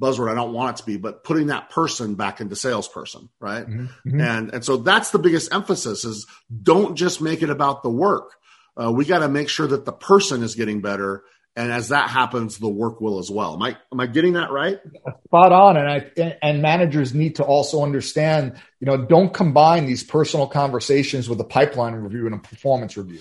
buzzword 0.00 0.30
I 0.30 0.34
don't 0.34 0.52
want 0.52 0.76
it 0.76 0.80
to 0.80 0.86
be, 0.86 0.96
but 0.96 1.24
putting 1.24 1.48
that 1.48 1.70
person 1.70 2.14
back 2.14 2.40
into 2.40 2.56
salesperson, 2.56 3.28
right? 3.40 3.66
Mm-hmm. 3.66 3.86
mm-hmm. 4.08 4.20
And 4.20 4.54
and 4.54 4.64
so 4.64 4.76
that's 4.76 5.10
the 5.10 5.18
biggest 5.18 5.52
emphasis 5.52 6.04
is 6.04 6.26
don't 6.62 6.96
just 6.96 7.20
make 7.20 7.42
it 7.42 7.50
about 7.50 7.82
the 7.82 7.90
work. 7.90 8.32
Uh, 8.80 8.92
we 8.92 9.04
got 9.04 9.20
to 9.20 9.28
make 9.28 9.48
sure 9.48 9.66
that 9.66 9.84
the 9.84 9.92
person 9.92 10.42
is 10.42 10.54
getting 10.54 10.80
better, 10.80 11.24
and 11.56 11.72
as 11.72 11.88
that 11.88 12.08
happens, 12.08 12.58
the 12.58 12.68
work 12.68 13.00
will 13.00 13.18
as 13.18 13.30
well. 13.30 13.54
Am 13.54 13.62
I 13.62 13.76
am 13.92 13.98
I 13.98 14.06
getting 14.06 14.34
that 14.34 14.52
right? 14.52 14.78
Spot 15.24 15.52
on. 15.52 15.76
And 15.76 15.88
I 15.88 16.38
and 16.40 16.62
managers 16.62 17.12
need 17.12 17.36
to 17.36 17.44
also 17.44 17.82
understand, 17.82 18.54
you 18.78 18.86
know, 18.86 18.96
don't 18.96 19.34
combine 19.34 19.86
these 19.86 20.04
personal 20.04 20.46
conversations 20.46 21.28
with 21.28 21.40
a 21.40 21.44
pipeline 21.44 21.94
review 21.94 22.26
and 22.26 22.34
a 22.36 22.38
performance 22.38 22.96
review. 22.96 23.20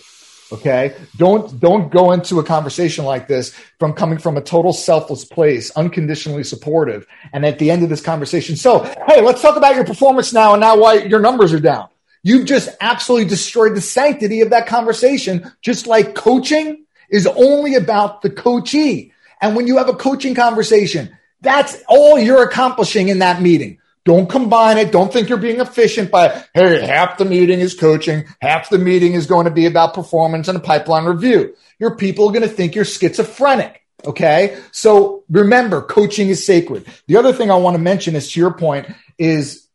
Okay. 0.52 0.96
Don't, 1.18 1.60
don't 1.60 1.92
go 1.92 2.12
into 2.12 2.40
a 2.40 2.44
conversation 2.44 3.04
like 3.04 3.28
this 3.28 3.54
from 3.80 3.94
coming 3.94 4.18
from 4.18 4.38
a 4.38 4.42
total 4.42 4.72
selfless 4.72 5.26
place, 5.26 5.72
unconditionally 5.72 6.44
supportive. 6.44 7.06
And 7.34 7.46
at 7.46 7.60
the 7.60 7.70
end 7.70 7.84
of 7.84 7.90
this 7.90 8.02
conversation, 8.02 8.56
so, 8.56 8.84
hey, 9.08 9.22
let's 9.22 9.42
talk 9.42 9.58
about 9.58 9.76
your 9.76 9.86
performance 9.86 10.32
now 10.32 10.54
and 10.54 10.62
now 10.62 10.78
why 10.78 10.96
your 10.96 11.20
numbers 11.20 11.54
are 11.54 11.60
down. 11.60 11.90
You've 12.24 12.46
just 12.46 12.70
absolutely 12.82 13.28
destroyed 13.28 13.76
the 13.76 13.82
sanctity 13.82 14.42
of 14.42 14.50
that 14.52 14.68
conversation, 14.68 15.52
just 15.62 15.88
like 15.88 16.16
coaching 16.16 16.86
is 17.10 17.28
only 17.28 17.76
about 17.76 18.22
the 18.22 18.30
coachee. 18.30 19.14
And 19.42 19.56
when 19.56 19.68
you 19.68 19.78
have 19.78 19.90
a 19.90 19.94
coaching 19.94 20.36
conversation, 20.36 21.16
that's 21.42 21.82
all 21.88 22.18
you're 22.18 22.44
accomplishing 22.44 23.10
in 23.10 23.20
that 23.20 23.42
meeting. 23.42 23.80
Don't 24.08 24.30
combine 24.30 24.78
it. 24.78 24.94
Don't 24.94 25.12
think 25.12 25.28
you're 25.28 25.38
being 25.38 25.60
efficient 25.60 26.10
by, 26.10 26.42
hey, 26.54 26.80
half 26.82 27.18
the 27.18 27.26
meeting 27.26 27.60
is 27.60 27.74
coaching, 27.74 28.24
half 28.40 28.70
the 28.70 28.78
meeting 28.78 29.16
is 29.16 29.26
going 29.26 29.44
to 29.44 29.52
be 29.52 29.66
about 29.66 29.94
performance 29.94 30.48
and 30.48 30.58
a 30.58 30.62
pipeline 30.62 31.04
review. 31.04 31.54
Your 31.78 31.98
people 31.98 32.30
are 32.30 32.32
going 32.32 32.48
to 32.48 32.56
think 32.56 32.74
you're 32.74 32.86
schizophrenic. 32.86 33.86
Okay. 34.06 34.58
So 34.72 35.26
remember, 35.30 35.82
coaching 35.82 36.30
is 36.30 36.46
sacred. 36.46 36.86
The 37.08 37.18
other 37.18 37.34
thing 37.34 37.52
I 37.52 37.58
want 37.58 37.76
to 37.76 37.82
mention 37.82 38.16
is 38.16 38.32
to 38.32 38.40
your 38.40 38.54
point 38.54 38.88
is 39.18 39.68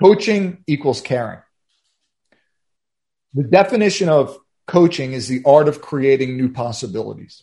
coaching 0.00 0.62
equals 0.68 1.00
caring. 1.00 1.40
The 3.34 3.42
definition 3.42 4.08
of 4.08 4.38
coaching 4.68 5.14
is 5.14 5.26
the 5.26 5.42
art 5.44 5.66
of 5.66 5.82
creating 5.82 6.36
new 6.36 6.52
possibilities. 6.52 7.42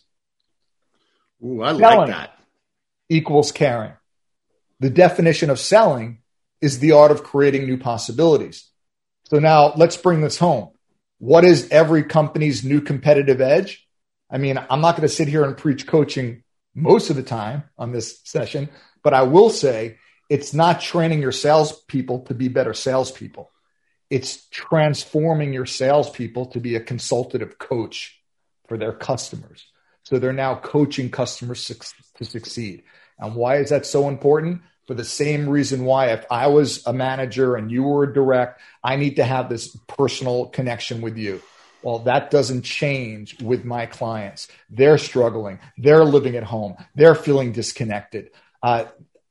Ooh, 1.44 1.60
I 1.60 1.72
like 1.72 1.92
selling 1.92 2.10
that. 2.10 2.38
Equals 3.10 3.52
caring. 3.52 3.92
The 4.80 4.88
definition 4.88 5.50
of 5.50 5.60
selling 5.60 6.22
is 6.60 6.78
the 6.78 6.92
art 6.92 7.10
of 7.10 7.22
creating 7.22 7.66
new 7.66 7.78
possibilities. 7.78 8.68
So 9.24 9.38
now 9.38 9.72
let's 9.76 9.96
bring 9.96 10.20
this 10.20 10.38
home. 10.38 10.70
What 11.18 11.44
is 11.44 11.68
every 11.70 12.04
company's 12.04 12.64
new 12.64 12.80
competitive 12.80 13.40
edge? 13.40 13.86
I 14.30 14.38
mean, 14.38 14.58
I'm 14.70 14.80
not 14.80 14.96
going 14.96 15.08
to 15.08 15.14
sit 15.14 15.28
here 15.28 15.44
and 15.44 15.56
preach 15.56 15.86
coaching 15.86 16.44
most 16.74 17.10
of 17.10 17.16
the 17.16 17.22
time 17.22 17.64
on 17.76 17.92
this 17.92 18.20
session, 18.24 18.68
but 19.02 19.14
I 19.14 19.22
will 19.22 19.50
say 19.50 19.98
it's 20.28 20.54
not 20.54 20.80
training 20.80 21.20
your 21.20 21.32
salespeople 21.32 22.20
to 22.26 22.34
be 22.34 22.48
better 22.48 22.74
salespeople. 22.74 23.50
It's 24.10 24.46
transforming 24.48 25.52
your 25.52 25.66
salespeople 25.66 26.46
to 26.46 26.60
be 26.60 26.76
a 26.76 26.80
consultative 26.80 27.58
coach 27.58 28.20
for 28.66 28.78
their 28.78 28.92
customers. 28.92 29.64
So 30.04 30.18
they're 30.18 30.32
now 30.32 30.54
coaching 30.56 31.10
customers 31.10 31.70
to 32.16 32.24
succeed. 32.24 32.84
And 33.18 33.34
why 33.34 33.56
is 33.56 33.70
that 33.70 33.84
so 33.84 34.08
important? 34.08 34.62
For 34.88 34.94
the 34.94 35.04
same 35.04 35.50
reason 35.50 35.84
why, 35.84 36.12
if 36.12 36.24
I 36.30 36.46
was 36.46 36.84
a 36.86 36.94
manager 36.94 37.56
and 37.56 37.70
you 37.70 37.82
were 37.82 38.04
a 38.04 38.12
direct, 38.12 38.62
I 38.82 38.96
need 38.96 39.16
to 39.16 39.24
have 39.24 39.50
this 39.50 39.76
personal 39.86 40.46
connection 40.46 41.02
with 41.02 41.18
you. 41.18 41.42
Well, 41.82 41.98
that 42.00 42.30
doesn't 42.30 42.62
change 42.62 43.40
with 43.42 43.66
my 43.66 43.84
clients. 43.84 44.48
They're 44.70 44.96
struggling. 44.96 45.58
They're 45.76 46.06
living 46.06 46.36
at 46.36 46.42
home. 46.42 46.74
They're 46.94 47.14
feeling 47.14 47.52
disconnected. 47.52 48.30
Uh, 48.62 48.86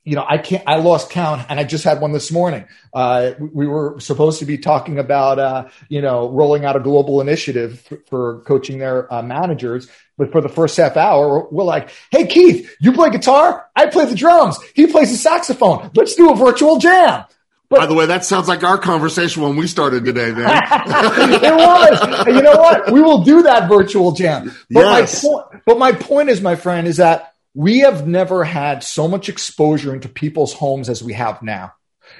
you 0.07 0.15
know, 0.15 0.25
I 0.25 0.37
can't, 0.37 0.63
I 0.65 0.77
lost 0.77 1.09
count 1.09 1.45
and 1.49 1.59
I 1.59 1.65
just 1.65 1.83
had 1.83 1.99
one 1.99 2.13
this 2.13 2.31
morning. 2.31 2.65
Uh, 2.93 3.31
we 3.39 3.67
were 3.67 3.99
supposed 3.99 4.39
to 4.39 4.45
be 4.45 4.57
talking 4.57 4.99
about, 4.99 5.37
uh, 5.37 5.67
you 5.89 6.01
know, 6.01 6.29
rolling 6.29 6.63
out 6.63 6.77
a 6.77 6.79
global 6.79 7.19
initiative 7.19 7.81
for, 7.81 7.99
for 8.07 8.39
coaching 8.43 8.77
their 8.77 9.13
uh, 9.13 9.21
managers. 9.21 9.89
But 10.17 10.31
for 10.31 10.39
the 10.39 10.47
first 10.47 10.77
half 10.77 10.95
hour, 10.95 11.49
we're 11.51 11.65
like, 11.65 11.89
Hey, 12.09 12.25
Keith, 12.25 12.73
you 12.79 12.93
play 12.93 13.09
guitar? 13.09 13.67
I 13.75 13.87
play 13.87 14.05
the 14.05 14.15
drums. 14.15 14.57
He 14.75 14.87
plays 14.87 15.11
the 15.11 15.17
saxophone. 15.17 15.91
Let's 15.93 16.15
do 16.15 16.31
a 16.31 16.35
virtual 16.37 16.77
jam. 16.77 17.25
But, 17.69 17.79
By 17.79 17.85
the 17.87 17.93
way, 17.93 18.05
that 18.05 18.23
sounds 18.23 18.47
like 18.47 18.63
our 18.63 18.77
conversation 18.77 19.43
when 19.43 19.57
we 19.57 19.67
started 19.67 20.05
today, 20.05 20.31
man. 20.31 20.47
it 20.71 21.53
was. 21.53 22.27
you 22.27 22.41
know 22.41 22.55
what? 22.55 22.93
We 22.93 23.01
will 23.01 23.25
do 23.25 23.41
that 23.41 23.67
virtual 23.67 24.13
jam. 24.13 24.55
But 24.71 24.79
yes. 24.85 25.21
my 25.21 25.29
point, 25.29 25.63
but 25.65 25.77
my 25.77 25.91
point 25.91 26.29
is, 26.29 26.39
my 26.39 26.55
friend, 26.55 26.87
is 26.87 26.95
that 26.95 27.33
we 27.53 27.79
have 27.79 28.07
never 28.07 28.43
had 28.43 28.83
so 28.83 29.07
much 29.07 29.29
exposure 29.29 29.93
into 29.93 30.09
people's 30.09 30.53
homes 30.53 30.89
as 30.89 31.03
we 31.03 31.13
have 31.13 31.41
now. 31.41 31.73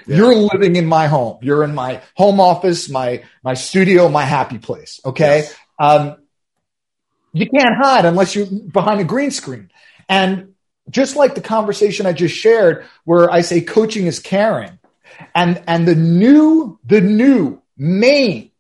Yeah. 0.06 0.18
You're 0.18 0.36
living 0.36 0.76
in 0.76 0.86
my 0.86 1.08
home. 1.08 1.38
You're 1.42 1.64
in 1.64 1.74
my 1.76 2.02
home 2.16 2.40
office, 2.40 2.90
my 2.90 3.24
my 3.44 3.54
studio, 3.54 4.10
my 4.10 4.24
happy 4.24 4.58
place. 4.58 5.00
Okay. 5.06 5.40
Yes. 5.40 5.56
Um, 5.80 6.18
you 7.34 7.48
can't 7.48 7.76
hide 7.76 8.06
unless 8.06 8.36
you're 8.36 8.48
behind 8.48 9.00
a 9.00 9.04
green 9.04 9.32
screen. 9.32 9.70
And 10.10 10.54
just 10.90 11.16
like 11.16 11.36
the 11.36 11.42
conversation 11.42 12.06
I 12.06 12.14
just 12.14 12.36
shared, 12.36 12.86
where 13.04 13.30
I 13.30 13.42
say 13.42 13.62
coaching 13.62 14.08
is 14.08 14.20
caring, 14.20 14.80
and, 15.36 15.62
and 15.68 15.88
the 15.88 15.96
new, 15.96 16.80
the 16.86 17.02
new 17.02 17.62
main 17.78 18.52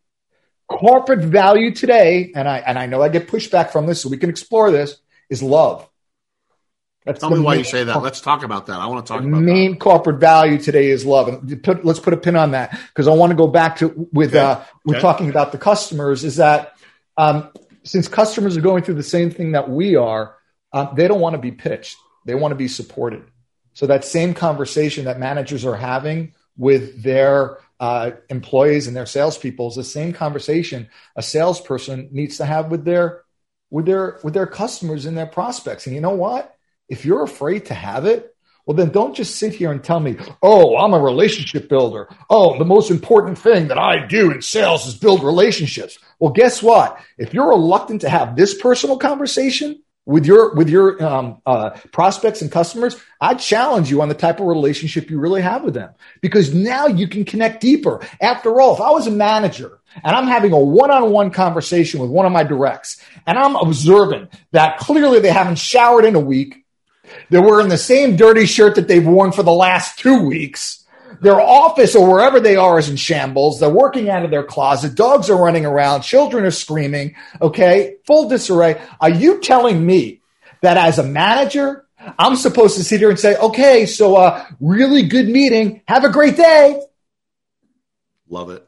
corporate 0.68 1.22
value 1.22 1.74
today, 1.74 2.32
and 2.36 2.48
I, 2.48 2.58
and 2.60 2.78
I 2.78 2.86
know 2.86 3.02
I 3.02 3.10
get 3.10 3.28
pushback 3.28 3.72
from 3.72 3.86
this, 3.86 4.02
so 4.02 4.10
we 4.10 4.18
can 4.18 4.30
explore 4.30 4.72
this, 4.72 4.98
is 5.30 5.42
love. 5.42 5.88
That's 7.08 7.22
Tell 7.22 7.30
me 7.30 7.40
why 7.40 7.56
you 7.56 7.64
say 7.64 7.86
that. 7.86 8.02
Let's 8.02 8.20
talk 8.20 8.44
about 8.44 8.66
that. 8.66 8.80
I 8.80 8.86
want 8.88 9.06
to 9.06 9.14
talk 9.14 9.22
the 9.22 9.30
about 9.30 9.42
main 9.42 9.72
that. 9.72 9.80
corporate 9.80 10.20
value 10.20 10.58
today 10.58 10.90
is 10.90 11.06
love. 11.06 11.30
And 11.30 11.64
put, 11.64 11.86
let's 11.86 12.00
put 12.00 12.14
a 12.14 12.18
pin 12.18 12.36
on 12.36 12.52
that 12.52 12.78
because 12.90 13.08
I 13.08 13.14
want 13.14 13.32
to 13.32 13.36
go 13.38 13.48
back 13.48 13.78
to 13.78 14.10
with 14.12 14.36
okay. 14.36 14.40
uh, 14.40 14.60
we're 14.84 14.96
okay. 14.96 15.02
talking 15.02 15.30
about 15.30 15.54
the 15.54 15.58
customers. 15.58 16.26
Is 16.26 16.36
that 16.36 16.74
um, 17.16 17.50
since 17.84 18.10
customers 18.10 18.58
are 18.58 18.62
going 18.62 18.84
through 18.84 18.96
the 18.96 19.04
same 19.04 19.32
thing 19.32 19.54
that 19.54 19.70
we 19.70 19.96
are, 19.96 20.36
uh, 20.74 20.94
they 20.94 21.08
don't 21.08 21.22
want 21.22 21.36
to 21.36 21.42
be 21.42 21.52
pitched. 21.52 21.98
They 22.26 22.36
want 22.36 22.52
to 22.52 22.58
be 22.58 22.68
supported. 22.68 23.24
So 23.74 23.88
that 23.88 24.04
same 24.04 24.34
conversation 24.34 25.06
that 25.06 25.18
managers 25.18 25.64
are 25.64 25.78
having 25.78 26.34
with 26.58 27.04
their 27.04 27.60
uh, 27.80 28.12
employees 28.30 28.88
and 28.88 28.96
their 28.98 29.06
salespeople 29.06 29.70
is 29.70 29.76
the 29.76 29.84
same 29.84 30.12
conversation 30.12 30.90
a 31.16 31.22
salesperson 31.22 32.10
needs 32.12 32.38
to 32.38 32.46
have 32.46 32.72
with 32.72 32.84
their 32.84 33.24
with 33.70 33.86
their 33.86 34.20
with 34.24 34.34
their 34.34 34.48
customers 34.48 35.06
and 35.06 35.18
their 35.18 35.28
prospects. 35.28 35.86
And 35.86 35.96
you 35.96 36.02
know 36.02 36.16
what? 36.16 36.57
If 36.90 37.06
you're 37.06 37.24
afraid 37.24 37.66
to 37.66 37.74
have 37.74 38.06
it, 38.06 38.34
well, 38.66 38.76
then 38.76 38.90
don't 38.90 39.16
just 39.16 39.38
sit 39.38 39.54
here 39.54 39.72
and 39.72 39.82
tell 39.82 40.02
me, 40.02 40.18
oh, 40.44 40.76
I'm 40.76 40.94
a 40.94 41.00
relationship 41.00 41.70
builder. 41.70 42.10
Oh, 42.30 42.58
the 42.58 42.66
most 42.66 42.92
important 42.92 43.38
thing 43.38 43.70
that 43.70 43.78
I 43.78 44.06
do 44.06 44.30
in 44.32 44.42
sales 44.42 44.86
is 44.86 44.96
build 44.96 45.24
relationships. 45.24 45.98
Well, 46.20 46.34
guess 46.34 46.62
what? 46.62 47.00
If 47.18 47.34
you're 47.34 47.48
reluctant 47.48 48.02
to 48.02 48.10
have 48.10 48.36
this 48.36 48.60
personal 48.62 48.98
conversation, 48.98 49.82
with 50.08 50.26
your 50.26 50.56
with 50.56 50.70
your 50.70 51.04
um, 51.04 51.42
uh, 51.46 51.72
prospects 51.92 52.42
and 52.42 52.50
customers, 52.50 52.96
I 53.20 53.36
challenge 53.36 53.92
you 53.92 54.02
on 54.02 54.08
the 54.08 54.16
type 54.16 54.40
of 54.40 54.48
relationship 54.48 55.10
you 55.10 55.20
really 55.20 55.42
have 55.42 55.64
with 55.64 55.74
them 55.74 55.94
because 56.22 56.54
now 56.54 56.88
you 56.88 57.10
can 57.10 57.26
connect 57.26 57.60
deeper. 57.60 58.00
After 58.22 58.62
all, 58.62 58.74
if 58.74 58.80
I 58.80 58.90
was 58.92 59.06
a 59.06 59.12
manager 59.12 59.80
and 60.02 60.16
I'm 60.16 60.28
having 60.28 60.54
a 60.54 60.60
one-on-one 60.60 61.32
conversation 61.32 62.00
with 62.00 62.10
one 62.10 62.26
of 62.26 62.32
my 62.32 62.44
directs 62.44 63.04
and 63.26 63.38
I'm 63.38 63.58
observing 63.58 64.30
that 64.54 64.78
clearly 64.78 65.20
they 65.20 65.30
haven't 65.30 65.58
showered 65.58 66.06
in 66.06 66.16
a 66.16 66.22
week, 66.22 66.64
they're 67.30 67.42
wearing 67.42 67.70
the 67.70 67.78
same 67.78 68.16
dirty 68.16 68.46
shirt 68.46 68.76
that 68.76 68.88
they've 68.88 69.06
worn 69.06 69.32
for 69.32 69.44
the 69.44 69.52
last 69.52 70.00
two 70.00 70.26
weeks 70.26 70.86
their 71.22 71.40
office 71.40 71.96
or 71.96 72.12
wherever 72.12 72.40
they 72.40 72.56
are 72.56 72.78
is 72.80 72.90
in 72.90 72.96
shambles. 72.96 73.60
They're 73.60 73.70
working 73.70 74.10
out 74.10 74.24
of 74.24 74.32
their 74.32 74.44
closet. 74.44 74.96
Dogs 74.96 75.30
are 75.30 75.42
running 75.42 75.66
around. 75.66 76.02
Children 76.02 76.46
are 76.46 76.52
screaming. 76.52 77.16
Okay. 77.42 77.96
Full 78.06 78.30
disarray. 78.30 78.82
Are 79.00 79.10
you 79.10 79.42
telling 79.42 79.86
me 79.86 80.22
that 80.62 80.78
as 80.78 81.00
a 81.00 81.04
manager, 81.04 81.86
I'm 82.18 82.36
supposed 82.36 82.78
to 82.78 82.84
sit 82.84 83.00
here 83.00 83.10
and 83.10 83.20
say, 83.20 83.36
okay, 83.36 83.86
so 83.86 84.16
uh, 84.16 84.46
really 84.60 85.04
good 85.04 85.28
meeting. 85.28 85.82
Have 85.88 86.04
a 86.04 86.10
great 86.10 86.38
day. 86.38 86.82
Love 88.30 88.50
it. 88.50 88.67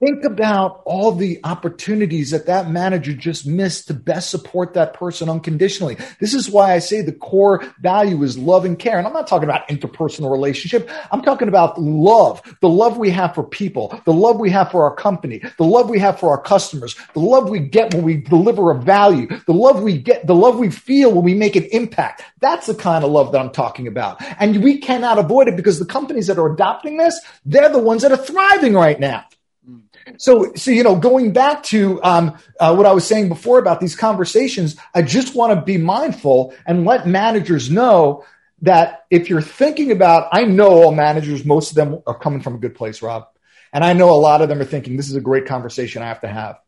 Think 0.00 0.24
about 0.24 0.80
all 0.86 1.12
the 1.12 1.40
opportunities 1.44 2.30
that 2.30 2.46
that 2.46 2.70
manager 2.70 3.12
just 3.12 3.46
missed 3.46 3.88
to 3.88 3.94
best 3.94 4.30
support 4.30 4.72
that 4.72 4.94
person 4.94 5.28
unconditionally. 5.28 5.98
This 6.18 6.32
is 6.32 6.48
why 6.48 6.72
I 6.72 6.78
say 6.78 7.02
the 7.02 7.12
core 7.12 7.62
value 7.82 8.22
is 8.22 8.38
love 8.38 8.64
and 8.64 8.78
care. 8.78 8.96
And 8.96 9.06
I'm 9.06 9.12
not 9.12 9.26
talking 9.26 9.46
about 9.46 9.68
interpersonal 9.68 10.32
relationship. 10.32 10.88
I'm 11.12 11.20
talking 11.20 11.48
about 11.48 11.78
love, 11.78 12.40
the 12.62 12.68
love 12.68 12.96
we 12.96 13.10
have 13.10 13.34
for 13.34 13.42
people, 13.42 14.00
the 14.06 14.14
love 14.14 14.40
we 14.40 14.48
have 14.48 14.70
for 14.70 14.84
our 14.84 14.96
company, 14.96 15.42
the 15.58 15.64
love 15.64 15.90
we 15.90 15.98
have 15.98 16.18
for 16.18 16.30
our 16.30 16.40
customers, 16.40 16.96
the 17.12 17.20
love 17.20 17.50
we 17.50 17.58
get 17.58 17.92
when 17.92 18.02
we 18.02 18.16
deliver 18.16 18.70
a 18.70 18.80
value, 18.80 19.26
the 19.44 19.52
love 19.52 19.82
we 19.82 19.98
get, 19.98 20.26
the 20.26 20.34
love 20.34 20.58
we 20.58 20.70
feel 20.70 21.12
when 21.12 21.24
we 21.24 21.34
make 21.34 21.56
an 21.56 21.64
impact. 21.72 22.22
That's 22.40 22.68
the 22.68 22.74
kind 22.74 23.04
of 23.04 23.10
love 23.10 23.32
that 23.32 23.40
I'm 23.42 23.50
talking 23.50 23.86
about. 23.86 24.16
And 24.40 24.64
we 24.64 24.78
cannot 24.78 25.18
avoid 25.18 25.48
it 25.48 25.56
because 25.56 25.78
the 25.78 25.84
companies 25.84 26.26
that 26.28 26.38
are 26.38 26.50
adopting 26.50 26.96
this, 26.96 27.20
they're 27.44 27.68
the 27.68 27.78
ones 27.78 28.00
that 28.00 28.12
are 28.12 28.16
thriving 28.16 28.72
right 28.72 28.98
now. 28.98 29.26
So, 30.18 30.52
so 30.54 30.70
you 30.70 30.82
know, 30.82 30.96
going 30.96 31.32
back 31.32 31.62
to 31.64 32.02
um, 32.02 32.38
uh, 32.58 32.74
what 32.74 32.86
I 32.86 32.92
was 32.92 33.06
saying 33.06 33.28
before 33.28 33.58
about 33.58 33.80
these 33.80 33.96
conversations, 33.96 34.76
I 34.94 35.02
just 35.02 35.34
want 35.34 35.54
to 35.54 35.60
be 35.60 35.78
mindful 35.78 36.54
and 36.66 36.84
let 36.84 37.06
managers 37.06 37.70
know 37.70 38.24
that 38.62 39.06
if 39.10 39.30
you're 39.30 39.42
thinking 39.42 39.90
about, 39.90 40.28
I 40.32 40.44
know 40.44 40.68
all 40.68 40.92
managers, 40.92 41.44
most 41.44 41.70
of 41.70 41.76
them 41.76 42.02
are 42.06 42.18
coming 42.18 42.40
from 42.40 42.56
a 42.56 42.58
good 42.58 42.74
place, 42.74 43.00
Rob, 43.02 43.28
and 43.72 43.84
I 43.84 43.92
know 43.92 44.10
a 44.10 44.16
lot 44.16 44.42
of 44.42 44.48
them 44.48 44.60
are 44.60 44.64
thinking 44.64 44.96
this 44.96 45.08
is 45.08 45.16
a 45.16 45.20
great 45.20 45.46
conversation 45.46 46.02
I 46.02 46.08
have 46.08 46.20
to 46.20 46.28
have, 46.28 46.58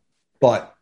but 0.40 0.74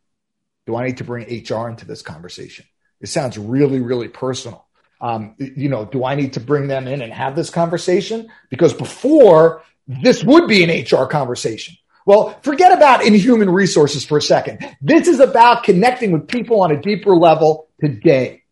do 0.67 0.77
I 0.77 0.87
need 0.87 0.99
to 0.99 1.05
bring 1.05 1.27
HR 1.27 1.69
into 1.69 1.87
this 1.87 2.03
conversation? 2.03 2.67
It 3.01 3.09
sounds 3.09 3.39
really, 3.39 3.81
really 3.81 4.09
personal. 4.09 4.67
Um, 5.01 5.35
you 5.39 5.71
know, 5.71 5.87
do 5.87 6.05
I 6.05 6.15
need 6.15 6.35
to 6.35 6.41
bring 6.41 6.69
them 6.69 6.87
in 6.87 7.01
and 7.01 7.13
have 7.13 7.35
this 7.35 7.51
conversation? 7.51 8.29
Because 8.51 8.75
before 8.75 9.63
this 9.87 10.23
would 10.23 10.47
be 10.47 10.63
an 10.63 10.85
HR 10.85 11.07
conversation. 11.07 11.77
Well, 12.07 12.39
forget 12.43 12.73
about 12.73 13.05
inhuman 13.05 13.51
resources 13.51 14.05
for 14.05 14.19
a 14.19 14.23
second. 14.23 14.65
This 14.81 15.07
is 15.07 15.21
about 15.21 15.65
connecting 15.65 16.13
with 16.13 16.27
people 16.27 16.63
on 16.63 16.73
a 16.73 16.81
deeper 16.81 17.15
level 17.15 17.69
today. 17.81 18.43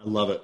I 0.00 0.08
love 0.08 0.30
it. 0.30 0.42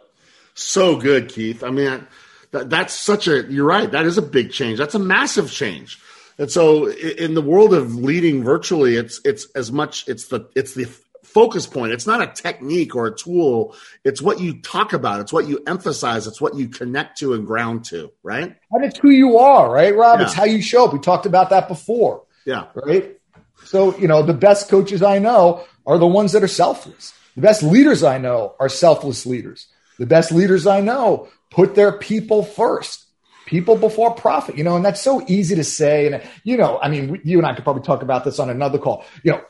So 0.55 0.97
good, 0.97 1.29
Keith. 1.29 1.63
I 1.63 1.71
mean, 1.71 2.07
that, 2.51 2.71
that's 2.71 2.95
such 2.95 3.29
a, 3.29 3.45
you're 3.45 3.67
right. 3.67 3.91
That 3.91 4.05
is 4.05 4.19
a 4.19 4.23
big 4.23 4.53
change. 4.53 4.79
That's 4.79 4.95
a 4.95 5.01
massive 5.01 5.51
change. 5.51 6.01
And 6.39 6.51
so 6.51 6.89
in 6.91 7.35
the 7.35 7.43
world 7.43 7.73
of 7.73 7.95
leading 7.95 8.43
virtually, 8.43 8.97
it's, 8.97 9.21
it's 9.25 9.47
as 9.55 9.71
much, 9.71 10.09
it's 10.09 10.27
the, 10.27 10.49
it's 10.57 10.75
the 10.75 10.87
focus 11.35 11.67
point. 11.67 11.93
It's 11.93 12.07
not 12.07 12.23
a 12.23 12.29
technique 12.29 12.95
or 12.95 13.09
a 13.09 13.15
tool. 13.15 13.77
It's 14.05 14.23
what 14.23 14.41
you 14.41 14.61
talk 14.63 14.93
about. 14.93 15.21
It's 15.21 15.33
what 15.33 15.49
you 15.49 15.63
emphasize. 15.67 16.27
It's 16.27 16.41
what 16.41 16.55
you 16.55 16.69
connect 16.69 17.19
to 17.19 17.35
and 17.35 17.47
ground 17.47 17.85
to, 17.87 18.13
right? 18.23 18.57
And 18.71 18.85
it's 18.85 18.99
who 18.99 19.11
you 19.11 19.37
are, 19.39 19.71
right, 19.71 19.95
Rob? 19.95 20.21
Yeah. 20.21 20.27
It's 20.27 20.35
how 20.35 20.45
you 20.45 20.63
show 20.63 20.87
up. 20.87 20.93
We 20.93 21.01
talked 21.01 21.27
about 21.27 21.51
that 21.51 21.69
before. 21.69 22.23
Yeah. 22.47 22.67
Right. 22.75 23.19
So, 23.65 23.97
you 23.99 24.07
know, 24.09 24.23
the 24.23 24.35
best 24.35 24.69
coaches 24.69 25.03
I 25.03 25.19
know 25.19 25.65
are 25.87 25.99
the 25.99 26.07
ones 26.07 26.33
that 26.33 26.43
are 26.43 26.49
selfless. 26.49 27.13
The 27.35 27.43
best 27.43 27.63
leaders 27.63 28.03
I 28.03 28.19
know 28.19 28.55
are 28.61 28.69
selfless 28.69 29.27
leaders. 29.27 29.67
The 29.99 30.07
best 30.07 30.31
leaders 30.31 30.67
I 30.67 30.81
know 30.81 31.29
put 31.51 31.75
their 31.75 31.93
people 31.93 32.45
first 32.45 33.04
people 33.47 33.77
before 33.77 34.15
profit, 34.15 34.57
you 34.57 34.65
know, 34.65 34.77
and 34.77 34.85
that's 34.85 35.01
so 35.01 35.23
easy 35.27 35.55
to 35.57 35.65
say. 35.65 36.07
And, 36.07 36.23
you 36.45 36.57
know, 36.57 36.79
I 36.83 36.89
mean, 36.89 37.21
you 37.25 37.39
and 37.39 37.47
I 37.47 37.55
could 37.55 37.65
probably 37.65 37.83
talk 37.83 38.03
about 38.03 38.25
this 38.25 38.39
on 38.39 38.51
another 38.51 38.79
call. 38.79 39.05
You 39.23 39.33
know, 39.33 39.41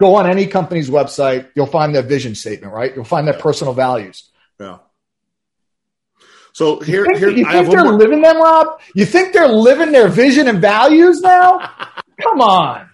go 0.00 0.14
on 0.16 0.28
any 0.28 0.46
company's 0.46 0.88
website, 0.90 1.48
you'll 1.54 1.66
find 1.66 1.94
their 1.94 2.02
vision 2.02 2.34
statement, 2.34 2.72
right? 2.72 2.94
You'll 2.94 3.04
find 3.04 3.26
their 3.26 3.38
personal 3.38 3.72
values. 3.74 4.28
Yeah. 4.58 4.78
So 6.52 6.80
here, 6.80 7.02
you 7.02 7.06
think, 7.06 7.18
here 7.18 7.30
you 7.30 7.46
I 7.46 7.52
think 7.52 7.66
have 7.66 7.72
they're 7.72 7.92
living 7.92 8.22
them, 8.22 8.36
Rob? 8.36 8.80
You 8.94 9.06
think 9.06 9.32
they're 9.32 9.48
living 9.48 9.92
their 9.92 10.08
vision 10.08 10.48
and 10.48 10.60
values 10.60 11.20
now? 11.20 11.58
Come 12.22 12.40
on. 12.40 12.88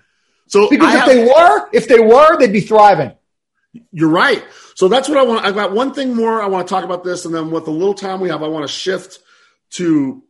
So 0.46 0.68
Because 0.68 0.94
I 0.94 0.98
if 0.98 0.98
have- 1.00 1.08
they 1.08 1.24
were, 1.24 1.68
if 1.72 1.88
they 1.88 1.98
were, 1.98 2.38
they'd 2.38 2.52
be 2.52 2.60
thriving. 2.60 3.12
You're 3.92 4.10
right. 4.10 4.44
So 4.74 4.88
that's 4.88 5.08
what 5.08 5.18
I 5.18 5.22
want. 5.22 5.44
I've 5.44 5.54
got 5.54 5.72
one 5.72 5.92
thing 5.92 6.14
more. 6.14 6.40
I 6.42 6.46
want 6.46 6.66
to 6.66 6.72
talk 6.72 6.84
about 6.84 7.02
this, 7.04 7.24
and 7.24 7.34
then 7.34 7.50
with 7.50 7.64
the 7.64 7.70
little 7.70 7.94
time 7.94 8.20
we 8.20 8.28
have, 8.28 8.42
I 8.42 8.48
want 8.48 8.66
to 8.66 8.72
shift 8.72 9.18
to 9.72 10.22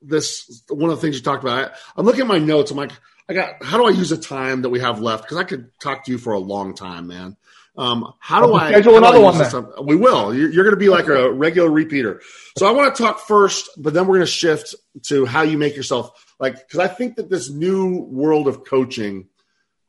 this. 0.00 0.62
One 0.68 0.90
of 0.90 0.96
the 0.96 1.02
things 1.02 1.16
you 1.16 1.22
talked 1.22 1.42
about. 1.42 1.70
I, 1.70 1.74
I'm 1.96 2.06
looking 2.06 2.22
at 2.22 2.26
my 2.26 2.38
notes. 2.38 2.70
I'm 2.70 2.76
like, 2.76 2.92
I 3.28 3.34
got. 3.34 3.62
How 3.62 3.76
do 3.78 3.86
I 3.86 3.90
use 3.90 4.10
the 4.10 4.16
time 4.16 4.62
that 4.62 4.70
we 4.70 4.80
have 4.80 5.00
left? 5.00 5.24
Because 5.24 5.38
I 5.38 5.44
could 5.44 5.70
talk 5.80 6.04
to 6.04 6.12
you 6.12 6.18
for 6.18 6.32
a 6.32 6.38
long 6.38 6.74
time, 6.74 7.06
man. 7.06 7.36
Um, 7.76 8.12
how 8.18 8.44
do 8.44 8.52
I 8.52 8.70
schedule 8.70 8.92
do 8.92 8.96
I 8.96 8.98
another 8.98 9.20
one. 9.20 9.86
We 9.86 9.96
will. 9.96 10.34
You're, 10.34 10.50
you're 10.50 10.64
going 10.64 10.76
to 10.76 10.80
be 10.80 10.90
like 10.90 11.06
a 11.06 11.32
regular 11.32 11.70
repeater. 11.70 12.20
So 12.58 12.66
I 12.66 12.72
want 12.72 12.94
to 12.94 13.02
talk 13.02 13.20
first, 13.20 13.70
but 13.78 13.94
then 13.94 14.06
we're 14.06 14.16
going 14.16 14.26
to 14.26 14.32
shift 14.32 14.74
to 15.04 15.24
how 15.24 15.42
you 15.42 15.56
make 15.56 15.74
yourself 15.74 16.34
like. 16.38 16.56
Because 16.56 16.80
I 16.80 16.88
think 16.88 17.16
that 17.16 17.30
this 17.30 17.50
new 17.50 18.02
world 18.02 18.46
of 18.46 18.64
coaching 18.64 19.28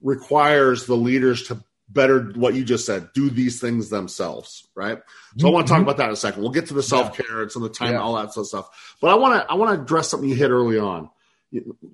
requires 0.01 0.85
the 0.85 0.95
leaders 0.95 1.43
to 1.47 1.61
better 1.93 2.31
what 2.35 2.55
you 2.55 2.63
just 2.63 2.85
said. 2.85 3.09
Do 3.13 3.29
these 3.29 3.61
things 3.61 3.89
themselves 3.89 4.67
right? 4.75 4.99
So 5.37 5.47
i 5.47 5.51
want 5.51 5.67
to 5.67 5.71
talk 5.71 5.77
mm-hmm. 5.77 5.89
about 5.89 5.97
that 5.97 6.07
in 6.07 6.13
a 6.13 6.15
second. 6.15 6.41
We'll 6.41 6.51
get 6.51 6.67
to 6.67 6.73
the 6.73 6.83
self-care 6.83 7.41
and 7.41 7.51
some 7.51 7.63
of 7.63 7.71
the 7.71 7.77
time 7.77 7.93
Yeah. 7.93 8.01
all 8.01 8.15
that 8.15 8.33
sort 8.33 8.45
of 8.45 8.47
stuff. 8.47 8.95
But 9.01 9.11
i 9.11 9.15
want 9.15 9.41
to 9.41 9.51
i 9.51 9.55
want 9.55 9.75
to 9.75 9.81
address 9.81 10.09
something 10.09 10.29
you 10.29 10.35
hit 10.35 10.49
early 10.49 10.79
on. 10.79 11.09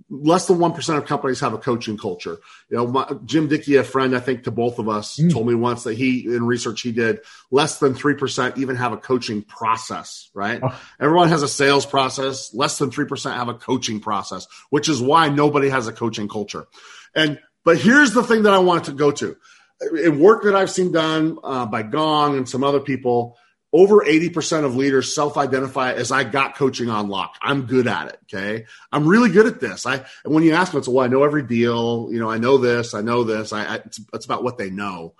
Less 0.10 0.48
than 0.48 0.58
1% 0.58 0.98
of 0.98 1.06
companies 1.06 1.42
have 1.42 1.54
a 1.54 1.58
coaching 1.58 1.98
culture. 1.98 2.38
You 2.70 2.78
know 2.78 2.88
my, 2.88 3.12
jim 3.26 3.50
Dickie 3.50 3.76
a 3.76 3.84
friend 3.84 4.16
i 4.16 4.20
think 4.20 4.44
to 4.44 4.52
both 4.52 4.80
of 4.80 4.88
us 4.88 5.18
mm. 5.18 5.32
told 5.32 5.48
me 5.48 5.56
once 5.56 5.84
that 5.84 5.96
he 5.96 6.26
in 6.34 6.46
research 6.46 6.82
he 6.82 6.94
did 6.94 7.20
less 7.52 7.80
than 7.80 7.94
3% 7.94 8.58
even 8.58 8.78
have 8.78 8.94
a 8.94 8.98
coaching 8.98 9.42
process 9.42 10.30
right? 10.34 10.62
Oh. 10.64 10.82
Everyone 11.00 11.30
has 11.30 11.44
a 11.44 11.48
sales 11.48 11.86
process. 11.86 12.54
Less 12.54 12.78
than 12.78 12.90
3% 12.90 13.34
have 13.34 13.50
a 13.50 13.54
coaching 13.54 14.00
process 14.00 14.48
which 14.70 14.88
is 14.88 15.02
why 15.02 15.28
nobody 15.30 15.70
has 15.70 15.88
a 15.88 15.94
coaching 15.94 16.30
culture. 16.30 16.68
And 17.14 17.40
but 17.66 17.78
here's 17.78 18.14
the 18.14 18.24
thing 18.24 18.44
that 18.44 18.54
i 18.54 18.60
wanted 18.60 18.86
to 18.86 18.94
go 18.94 19.12
to 19.12 19.36
in 19.82 20.20
work 20.20 20.44
that 20.44 20.56
I've 20.56 20.70
seen 20.70 20.92
done 20.92 21.38
uh, 21.44 21.66
by 21.66 21.84
Gong 21.84 22.38
and 22.38 22.48
some 22.48 22.64
other 22.64 22.80
people, 22.80 23.38
over 23.72 24.00
80% 24.00 24.66
of 24.66 24.76
leaders 24.76 25.14
self-identify 25.14 25.94
as 25.94 26.12
I 26.12 26.24
got 26.24 26.56
coaching 26.56 26.90
on 26.90 27.08
lock. 27.08 27.36
I'm 27.42 27.66
good 27.66 27.88
at 27.88 28.08
it. 28.08 28.20
Okay. 28.24 28.66
I'm 28.92 29.08
really 29.08 29.30
good 29.30 29.46
at 29.46 29.60
this. 29.60 29.86
I, 29.86 30.04
and 30.26 30.34
when 30.34 30.44
you 30.44 30.54
ask 30.54 30.72
them, 30.72 30.80
it's, 30.80 30.88
well, 30.88 31.06
I 31.06 31.08
know 31.08 31.24
every 31.24 31.44
deal, 31.44 32.10
you 32.12 32.20
know, 32.20 32.30
I 32.30 32.40
know 32.40 32.58
this, 32.58 32.94
I 32.94 33.02
know 33.02 33.24
this. 33.24 33.54
I, 33.54 33.66
I 33.66 33.76
it's, 33.76 34.00
it's 34.14 34.26
about 34.26 34.44
what 34.44 34.58
they 34.58 34.70
know. 34.70 35.14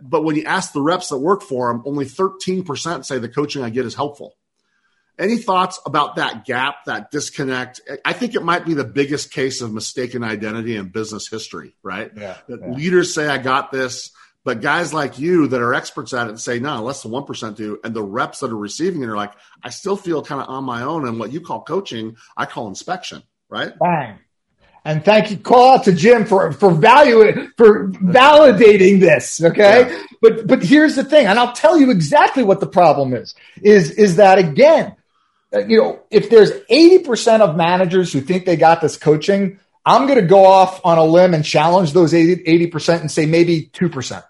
But 0.00 0.24
when 0.24 0.36
you 0.36 0.44
ask 0.44 0.72
the 0.72 0.80
reps 0.80 1.10
that 1.10 1.18
work 1.18 1.42
for 1.42 1.70
them, 1.70 1.82
only 1.84 2.06
13% 2.06 3.04
say 3.04 3.18
the 3.18 3.28
coaching 3.28 3.62
I 3.62 3.70
get 3.70 3.84
is 3.84 3.94
helpful. 3.94 4.36
Any 5.18 5.36
thoughts 5.36 5.78
about 5.84 6.16
that 6.16 6.44
gap, 6.46 6.86
that 6.86 7.10
disconnect? 7.10 7.80
I 8.04 8.12
think 8.14 8.34
it 8.34 8.42
might 8.42 8.64
be 8.64 8.74
the 8.74 8.84
biggest 8.84 9.30
case 9.30 9.60
of 9.60 9.72
mistaken 9.72 10.24
identity 10.24 10.74
in 10.76 10.88
business 10.88 11.28
history, 11.28 11.74
right? 11.82 12.10
Yeah, 12.16 12.36
That 12.48 12.60
yeah. 12.60 12.72
leaders 12.72 13.14
say, 13.14 13.28
I 13.28 13.38
got 13.38 13.70
this, 13.70 14.10
but 14.44 14.60
guys 14.62 14.92
like 14.94 15.18
you 15.18 15.48
that 15.48 15.60
are 15.60 15.74
experts 15.74 16.12
at 16.14 16.28
it 16.28 16.38
say, 16.40 16.58
no, 16.58 16.82
less 16.82 17.02
than 17.02 17.12
1% 17.12 17.54
do. 17.56 17.78
And 17.84 17.94
the 17.94 18.02
reps 18.02 18.40
that 18.40 18.50
are 18.50 18.56
receiving 18.56 19.02
it 19.02 19.06
are 19.08 19.16
like, 19.16 19.32
I 19.62 19.68
still 19.70 19.96
feel 19.96 20.22
kind 20.22 20.40
of 20.40 20.48
on 20.48 20.64
my 20.64 20.82
own. 20.82 21.06
And 21.06 21.20
what 21.20 21.30
you 21.32 21.40
call 21.42 21.62
coaching, 21.62 22.16
I 22.36 22.46
call 22.46 22.68
inspection, 22.68 23.22
right? 23.50 23.78
Bang. 23.78 24.18
And 24.84 25.04
thank 25.04 25.30
you, 25.30 25.36
call 25.36 25.76
out 25.76 25.84
to 25.84 25.92
Jim 25.92 26.24
for 26.24 26.50
for 26.50 26.72
value 26.72 27.48
for 27.56 27.88
validating 27.90 28.98
this. 28.98 29.40
Okay, 29.40 29.88
Yeah. 29.88 30.02
but 30.20 30.46
but 30.48 30.60
here's 30.60 30.96
the 30.96 31.04
thing, 31.04 31.26
and 31.26 31.38
I'll 31.38 31.52
tell 31.52 31.78
you 31.78 31.92
exactly 31.92 32.42
what 32.42 32.58
the 32.58 32.66
problem 32.66 33.14
is. 33.14 33.32
Is 33.62 33.92
is 33.92 34.16
that 34.16 34.38
again? 34.40 34.96
Uh, 35.54 35.58
You 35.66 35.78
know, 35.78 36.00
if 36.10 36.30
there's 36.30 36.50
eighty 36.68 37.00
percent 37.00 37.42
of 37.42 37.56
managers 37.56 38.12
who 38.12 38.20
think 38.20 38.44
they 38.46 38.56
got 38.56 38.80
this 38.80 38.96
coaching, 38.96 39.58
I'm 39.84 40.06
going 40.06 40.20
to 40.20 40.26
go 40.26 40.44
off 40.44 40.80
on 40.84 40.98
a 40.98 41.04
limb 41.04 41.34
and 41.34 41.44
challenge 41.44 41.92
those 41.92 42.14
80 42.14 42.66
percent 42.68 43.00
and 43.00 43.10
say 43.10 43.26
maybe 43.26 43.64
two 43.72 43.88
percent, 43.88 44.24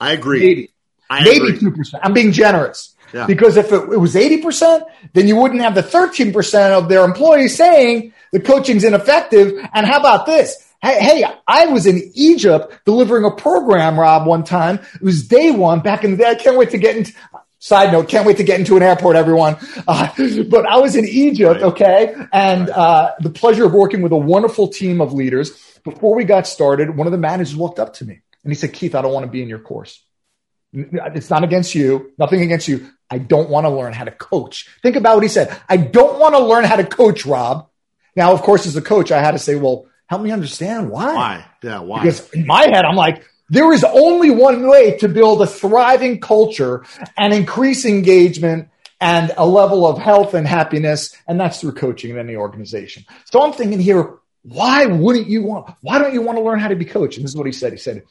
I 0.00 0.12
agree. 0.12 0.40
maybe 0.40 0.70
I 1.10 1.24
maybe 1.24 1.48
agree. 1.48 1.58
two 1.60 1.70
percent. 1.70 2.04
I'm 2.04 2.12
being 2.12 2.32
generous. 2.32 2.94
Yeah. 3.12 3.26
Because 3.26 3.56
if 3.56 3.70
it, 3.70 3.80
it 3.92 4.00
was 4.00 4.16
80%, 4.16 4.82
then 5.12 5.28
you 5.28 5.36
wouldn't 5.36 5.60
have 5.60 5.76
the 5.76 5.82
13% 5.84 6.72
of 6.72 6.88
their 6.88 7.04
employees 7.04 7.56
saying 7.56 8.12
the 8.32 8.40
coaching's 8.40 8.82
ineffective. 8.82 9.52
And 9.72 9.86
how 9.86 10.00
about 10.00 10.26
this? 10.26 10.56
Hey, 10.82 10.98
hey, 11.00 11.24
I 11.46 11.66
was 11.66 11.86
in 11.86 12.10
Egypt 12.14 12.80
delivering 12.84 13.24
a 13.24 13.30
program, 13.30 14.00
Rob, 14.00 14.26
one 14.26 14.42
time. 14.42 14.80
It 14.96 15.02
was 15.02 15.28
day 15.28 15.52
one 15.52 15.78
back 15.78 16.02
in 16.02 16.10
the 16.10 16.16
day. 16.16 16.28
I 16.30 16.34
can't 16.34 16.56
wait 16.58 16.70
to 16.70 16.78
get 16.78 16.96
into, 16.96 17.12
side 17.64 17.90
note, 17.92 18.08
can't 18.08 18.26
wait 18.26 18.36
to 18.36 18.44
get 18.44 18.60
into 18.60 18.76
an 18.76 18.82
airport, 18.82 19.16
everyone. 19.16 19.56
Uh, 19.88 20.08
but 20.48 20.66
I 20.66 20.76
was 20.76 20.96
in 20.96 21.08
Egypt, 21.08 21.62
okay? 21.62 22.14
And 22.30 22.68
uh, 22.68 23.12
the 23.20 23.30
pleasure 23.30 23.64
of 23.64 23.72
working 23.72 24.02
with 24.02 24.12
a 24.12 24.18
wonderful 24.18 24.68
team 24.68 25.00
of 25.00 25.14
leaders. 25.14 25.50
Before 25.82 26.14
we 26.14 26.24
got 26.24 26.46
started, 26.46 26.94
one 26.94 27.06
of 27.06 27.12
the 27.12 27.18
managers 27.18 27.56
walked 27.56 27.78
up 27.78 27.94
to 27.94 28.04
me 28.04 28.20
and 28.42 28.52
he 28.52 28.54
said, 28.54 28.74
Keith, 28.74 28.94
I 28.94 29.00
don't 29.00 29.14
want 29.14 29.24
to 29.24 29.32
be 29.32 29.42
in 29.42 29.48
your 29.48 29.60
course. 29.60 30.02
It's 30.74 31.30
not 31.30 31.42
against 31.42 31.74
you, 31.74 32.12
nothing 32.18 32.42
against 32.42 32.68
you. 32.68 32.90
I 33.10 33.16
don't 33.16 33.48
want 33.48 33.64
to 33.64 33.70
learn 33.70 33.94
how 33.94 34.04
to 34.04 34.10
coach. 34.10 34.68
Think 34.82 34.96
about 34.96 35.14
what 35.14 35.22
he 35.22 35.28
said. 35.30 35.56
I 35.66 35.78
don't 35.78 36.18
want 36.18 36.34
to 36.34 36.40
learn 36.40 36.64
how 36.64 36.76
to 36.76 36.84
coach, 36.84 37.24
Rob. 37.24 37.70
Now, 38.14 38.32
of 38.32 38.42
course, 38.42 38.66
as 38.66 38.76
a 38.76 38.82
coach, 38.82 39.10
I 39.10 39.20
had 39.20 39.30
to 39.30 39.38
say, 39.38 39.54
well, 39.54 39.86
help 40.06 40.20
me 40.20 40.32
understand 40.32 40.90
why. 40.90 41.14
Why? 41.14 41.46
Yeah. 41.62 41.78
Why? 41.80 42.00
Because 42.00 42.30
in 42.32 42.46
my 42.46 42.62
head, 42.62 42.84
I'm 42.84 42.96
like, 42.96 43.24
there 43.54 43.72
is 43.72 43.84
only 43.84 44.30
one 44.30 44.68
way 44.68 44.98
to 44.98 45.08
build 45.08 45.40
a 45.40 45.46
thriving 45.46 46.20
culture 46.20 46.84
and 47.16 47.32
increase 47.32 47.84
engagement 47.84 48.68
and 49.00 49.32
a 49.36 49.46
level 49.46 49.86
of 49.86 49.98
health 49.98 50.34
and 50.34 50.46
happiness, 50.46 51.16
and 51.26 51.38
that's 51.38 51.60
through 51.60 51.72
coaching 51.72 52.10
in 52.10 52.18
any 52.18 52.36
organization. 52.36 53.04
So 53.26 53.42
I'm 53.42 53.52
thinking 53.52 53.80
here, 53.80 54.18
why 54.42 54.86
wouldn't 54.86 55.26
you 55.26 55.42
want, 55.42 55.74
why 55.80 55.98
don't 55.98 56.14
you 56.14 56.22
want 56.22 56.38
to 56.38 56.44
learn 56.44 56.58
how 56.58 56.68
to 56.68 56.76
be 56.76 56.84
coached? 56.84 57.16
And 57.16 57.24
this 57.24 57.32
is 57.32 57.36
what 57.36 57.46
he 57.46 57.52
said. 57.52 57.72
He 57.72 57.78
said, 57.78 58.02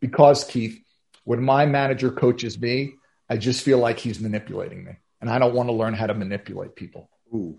because 0.00 0.44
Keith, 0.44 0.80
when 1.24 1.42
my 1.42 1.66
manager 1.66 2.10
coaches 2.10 2.60
me, 2.60 2.94
I 3.28 3.36
just 3.36 3.62
feel 3.62 3.78
like 3.78 3.98
he's 3.98 4.20
manipulating 4.20 4.84
me. 4.84 4.92
And 5.20 5.28
I 5.30 5.38
don't 5.38 5.54
want 5.54 5.68
to 5.68 5.72
learn 5.72 5.94
how 5.94 6.06
to 6.06 6.14
manipulate 6.14 6.74
people. 6.74 7.10
Ooh. 7.34 7.58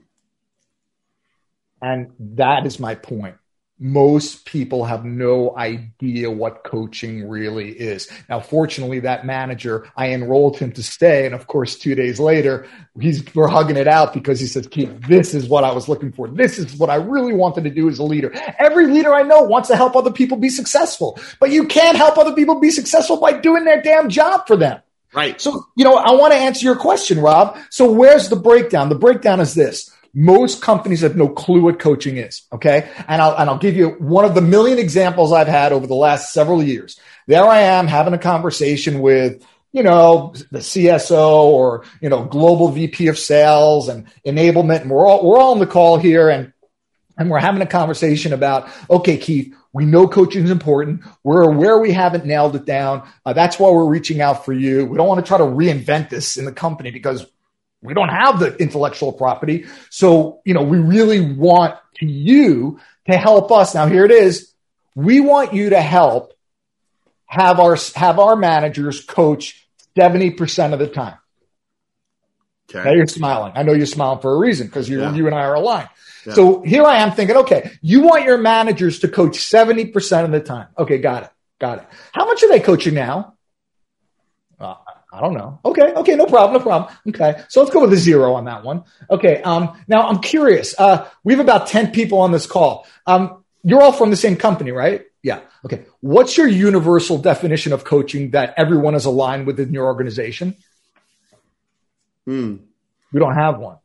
And 1.81 2.11
that 2.19 2.65
is 2.65 2.79
my 2.79 2.95
point. 2.95 3.35
Most 3.83 4.45
people 4.45 4.85
have 4.85 5.03
no 5.03 5.57
idea 5.57 6.29
what 6.29 6.63
coaching 6.63 7.27
really 7.27 7.71
is. 7.71 8.07
Now, 8.29 8.39
fortunately, 8.39 8.99
that 8.99 9.25
manager, 9.25 9.89
I 9.97 10.11
enrolled 10.11 10.59
him 10.59 10.71
to 10.73 10.83
stay. 10.83 11.25
And 11.25 11.33
of 11.33 11.47
course, 11.47 11.75
two 11.75 11.95
days 11.95 12.19
later, 12.19 12.67
he's, 12.99 13.23
we're 13.33 13.47
hugging 13.47 13.77
it 13.77 13.87
out 13.87 14.13
because 14.13 14.39
he 14.39 14.45
says, 14.45 14.67
Keith, 14.67 14.91
this 15.07 15.33
is 15.33 15.49
what 15.49 15.63
I 15.63 15.71
was 15.71 15.89
looking 15.89 16.11
for. 16.11 16.27
This 16.27 16.59
is 16.59 16.75
what 16.75 16.91
I 16.91 16.95
really 16.95 17.33
wanted 17.33 17.63
to 17.63 17.71
do 17.71 17.89
as 17.89 17.97
a 17.97 18.03
leader. 18.03 18.31
Every 18.59 18.85
leader 18.85 19.15
I 19.15 19.23
know 19.23 19.41
wants 19.41 19.69
to 19.69 19.75
help 19.75 19.95
other 19.95 20.11
people 20.11 20.37
be 20.37 20.49
successful, 20.49 21.19
but 21.39 21.49
you 21.49 21.65
can't 21.65 21.97
help 21.97 22.19
other 22.19 22.35
people 22.35 22.59
be 22.59 22.69
successful 22.69 23.19
by 23.19 23.33
doing 23.33 23.65
their 23.65 23.81
damn 23.81 24.09
job 24.09 24.45
for 24.45 24.55
them. 24.55 24.79
Right. 25.13 25.41
So, 25.41 25.65
you 25.75 25.83
know, 25.83 25.95
I 25.95 26.11
want 26.11 26.33
to 26.33 26.39
answer 26.39 26.63
your 26.63 26.75
question, 26.75 27.19
Rob. 27.19 27.57
So 27.71 27.91
where's 27.91 28.29
the 28.29 28.35
breakdown? 28.35 28.89
The 28.89 28.95
breakdown 28.95 29.39
is 29.39 29.55
this. 29.55 29.91
Most 30.13 30.61
companies 30.61 31.01
have 31.01 31.15
no 31.15 31.29
clue 31.29 31.61
what 31.61 31.79
coaching 31.79 32.17
is. 32.17 32.43
Okay. 32.51 32.89
And 33.07 33.21
I'll, 33.21 33.35
and 33.37 33.49
I'll 33.49 33.57
give 33.57 33.75
you 33.75 33.89
one 33.91 34.25
of 34.25 34.35
the 34.35 34.41
million 34.41 34.77
examples 34.77 35.31
I've 35.31 35.47
had 35.47 35.71
over 35.71 35.87
the 35.87 35.95
last 35.95 36.33
several 36.33 36.61
years. 36.61 36.99
There 37.27 37.45
I 37.45 37.61
am 37.61 37.87
having 37.87 38.13
a 38.13 38.17
conversation 38.17 38.99
with, 38.99 39.45
you 39.71 39.83
know, 39.83 40.33
the 40.51 40.59
CSO 40.59 41.43
or, 41.43 41.85
you 42.01 42.09
know, 42.09 42.25
global 42.25 42.69
VP 42.69 43.07
of 43.07 43.17
sales 43.17 43.87
and 43.87 44.05
enablement. 44.25 44.81
And 44.81 44.89
we're 44.89 45.07
all, 45.07 45.25
we're 45.25 45.39
all 45.39 45.53
on 45.53 45.59
the 45.59 45.67
call 45.67 45.97
here 45.97 46.29
and, 46.29 46.51
and 47.17 47.29
we're 47.29 47.39
having 47.39 47.61
a 47.61 47.67
conversation 47.67 48.33
about, 48.33 48.67
okay, 48.89 49.17
Keith, 49.17 49.53
we 49.73 49.85
know 49.85 50.07
coaching 50.07 50.43
is 50.43 50.51
important. 50.51 51.01
We're 51.23 51.43
aware 51.43 51.79
we 51.79 51.93
haven't 51.93 52.25
nailed 52.25 52.55
it 52.55 52.65
down. 52.65 53.07
Uh, 53.25 53.33
that's 53.33 53.57
why 53.57 53.69
we're 53.69 53.85
reaching 53.85 54.21
out 54.21 54.43
for 54.43 54.53
you. 54.53 54.85
We 54.85 54.97
don't 54.97 55.07
want 55.07 55.23
to 55.23 55.27
try 55.27 55.37
to 55.37 55.45
reinvent 55.45 56.09
this 56.09 56.37
in 56.37 56.45
the 56.45 56.51
company 56.51 56.91
because 56.91 57.25
we 57.81 57.93
don't 57.93 58.09
have 58.09 58.39
the 58.39 58.55
intellectual 58.57 59.11
property. 59.13 59.65
So, 59.89 60.41
you 60.45 60.53
know, 60.53 60.63
we 60.63 60.77
really 60.77 61.21
want 61.21 61.75
to 61.95 62.05
you 62.05 62.79
to 63.09 63.17
help 63.17 63.51
us. 63.51 63.73
Now, 63.73 63.87
here 63.87 64.05
it 64.05 64.11
is. 64.11 64.51
We 64.95 65.19
want 65.19 65.53
you 65.53 65.71
to 65.71 65.81
help 65.81 66.33
have 67.25 67.59
our, 67.59 67.77
have 67.95 68.19
our 68.19 68.35
managers 68.35 69.03
coach 69.03 69.67
70% 69.97 70.73
of 70.73 70.79
the 70.79 70.87
time. 70.87 71.15
Okay. 72.73 72.83
Now 72.87 72.95
you're 72.95 73.07
smiling. 73.07 73.53
I 73.55 73.63
know 73.63 73.73
you're 73.73 73.85
smiling 73.85 74.19
for 74.21 74.33
a 74.33 74.37
reason 74.37 74.67
because 74.67 74.87
you 74.87 75.01
Yeah. 75.01 75.13
you 75.13 75.25
and 75.25 75.35
I 75.35 75.41
are 75.41 75.55
aligned. 75.55 75.89
Yeah. 76.25 76.33
So 76.33 76.61
here 76.61 76.83
I 76.85 76.97
am 76.97 77.11
thinking, 77.11 77.35
okay, 77.37 77.71
you 77.81 78.01
want 78.01 78.23
your 78.25 78.37
managers 78.37 78.99
to 78.99 79.07
coach 79.07 79.37
70% 79.39 80.23
of 80.25 80.31
the 80.31 80.39
time. 80.39 80.67
Okay, 80.77 80.99
got 80.99 81.23
it. 81.23 81.29
Got 81.59 81.79
it. 81.79 81.85
How 82.13 82.25
much 82.25 82.43
are 82.43 82.49
they 82.49 82.59
coaching 82.59 82.93
now? 82.93 83.33
I 85.11 85.19
don't 85.19 85.33
know. 85.33 85.59
Okay, 85.65 85.93
okay, 85.93 86.15
no 86.15 86.25
problem, 86.25 86.53
no 86.53 86.63
problem. 86.63 86.95
Okay, 87.09 87.41
so 87.49 87.61
let's 87.61 87.73
go 87.73 87.81
with 87.81 87.91
a 87.91 87.97
zero 87.97 88.33
on 88.33 88.45
that 88.45 88.63
one. 88.63 88.83
Okay, 89.09 89.41
um, 89.41 89.77
now 89.87 90.07
I'm 90.07 90.19
curious. 90.19 90.73
Uh, 90.77 91.07
we 91.23 91.33
have 91.33 91.41
about 91.41 91.67
ten 91.67 91.91
people 91.91 92.19
on 92.19 92.31
this 92.31 92.45
call. 92.45 92.87
Um, 93.05 93.43
you're 93.63 93.81
all 93.81 93.91
from 93.91 94.09
the 94.09 94.15
same 94.15 94.37
company, 94.37 94.71
right? 94.71 95.05
Yeah. 95.21 95.41
Okay. 95.65 95.85
What's 95.99 96.37
your 96.37 96.47
universal 96.47 97.17
definition 97.17 97.73
of 97.73 97.83
coaching 97.83 98.31
that 98.31 98.55
everyone 98.57 98.95
is 98.95 99.05
aligned 99.05 99.45
with 99.45 99.59
in 99.59 99.73
your 99.73 99.85
organization? 99.85 100.55
Hmm. 102.25 102.57
We 103.11 103.19
don't 103.19 103.35
have 103.35 103.59
one. 103.59 103.77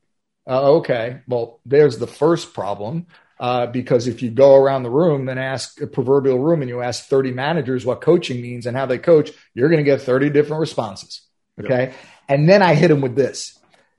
Uh, 0.47 0.77
okay. 0.77 1.21
Well, 1.27 1.61
there's 1.67 1.99
the 1.99 2.07
first 2.07 2.55
problem. 2.55 3.07
Uh, 3.39 3.67
because 3.67 4.07
if 4.07 4.23
you 4.23 4.31
go 4.31 4.55
around 4.55 4.83
the 4.83 4.91
room 4.91 5.29
and 5.29 5.39
ask 5.39 5.81
a 5.83 5.87
proverbial 5.87 6.39
room 6.39 6.63
and 6.63 6.71
you 6.71 6.81
ask 6.81 7.05
30 7.05 7.33
managers 7.33 7.85
what 7.85 8.01
coaching 8.01 8.41
means 8.41 8.67
and 8.67 8.77
how 8.77 8.87
they 8.87 8.99
coach, 8.99 9.31
you're 9.53 9.69
going 9.69 9.85
to 9.85 9.91
get 9.91 10.01
30 10.01 10.31
different 10.31 10.61
responses. 10.61 11.21
Okay. 11.61 11.85
Yep. 11.85 11.95
And 12.29 12.49
then 12.49 12.63
I 12.63 12.75
hit 12.75 12.89
them 12.89 13.03
with 13.03 13.15
this 13.15 13.59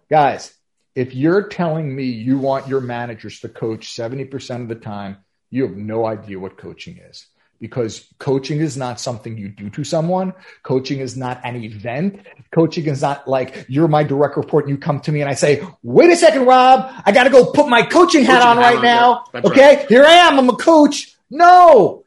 guys, 0.09 0.53
if 0.95 1.13
you're 1.13 1.47
telling 1.47 1.95
me 1.95 2.05
you 2.05 2.37
want 2.39 2.67
your 2.67 2.81
managers 2.81 3.39
to 3.41 3.49
coach 3.49 3.95
70% 3.95 4.61
of 4.61 4.67
the 4.67 4.75
time, 4.75 5.17
you 5.49 5.63
have 5.67 5.75
no 5.75 6.05
idea 6.05 6.39
what 6.39 6.57
coaching 6.57 6.97
is 6.97 7.27
because 7.59 8.07
coaching 8.19 8.59
is 8.59 8.77
not 8.77 8.99
something 8.99 9.37
you 9.37 9.49
do 9.49 9.69
to 9.71 9.83
someone. 9.83 10.33
Coaching 10.63 10.99
is 10.99 11.17
not 11.17 11.41
an 11.43 11.55
event. 11.55 12.25
Coaching 12.53 12.85
is 12.85 13.01
not 13.01 13.27
like 13.27 13.65
you're 13.67 13.87
my 13.87 14.03
direct 14.03 14.37
report 14.37 14.65
and 14.65 14.71
you 14.71 14.77
come 14.77 14.99
to 15.01 15.11
me 15.11 15.21
and 15.21 15.29
I 15.29 15.33
say, 15.33 15.65
wait 15.83 16.09
a 16.11 16.15
second, 16.15 16.45
Rob, 16.45 16.91
I 17.05 17.11
got 17.11 17.23
to 17.23 17.29
go 17.29 17.51
put 17.51 17.67
my 17.67 17.83
coaching 17.83 18.23
hat 18.23 18.41
coaching 18.41 18.49
on 18.49 18.57
right 18.57 18.81
now. 18.81 19.25
Okay. 19.33 19.77
Right. 19.77 19.87
Here 19.87 20.03
I 20.03 20.13
am. 20.13 20.39
I'm 20.39 20.49
a 20.49 20.55
coach. 20.55 21.15
No, 21.29 22.05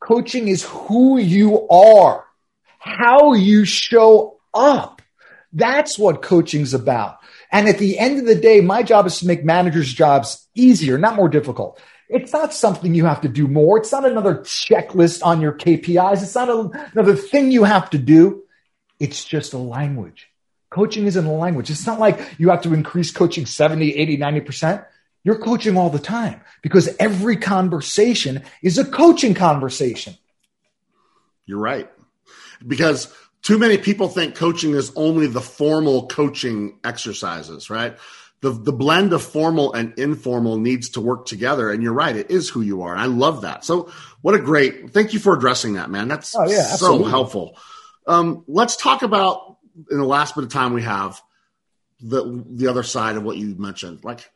coaching 0.00 0.48
is 0.48 0.64
who 0.64 1.18
you 1.18 1.68
are, 1.68 2.24
how 2.78 3.34
you 3.34 3.64
show 3.64 4.38
up. 4.52 5.00
That's 5.52 5.98
what 5.98 6.22
coaching's 6.22 6.74
about. 6.74 7.18
And 7.50 7.68
at 7.68 7.78
the 7.78 7.98
end 7.98 8.18
of 8.18 8.26
the 8.26 8.34
day, 8.34 8.60
my 8.60 8.82
job 8.82 9.06
is 9.06 9.20
to 9.20 9.26
make 9.26 9.44
managers' 9.44 9.92
jobs 9.92 10.46
easier, 10.54 10.98
not 10.98 11.14
more 11.14 11.28
difficult. 11.28 11.80
It's 12.08 12.32
not 12.32 12.54
something 12.54 12.94
you 12.94 13.04
have 13.04 13.20
to 13.20 13.28
do 13.28 13.46
more. 13.46 13.78
It's 13.78 13.92
not 13.92 14.06
another 14.06 14.36
checklist 14.36 15.24
on 15.24 15.40
your 15.40 15.52
KPIs. 15.52 16.22
It's 16.22 16.34
not 16.34 16.48
a, 16.48 16.90
another 16.92 17.14
thing 17.14 17.50
you 17.50 17.64
have 17.64 17.90
to 17.90 17.98
do. 17.98 18.44
It's 18.98 19.24
just 19.24 19.52
a 19.52 19.58
language. 19.58 20.28
Coaching 20.70 21.06
isn't 21.06 21.24
a 21.26 21.32
language. 21.32 21.70
It's 21.70 21.86
not 21.86 21.98
like 21.98 22.20
you 22.38 22.50
have 22.50 22.62
to 22.62 22.74
increase 22.74 23.10
coaching 23.10 23.46
70, 23.46 23.94
80, 23.94 24.18
90%. 24.18 24.86
You're 25.24 25.38
coaching 25.38 25.76
all 25.76 25.90
the 25.90 25.98
time 25.98 26.40
because 26.62 26.94
every 26.98 27.36
conversation 27.36 28.42
is 28.62 28.78
a 28.78 28.84
coaching 28.84 29.34
conversation. 29.34 30.16
You're 31.44 31.58
right. 31.58 31.90
Because 32.66 33.12
too 33.42 33.58
many 33.58 33.78
people 33.78 34.08
think 34.08 34.34
coaching 34.34 34.74
is 34.74 34.92
only 34.96 35.26
the 35.26 35.40
formal 35.40 36.06
coaching 36.06 36.78
exercises, 36.84 37.70
right? 37.70 37.96
The 38.40 38.50
the 38.50 38.72
blend 38.72 39.12
of 39.12 39.22
formal 39.22 39.72
and 39.72 39.98
informal 39.98 40.58
needs 40.58 40.90
to 40.90 41.00
work 41.00 41.26
together. 41.26 41.70
And 41.70 41.82
you're 41.82 41.92
right, 41.92 42.14
it 42.14 42.30
is 42.30 42.48
who 42.48 42.60
you 42.60 42.82
are. 42.82 42.92
And 42.92 43.00
I 43.00 43.06
love 43.06 43.42
that. 43.42 43.64
So 43.64 43.90
what 44.22 44.34
a 44.34 44.38
great 44.38 44.90
thank 44.90 45.12
you 45.12 45.18
for 45.18 45.34
addressing 45.34 45.74
that, 45.74 45.90
man. 45.90 46.08
That's 46.08 46.34
oh, 46.36 46.48
yeah, 46.48 46.62
so 46.62 47.04
helpful. 47.04 47.56
Um, 48.06 48.44
let's 48.46 48.76
talk 48.76 49.02
about 49.02 49.56
in 49.90 49.98
the 49.98 50.04
last 50.04 50.34
bit 50.34 50.44
of 50.44 50.50
time 50.50 50.72
we 50.72 50.82
have 50.82 51.20
the 52.00 52.44
the 52.48 52.68
other 52.68 52.82
side 52.82 53.16
of 53.16 53.22
what 53.22 53.36
you 53.36 53.54
mentioned. 53.56 54.04
Like 54.04 54.30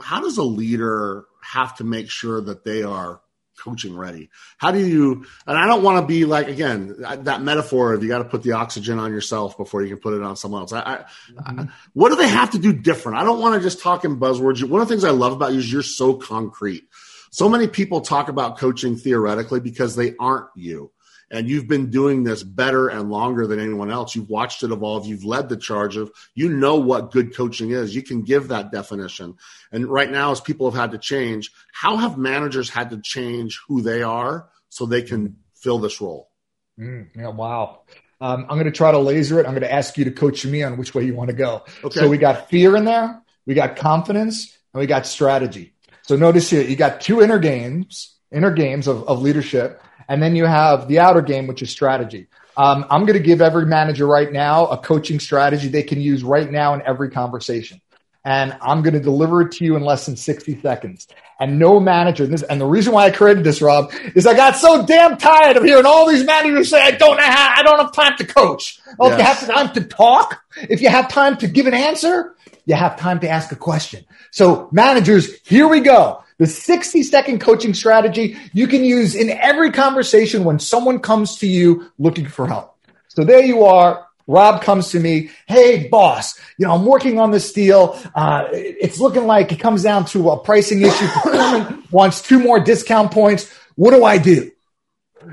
how 0.00 0.20
does 0.20 0.38
a 0.38 0.42
leader 0.42 1.24
have 1.42 1.76
to 1.76 1.84
make 1.84 2.10
sure 2.10 2.40
that 2.40 2.64
they 2.64 2.82
are 2.82 3.20
coaching 3.58 3.96
ready? 3.96 4.30
How 4.58 4.70
do 4.70 4.78
you, 4.78 5.26
and 5.46 5.58
I 5.58 5.66
don't 5.66 5.82
want 5.82 6.02
to 6.02 6.06
be 6.06 6.24
like, 6.24 6.48
again, 6.48 6.94
that 6.98 7.42
metaphor 7.42 7.92
of 7.92 8.02
you 8.02 8.08
got 8.08 8.18
to 8.18 8.24
put 8.24 8.42
the 8.42 8.52
oxygen 8.52 8.98
on 8.98 9.12
yourself 9.12 9.56
before 9.56 9.82
you 9.82 9.88
can 9.88 9.98
put 9.98 10.14
it 10.14 10.22
on 10.22 10.36
someone 10.36 10.62
else. 10.62 10.72
I, 10.72 10.80
I, 10.80 10.96
mm-hmm. 10.96 11.60
I, 11.60 11.68
what 11.92 12.10
do 12.10 12.16
they 12.16 12.28
have 12.28 12.50
to 12.52 12.58
do 12.58 12.72
different? 12.72 13.18
I 13.18 13.24
don't 13.24 13.40
want 13.40 13.54
to 13.54 13.60
just 13.60 13.80
talk 13.80 14.04
in 14.04 14.18
buzzwords. 14.18 14.62
One 14.62 14.80
of 14.80 14.88
the 14.88 14.92
things 14.94 15.04
I 15.04 15.10
love 15.10 15.32
about 15.32 15.52
you 15.52 15.58
is 15.58 15.72
you're 15.72 15.82
so 15.82 16.14
concrete. 16.14 16.84
So 17.30 17.48
many 17.48 17.66
people 17.66 18.00
talk 18.00 18.28
about 18.28 18.58
coaching 18.58 18.96
theoretically 18.96 19.60
because 19.60 19.96
they 19.96 20.14
aren't 20.20 20.50
you 20.54 20.92
and 21.30 21.48
you've 21.48 21.66
been 21.66 21.90
doing 21.90 22.24
this 22.24 22.42
better 22.42 22.88
and 22.88 23.10
longer 23.10 23.46
than 23.46 23.60
anyone 23.60 23.90
else. 23.90 24.14
You've 24.14 24.28
watched 24.28 24.62
it 24.62 24.70
evolve. 24.70 25.06
You've 25.06 25.24
led 25.24 25.48
the 25.48 25.56
charge 25.56 25.96
of, 25.96 26.10
you 26.34 26.48
know 26.48 26.76
what 26.76 27.10
good 27.10 27.34
coaching 27.34 27.70
is. 27.70 27.94
You 27.94 28.02
can 28.02 28.22
give 28.22 28.48
that 28.48 28.70
definition. 28.70 29.36
And 29.72 29.86
right 29.86 30.10
now, 30.10 30.30
as 30.32 30.40
people 30.40 30.70
have 30.70 30.80
had 30.80 30.92
to 30.92 30.98
change, 30.98 31.50
how 31.72 31.96
have 31.96 32.18
managers 32.18 32.70
had 32.70 32.90
to 32.90 33.00
change 33.00 33.60
who 33.68 33.82
they 33.82 34.02
are 34.02 34.48
so 34.68 34.86
they 34.86 35.02
can 35.02 35.36
fill 35.54 35.78
this 35.78 36.00
role? 36.00 36.30
Mm, 36.78 37.08
yeah, 37.16 37.28
wow. 37.28 37.82
Um, 38.20 38.46
I'm 38.48 38.56
going 38.56 38.64
to 38.64 38.70
try 38.70 38.92
to 38.92 38.98
laser 38.98 39.40
it. 39.40 39.46
I'm 39.46 39.52
going 39.52 39.62
to 39.62 39.72
ask 39.72 39.98
you 39.98 40.04
to 40.04 40.10
coach 40.10 40.46
me 40.46 40.62
on 40.62 40.76
which 40.76 40.94
way 40.94 41.04
you 41.04 41.14
want 41.14 41.30
to 41.30 41.36
go. 41.36 41.64
Okay. 41.82 42.00
So 42.00 42.08
we 42.08 42.18
got 42.18 42.48
fear 42.48 42.76
in 42.76 42.84
there, 42.84 43.22
we 43.46 43.54
got 43.54 43.76
confidence, 43.76 44.56
and 44.72 44.80
we 44.80 44.86
got 44.86 45.06
strategy. 45.06 45.74
So 46.02 46.16
notice 46.16 46.50
here, 46.50 46.62
you 46.62 46.76
got 46.76 47.00
two 47.00 47.22
inner 47.22 47.38
games, 47.38 48.14
inner 48.30 48.50
games 48.50 48.86
of, 48.86 49.08
of 49.08 49.22
leadership. 49.22 49.80
And 50.08 50.22
then 50.22 50.36
you 50.36 50.44
have 50.44 50.88
the 50.88 51.00
outer 51.00 51.22
game, 51.22 51.46
which 51.46 51.62
is 51.62 51.70
strategy. 51.70 52.26
Um, 52.56 52.86
I'm 52.90 53.04
going 53.04 53.18
to 53.18 53.24
give 53.24 53.40
every 53.40 53.66
manager 53.66 54.06
right 54.06 54.30
now 54.30 54.66
a 54.66 54.78
coaching 54.78 55.18
strategy 55.18 55.68
they 55.68 55.82
can 55.82 56.00
use 56.00 56.22
right 56.22 56.50
now 56.50 56.74
in 56.74 56.82
every 56.82 57.10
conversation. 57.10 57.80
And 58.24 58.56
I'm 58.62 58.82
going 58.82 58.94
to 58.94 59.00
deliver 59.00 59.42
it 59.42 59.52
to 59.52 59.64
you 59.64 59.76
in 59.76 59.82
less 59.82 60.06
than 60.06 60.16
60 60.16 60.62
seconds. 60.62 61.08
And 61.38 61.58
no 61.58 61.78
manager, 61.78 62.24
and, 62.24 62.32
this, 62.32 62.42
and 62.42 62.60
the 62.60 62.66
reason 62.66 62.94
why 62.94 63.06
I 63.06 63.10
created 63.10 63.44
this, 63.44 63.60
Rob, 63.60 63.92
is 64.14 64.26
I 64.26 64.34
got 64.34 64.56
so 64.56 64.86
damn 64.86 65.18
tired 65.18 65.56
of 65.56 65.64
hearing 65.64 65.84
all 65.84 66.08
these 66.08 66.24
managers 66.24 66.70
say, 66.70 66.80
I 66.80 66.92
don't 66.92 67.16
know 67.16 67.22
how, 67.22 67.54
I 67.56 67.62
don't 67.62 67.80
have 67.80 67.92
time 67.92 68.16
to 68.18 68.24
coach. 68.24 68.80
Oh, 68.98 69.08
yes. 69.08 69.12
if 69.12 69.18
you 69.18 69.24
have 69.24 69.56
time 69.56 69.74
to 69.74 69.88
talk, 69.88 70.42
if 70.56 70.80
you 70.80 70.88
have 70.88 71.08
time 71.08 71.36
to 71.38 71.48
give 71.48 71.66
an 71.66 71.74
answer, 71.74 72.34
you 72.64 72.76
have 72.76 72.96
time 72.96 73.20
to 73.20 73.28
ask 73.28 73.52
a 73.52 73.56
question. 73.56 74.04
So 74.30 74.68
managers, 74.72 75.38
here 75.44 75.68
we 75.68 75.80
go. 75.80 76.23
The 76.38 76.46
60 76.46 77.02
second 77.04 77.40
coaching 77.40 77.74
strategy 77.74 78.36
you 78.52 78.66
can 78.66 78.84
use 78.84 79.14
in 79.14 79.30
every 79.30 79.70
conversation 79.70 80.44
when 80.44 80.58
someone 80.58 80.98
comes 80.98 81.36
to 81.38 81.46
you 81.46 81.90
looking 81.98 82.26
for 82.26 82.46
help. 82.46 82.76
So 83.08 83.24
there 83.24 83.42
you 83.42 83.64
are. 83.64 84.06
Rob 84.26 84.62
comes 84.62 84.90
to 84.90 85.00
me. 85.00 85.30
Hey, 85.46 85.88
boss, 85.88 86.38
you 86.58 86.66
know, 86.66 86.74
I'm 86.74 86.86
working 86.86 87.18
on 87.18 87.30
this 87.30 87.52
deal. 87.52 88.00
Uh, 88.14 88.46
it's 88.52 88.98
looking 88.98 89.26
like 89.26 89.52
it 89.52 89.60
comes 89.60 89.82
down 89.82 90.06
to 90.06 90.30
a 90.30 90.38
pricing 90.38 90.80
issue. 90.80 91.06
Procurement 91.08 91.92
wants 91.92 92.22
two 92.22 92.38
more 92.38 92.58
discount 92.58 93.12
points. 93.12 93.52
What 93.76 93.90
do 93.90 94.04
I 94.04 94.18
do? 94.18 94.50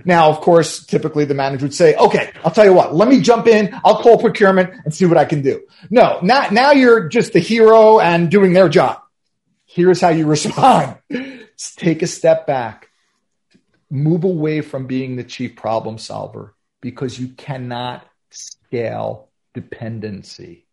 Now, 0.05 0.29
of 0.29 0.41
course, 0.41 0.85
typically 0.85 1.25
the 1.25 1.33
manager 1.33 1.65
would 1.65 1.73
say, 1.73 1.95
okay, 1.95 2.31
I'll 2.43 2.51
tell 2.51 2.65
you 2.65 2.73
what, 2.73 2.93
let 2.95 3.07
me 3.07 3.21
jump 3.21 3.47
in. 3.47 3.77
I'll 3.83 4.01
call 4.01 4.17
procurement 4.17 4.73
and 4.85 4.93
see 4.93 5.05
what 5.05 5.17
I 5.17 5.25
can 5.25 5.41
do. 5.41 5.61
No, 5.89 6.19
not, 6.21 6.53
now 6.53 6.71
you're 6.71 7.07
just 7.09 7.33
the 7.33 7.39
hero 7.39 7.99
and 7.99 8.29
doing 8.31 8.53
their 8.53 8.69
job. 8.69 9.00
Here's 9.73 10.01
how 10.01 10.09
you 10.09 10.25
respond. 10.37 10.97
Take 11.77 12.01
a 12.01 12.07
step 12.07 12.45
back. 12.45 12.89
Move 13.89 14.23
away 14.23 14.61
from 14.61 14.87
being 14.87 15.15
the 15.15 15.23
chief 15.23 15.55
problem 15.55 15.97
solver 15.97 16.55
because 16.81 17.19
you 17.19 17.29
cannot 17.29 18.05
scale 18.29 19.29
dependency. 19.53 20.65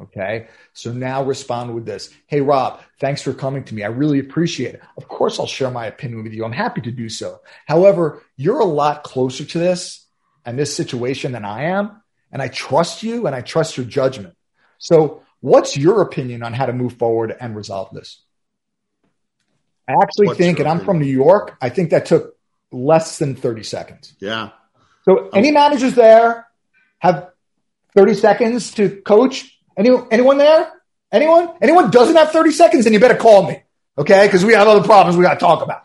Okay. 0.00 0.46
So 0.74 0.92
now 0.92 1.24
respond 1.24 1.74
with 1.74 1.84
this. 1.84 2.10
Hey, 2.26 2.40
Rob, 2.40 2.80
thanks 3.00 3.20
for 3.20 3.32
coming 3.32 3.64
to 3.64 3.74
me. 3.74 3.82
I 3.82 3.88
really 3.88 4.20
appreciate 4.20 4.76
it. 4.76 4.82
Of 4.96 5.08
course, 5.08 5.40
I'll 5.40 5.46
share 5.46 5.70
my 5.70 5.86
opinion 5.86 6.22
with 6.22 6.32
you. 6.32 6.44
I'm 6.44 6.52
happy 6.52 6.80
to 6.82 6.92
do 6.92 7.08
so. 7.08 7.40
However, 7.66 8.22
you're 8.36 8.60
a 8.60 8.64
lot 8.64 9.02
closer 9.02 9.44
to 9.44 9.58
this 9.58 10.06
and 10.44 10.58
this 10.58 10.74
situation 10.74 11.32
than 11.32 11.44
I 11.44 11.64
am. 11.64 12.00
And 12.30 12.40
I 12.40 12.48
trust 12.48 13.02
you 13.02 13.26
and 13.26 13.34
I 13.34 13.40
trust 13.40 13.76
your 13.76 13.86
judgment. 13.86 14.36
So 14.78 15.22
what's 15.40 15.76
your 15.76 16.02
opinion 16.02 16.42
on 16.42 16.52
how 16.52 16.66
to 16.66 16.72
move 16.72 16.94
forward 16.98 17.34
and 17.38 17.56
resolve 17.56 17.90
this? 17.92 18.22
I 19.88 19.94
actually 20.02 20.34
think, 20.34 20.58
and 20.58 20.68
I'm 20.68 20.80
from 20.80 20.98
New 20.98 21.06
York, 21.06 21.56
I 21.62 21.70
think 21.70 21.90
that 21.90 22.06
took 22.06 22.36
less 22.70 23.18
than 23.18 23.34
30 23.34 23.62
seconds. 23.62 24.14
Yeah. 24.20 24.50
So 25.04 25.30
any 25.30 25.50
managers 25.50 25.94
there 25.94 26.46
have 26.98 27.30
30 27.96 28.14
seconds 28.14 28.72
to 28.72 29.00
coach? 29.00 29.58
Any, 29.76 29.90
anyone 30.10 30.36
there? 30.36 30.70
Anyone? 31.10 31.50
Anyone 31.62 31.90
doesn't 31.90 32.16
have 32.16 32.30
30 32.30 32.50
seconds, 32.50 32.84
then 32.84 32.92
you 32.92 33.00
better 33.00 33.16
call 33.16 33.48
me. 33.48 33.62
Okay. 33.96 34.26
Because 34.26 34.44
we 34.44 34.52
have 34.52 34.68
other 34.68 34.84
problems 34.84 35.16
we 35.16 35.24
got 35.24 35.34
to 35.34 35.40
talk 35.40 35.62
about. 35.62 35.82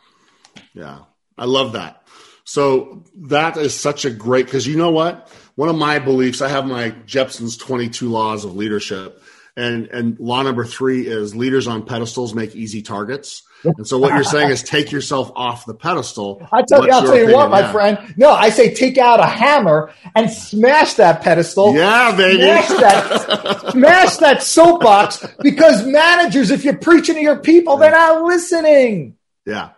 Yeah. 0.73 0.99
I 1.37 1.45
love 1.45 1.73
that. 1.73 2.03
So 2.43 3.05
that 3.15 3.55
is 3.55 3.73
such 3.73 4.03
a 4.03 4.09
great, 4.09 4.45
because 4.45 4.67
you 4.67 4.75
know 4.75 4.91
what? 4.91 5.31
One 5.55 5.69
of 5.69 5.77
my 5.77 5.99
beliefs, 5.99 6.41
I 6.41 6.49
have 6.49 6.65
my 6.65 6.91
Jeppsen's 7.05 7.55
22 7.55 8.09
laws 8.09 8.43
of 8.43 8.55
leadership. 8.55 9.23
And, 9.55 9.87
and 9.87 10.19
law 10.19 10.41
number 10.41 10.65
three 10.65 11.07
is 11.07 11.35
leaders 11.35 11.67
on 11.67 11.85
pedestals 11.85 12.33
make 12.33 12.55
easy 12.55 12.81
targets. 12.81 13.43
And 13.63 13.87
so 13.87 13.97
what 13.97 14.13
you're 14.13 14.23
saying 14.23 14.49
is 14.49 14.61
take 14.61 14.91
yourself 14.91 15.31
off 15.35 15.65
the 15.65 15.73
pedestal. 15.73 16.45
I 16.51 16.63
tell 16.63 16.85
you, 16.85 16.91
I'll 16.91 17.03
tell 17.03 17.17
you 17.17 17.33
what, 17.33 17.49
my 17.49 17.71
friend. 17.71 18.13
No, 18.17 18.31
I 18.31 18.49
say 18.49 18.73
take 18.73 18.97
out 18.97 19.19
a 19.19 19.25
hammer 19.25 19.91
and 20.15 20.29
smash 20.29 20.95
that 20.95 21.21
pedestal. 21.21 21.75
Yeah, 21.75 22.15
baby. 22.15 22.41
Smash 22.41 22.67
that, 22.67 23.71
smash 23.71 24.17
that 24.17 24.43
soapbox 24.43 25.25
because 25.39 25.85
managers, 25.85 26.51
if 26.51 26.63
you're 26.65 26.77
preaching 26.77 27.15
to 27.15 27.21
your 27.21 27.39
people, 27.39 27.77
they're 27.77 27.91
not 27.91 28.23
listening. 28.23 29.17
Yeah. 29.45 29.71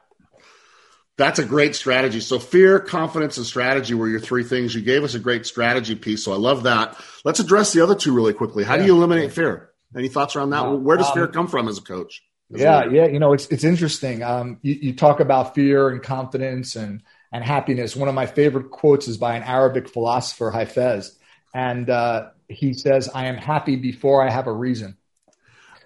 That's 1.17 1.39
a 1.39 1.45
great 1.45 1.75
strategy. 1.75 2.19
So 2.19 2.39
fear, 2.39 2.79
confidence, 2.79 3.37
and 3.37 3.45
strategy 3.45 3.93
were 3.93 4.09
your 4.09 4.19
three 4.19 4.43
things. 4.43 4.75
You 4.75 4.81
gave 4.81 5.03
us 5.03 5.15
a 5.15 5.19
great 5.19 5.45
strategy 5.45 5.95
piece, 5.95 6.23
so 6.23 6.33
I 6.33 6.37
love 6.37 6.63
that. 6.63 6.97
Let's 7.23 7.39
address 7.39 7.71
the 7.71 7.81
other 7.81 7.95
two 7.95 8.13
really 8.13 8.33
quickly. 8.33 8.65
How 8.65 8.75
yeah. 8.75 8.81
do 8.81 8.87
you 8.87 8.95
eliminate 8.95 9.31
fear? 9.31 9.71
Any 9.95 10.09
thoughts 10.09 10.35
around 10.35 10.49
that? 10.49 10.63
Where 10.63 10.97
does 10.97 11.07
um, 11.07 11.13
fear 11.13 11.27
come 11.27 11.47
from 11.47 11.69
as 11.69 11.77
a 11.77 11.81
coach? 11.81 12.21
Yeah, 12.59 12.83
a 12.83 12.91
yeah. 12.91 13.05
You 13.07 13.19
know, 13.19 13.33
it's 13.33 13.47
it's 13.47 13.63
interesting. 13.63 14.23
Um, 14.23 14.59
you, 14.61 14.73
you 14.73 14.93
talk 14.95 15.19
about 15.19 15.55
fear 15.55 15.89
and 15.89 16.01
confidence 16.01 16.75
and 16.75 17.01
and 17.31 17.43
happiness. 17.43 17.95
One 17.95 18.09
of 18.09 18.15
my 18.15 18.25
favorite 18.25 18.71
quotes 18.71 19.07
is 19.07 19.17
by 19.17 19.35
an 19.35 19.43
Arabic 19.43 19.89
philosopher, 19.89 20.51
Hafez, 20.51 21.17
and 21.53 21.89
uh, 21.89 22.29
he 22.47 22.73
says, 22.73 23.09
"I 23.13 23.25
am 23.25 23.37
happy 23.37 23.75
before 23.75 24.25
I 24.25 24.29
have 24.29 24.47
a 24.47 24.53
reason." 24.53 24.97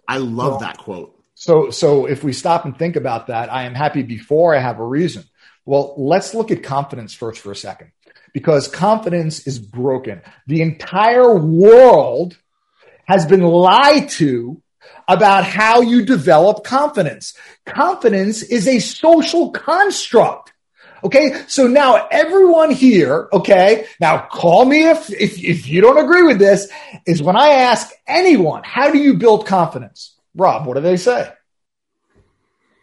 I 0.08 0.18
love 0.18 0.56
so, 0.56 0.60
that 0.66 0.78
quote. 0.78 1.16
So, 1.36 1.70
so 1.70 2.06
if 2.06 2.24
we 2.24 2.34
stop 2.34 2.66
and 2.66 2.78
think 2.78 2.96
about 2.96 3.28
that, 3.28 3.54
I 3.54 3.64
am 3.64 3.76
happy 3.76 4.04
before 4.04 4.56
I 4.56 4.60
have 4.60 4.80
a 4.80 4.86
reason. 4.86 5.24
Well, 5.66 5.94
let's 5.98 6.34
look 6.34 6.52
at 6.52 6.64
confidence 6.64 7.14
first 7.14 7.42
for 7.42 7.52
a 7.52 7.56
second, 7.56 7.92
because 8.34 8.68
confidence 8.68 9.48
is 9.48 9.60
broken. 9.60 10.22
The 10.48 10.62
entire 10.62 11.36
world 11.38 12.38
has 13.06 13.26
been 13.26 13.44
lied 13.44 14.10
to 14.10 14.62
about 15.08 15.44
how 15.44 15.82
you 15.82 16.06
develop 16.06 16.64
confidence. 16.64 17.34
Confidence 17.66 18.44
is 18.44 18.68
a 18.68 18.80
social 18.80 19.52
construct. 19.52 20.54
Okay. 21.04 21.42
So 21.48 21.68
now 21.68 22.08
everyone 22.12 22.72
here, 22.72 23.30
okay. 23.32 23.88
Now 24.00 24.28
call 24.30 24.66
me 24.66 24.90
if, 24.90 25.10
if, 25.12 25.44
if 25.44 25.68
you 25.68 25.82
don't 25.82 25.98
agree 25.98 26.24
with 26.24 26.40
this 26.40 26.70
is 27.06 27.22
when 27.24 27.38
I 27.38 27.50
ask 27.50 27.90
anyone, 28.06 28.64
how 28.64 28.92
do 28.92 28.98
you 28.98 29.16
build 29.16 29.46
confidence? 29.46 30.16
Rob, 30.36 30.66
what 30.66 30.76
do 30.76 30.82
they 30.82 30.98
say? 30.98 31.32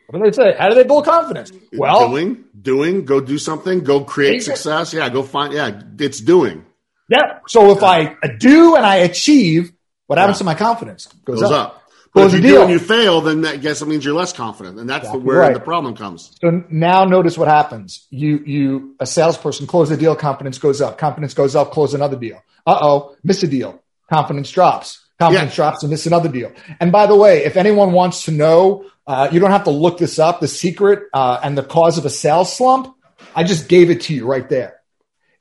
What 0.09 0.21
do 0.21 0.31
they 0.31 0.33
say? 0.33 0.55
How 0.57 0.69
do 0.69 0.75
they 0.75 0.85
build 0.85 1.05
confidence? 1.05 1.53
Well, 1.73 2.09
doing, 2.09 2.45
doing, 2.61 3.05
go 3.05 3.21
do 3.21 3.39
something, 3.39 3.81
go 3.81 4.05
create 4.05 4.43
success. 4.43 4.93
Yeah, 4.95 5.09
go 5.09 5.23
find. 5.23 5.53
Yeah, 5.53 5.83
it's 5.99 6.21
doing. 6.21 6.65
Yeah. 7.09 7.41
So 7.49 7.73
if 7.73 7.83
I 7.83 8.17
do 8.39 8.77
and 8.77 8.87
I 8.87 8.97
achieve, 8.97 9.73
what 10.07 10.19
happens 10.19 10.37
yeah. 10.37 10.39
to 10.39 10.45
my 10.45 10.55
confidence? 10.55 11.07
Goes, 11.25 11.41
goes 11.41 11.51
up. 11.51 11.69
up. 11.69 11.86
But 12.17 12.35
if 12.35 12.43
you 12.43 12.49
do 12.49 12.63
and 12.63 12.71
you 12.71 12.79
fail, 12.79 13.21
then 13.21 13.43
that 13.43 13.61
guess 13.61 13.83
it 13.83 13.89
means 13.89 14.03
you're 14.03 14.15
less 14.15 14.33
confident, 14.33 14.79
and 14.79 14.89
that's 14.89 15.05
exactly 15.05 15.23
where 15.23 15.41
right. 15.41 15.53
the 15.53 15.61
problem 15.61 15.95
comes. 15.95 16.35
So 16.41 16.65
now 16.71 17.05
notice 17.05 17.37
what 17.37 17.47
happens. 17.47 18.07
You 18.11 18.39
you 18.39 18.97
a 18.99 19.07
salesperson 19.07 19.67
close 19.67 19.91
a 19.91 19.99
deal, 19.99 20.17
confidence 20.17 20.57
goes 20.59 20.81
up. 20.81 20.97
Confidence 20.97 21.35
goes 21.35 21.55
up, 21.55 21.73
close 21.73 21.93
another 21.93 22.17
deal. 22.17 22.43
Uh 22.67 22.79
oh, 22.81 23.17
miss 23.23 23.43
a 23.43 23.47
deal, 23.47 23.83
confidence 24.11 24.51
drops. 24.51 25.05
Confidence 25.19 25.53
yeah. 25.53 25.57
drops 25.57 25.83
and 25.83 25.91
miss 25.91 26.07
another 26.07 26.31
deal. 26.31 26.53
And 26.81 26.91
by 26.91 27.07
the 27.07 27.17
way, 27.17 27.45
if 27.45 27.57
anyone 27.57 27.93
wants 27.93 28.25
to 28.25 28.31
know, 28.31 28.87
uh, 29.07 29.29
you 29.31 29.39
don't 29.39 29.51
have 29.51 29.65
to 29.65 29.71
look 29.71 29.99
this 29.99 30.19
up. 30.19 30.41
The 30.41 30.49
secret 30.49 31.05
uh, 31.13 31.41
and 31.43 31.57
the 31.57 31.63
cause 31.63 31.99
of 31.99 32.07
a 32.07 32.11
sales 32.11 32.55
slump, 32.55 32.95
I 33.35 33.45
just 33.45 33.69
gave 33.69 33.91
it 33.91 34.03
to 34.03 34.15
you 34.15 34.27
right 34.27 34.49
there. 34.49 34.81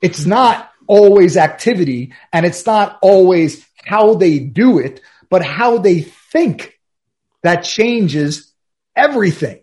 It's 0.02 0.26
not 0.26 0.72
always 0.88 1.36
activity, 1.36 2.14
and 2.32 2.46
it's 2.46 2.66
not 2.66 3.00
always 3.02 3.66
how 3.86 4.16
they 4.16 4.40
do 4.40 4.80
it, 4.80 5.02
but 5.30 5.44
how 5.44 5.78
they 5.78 6.02
think 6.02 6.80
that 7.44 7.64
changes 7.64 8.54
everything. 8.96 9.62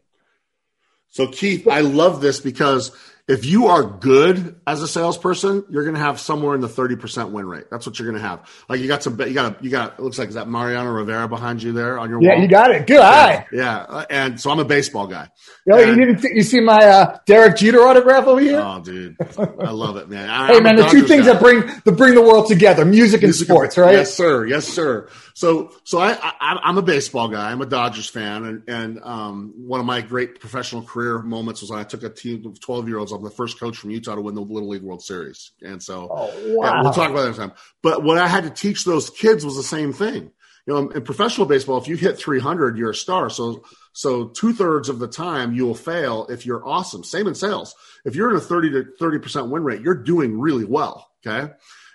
So 1.10 1.26
Keith, 1.26 1.68
I 1.68 1.80
love 1.80 2.20
this 2.20 2.40
because 2.40 2.90
if 3.28 3.46
you 3.46 3.68
are 3.68 3.84
good 3.84 4.60
as 4.66 4.82
a 4.82 4.88
salesperson, 4.88 5.64
you're 5.70 5.84
going 5.84 5.94
to 5.94 6.00
have 6.00 6.18
somewhere 6.18 6.54
in 6.56 6.60
the 6.60 6.68
30% 6.68 7.30
win 7.30 7.46
rate. 7.46 7.64
That's 7.70 7.86
what 7.86 7.98
you're 7.98 8.10
going 8.10 8.20
to 8.20 8.28
have. 8.28 8.50
Like 8.68 8.80
you 8.80 8.88
got 8.88 9.02
some, 9.02 9.20
you 9.20 9.32
got, 9.32 9.60
a, 9.60 9.64
you 9.64 9.70
got, 9.70 9.94
it 9.98 10.00
looks 10.00 10.18
like, 10.18 10.28
is 10.28 10.34
that 10.34 10.48
Mariano 10.48 10.90
Rivera 10.90 11.28
behind 11.28 11.62
you 11.62 11.72
there 11.72 11.98
on 11.98 12.10
your 12.10 12.20
yeah, 12.20 12.32
wall? 12.32 12.42
you 12.42 12.48
got 12.48 12.72
it. 12.72 12.86
Good 12.86 13.00
eye. 13.00 13.46
Yeah. 13.52 13.86
yeah. 13.88 14.04
And 14.10 14.40
so 14.40 14.50
I'm 14.50 14.58
a 14.58 14.64
baseball 14.64 15.06
guy. 15.06 15.28
Yo, 15.66 15.76
and, 15.76 15.96
you 15.96 16.06
didn't, 16.06 16.34
you 16.34 16.42
see 16.42 16.60
my, 16.60 16.84
uh, 16.84 17.18
Derek 17.24 17.56
Jeter 17.56 17.80
autograph 17.80 18.26
over 18.26 18.40
here? 18.40 18.60
Oh, 18.60 18.80
dude. 18.80 19.16
I 19.38 19.70
love 19.70 19.96
it, 19.98 20.08
man. 20.08 20.28
I, 20.28 20.48
hey, 20.48 20.56
I'm 20.56 20.62
man, 20.64 20.76
the 20.76 20.88
two 20.88 21.06
things 21.06 21.26
guy. 21.26 21.34
that 21.34 21.40
bring, 21.40 21.60
that 21.84 21.92
bring 21.92 22.14
the 22.14 22.22
world 22.22 22.48
together, 22.48 22.84
music, 22.84 23.22
music 23.22 23.22
and 23.22 23.34
sports, 23.34 23.76
and, 23.76 23.86
right? 23.86 23.92
Yes, 23.92 24.14
sir. 24.14 24.46
Yes, 24.46 24.66
sir. 24.66 25.08
So, 25.34 25.72
so 25.84 25.98
I, 25.98 26.18
I, 26.40 26.68
am 26.68 26.78
a 26.78 26.82
baseball 26.82 27.28
guy. 27.28 27.50
I'm 27.50 27.62
a 27.62 27.66
Dodgers 27.66 28.08
fan. 28.08 28.44
And, 28.44 28.62
and, 28.68 29.00
um, 29.02 29.54
one 29.56 29.80
of 29.80 29.86
my 29.86 30.00
great 30.00 30.40
professional 30.40 30.82
career 30.82 31.20
moments 31.20 31.60
was 31.60 31.70
when 31.70 31.80
I 31.80 31.84
took 31.84 32.02
a 32.02 32.10
team 32.10 32.46
of 32.46 32.60
12 32.60 32.88
year 32.88 32.98
olds. 32.98 33.12
I'm 33.12 33.22
the 33.22 33.30
first 33.30 33.58
coach 33.58 33.76
from 33.76 33.90
Utah 33.90 34.14
to 34.14 34.20
win 34.20 34.34
the 34.34 34.42
Little 34.42 34.68
League 34.68 34.82
World 34.82 35.02
Series. 35.02 35.52
And 35.62 35.82
so 35.82 36.08
oh, 36.10 36.56
wow. 36.56 36.74
yeah, 36.74 36.82
we'll 36.82 36.92
talk 36.92 37.10
about 37.10 37.26
that 37.26 37.36
time. 37.36 37.52
But 37.82 38.02
what 38.02 38.18
I 38.18 38.28
had 38.28 38.44
to 38.44 38.50
teach 38.50 38.84
those 38.84 39.10
kids 39.10 39.44
was 39.44 39.56
the 39.56 39.62
same 39.62 39.92
thing. 39.92 40.30
You 40.66 40.74
know, 40.74 40.88
in 40.90 41.02
professional 41.02 41.46
baseball, 41.46 41.78
if 41.78 41.88
you 41.88 41.96
hit 41.96 42.18
300, 42.18 42.78
you're 42.78 42.90
a 42.90 42.94
star. 42.94 43.30
So, 43.30 43.64
so 43.92 44.28
two 44.28 44.52
thirds 44.52 44.88
of 44.88 45.00
the 45.00 45.08
time 45.08 45.54
you 45.54 45.66
will 45.66 45.74
fail 45.74 46.26
if 46.28 46.46
you're 46.46 46.66
awesome. 46.66 47.02
Same 47.02 47.26
in 47.26 47.34
sales. 47.34 47.74
If 48.04 48.14
you're 48.14 48.30
in 48.30 48.36
a 48.36 48.40
30 48.40 48.70
to 48.70 48.84
30% 49.00 49.48
win 49.48 49.64
rate, 49.64 49.80
you're 49.80 49.94
doing 49.94 50.38
really 50.38 50.64
well. 50.64 51.10
Okay. 51.26 51.52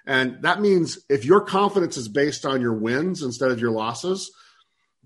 And 0.08 0.42
that 0.44 0.62
means 0.62 1.00
if 1.10 1.26
your 1.26 1.42
confidence 1.42 1.98
is 1.98 2.08
based 2.08 2.46
on 2.46 2.62
your 2.62 2.74
wins 2.74 3.22
instead 3.22 3.52
of 3.52 3.60
your 3.60 3.72
losses, 3.72 4.32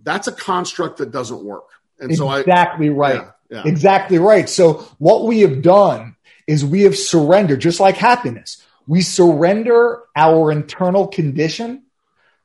that's 0.03 0.27
a 0.27 0.31
construct 0.31 0.97
that 0.97 1.11
doesn't 1.11 1.43
work. 1.43 1.65
And 1.99 2.15
so 2.15 2.27
I 2.27 2.39
exactly 2.41 2.89
right. 2.89 3.15
Yeah, 3.49 3.63
yeah. 3.63 3.63
Exactly 3.65 4.19
right. 4.19 4.47
So 4.47 4.87
what 4.99 5.25
we 5.25 5.41
have 5.41 5.63
done 5.63 6.15
is 6.47 6.63
we 6.63 6.83
have 6.83 6.95
surrendered, 6.97 7.61
just 7.61 7.79
like 7.79 7.97
happiness. 7.97 8.63
We 8.87 9.01
surrender 9.01 10.03
our 10.15 10.51
internal 10.51 11.07
condition 11.07 11.83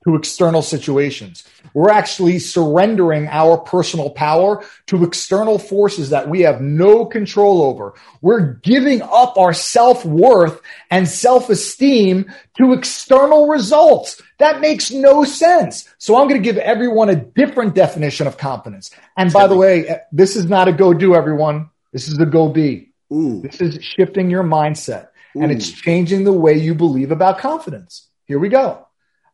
to 0.06 0.14
external 0.14 0.62
situations. 0.62 1.44
We're 1.74 1.90
actually 1.90 2.38
surrendering 2.38 3.26
our 3.26 3.58
personal 3.58 4.10
power 4.10 4.64
to 4.86 5.02
external 5.02 5.58
forces 5.58 6.10
that 6.10 6.28
we 6.28 6.42
have 6.42 6.60
no 6.60 7.04
control 7.04 7.60
over. 7.62 7.94
We're 8.22 8.54
giving 8.54 9.02
up 9.02 9.36
our 9.36 9.52
self-worth 9.52 10.60
and 10.92 11.08
self-esteem 11.08 12.32
to 12.56 12.72
external 12.72 13.48
results. 13.48 14.22
That 14.38 14.60
makes 14.60 14.92
no 14.92 15.24
sense. 15.24 15.88
So 15.98 16.16
I'm 16.16 16.28
going 16.28 16.40
to 16.40 16.44
give 16.44 16.58
everyone 16.58 17.08
a 17.08 17.16
different 17.16 17.74
definition 17.74 18.28
of 18.28 18.38
confidence. 18.38 18.92
And 19.16 19.32
by 19.32 19.48
the 19.48 19.56
way, 19.56 20.02
this 20.12 20.36
is 20.36 20.44
not 20.44 20.68
a 20.68 20.72
go 20.72 20.94
do 20.94 21.16
everyone. 21.16 21.70
This 21.92 22.06
is 22.06 22.18
a 22.20 22.26
go 22.26 22.48
be. 22.48 22.92
Ooh. 23.12 23.42
This 23.42 23.60
is 23.60 23.82
shifting 23.82 24.30
your 24.30 24.44
mindset 24.44 25.08
Ooh. 25.34 25.42
and 25.42 25.50
it's 25.50 25.70
changing 25.70 26.22
the 26.22 26.32
way 26.32 26.54
you 26.54 26.76
believe 26.76 27.10
about 27.10 27.38
confidence. 27.38 28.08
Here 28.26 28.38
we 28.38 28.48
go. 28.48 28.85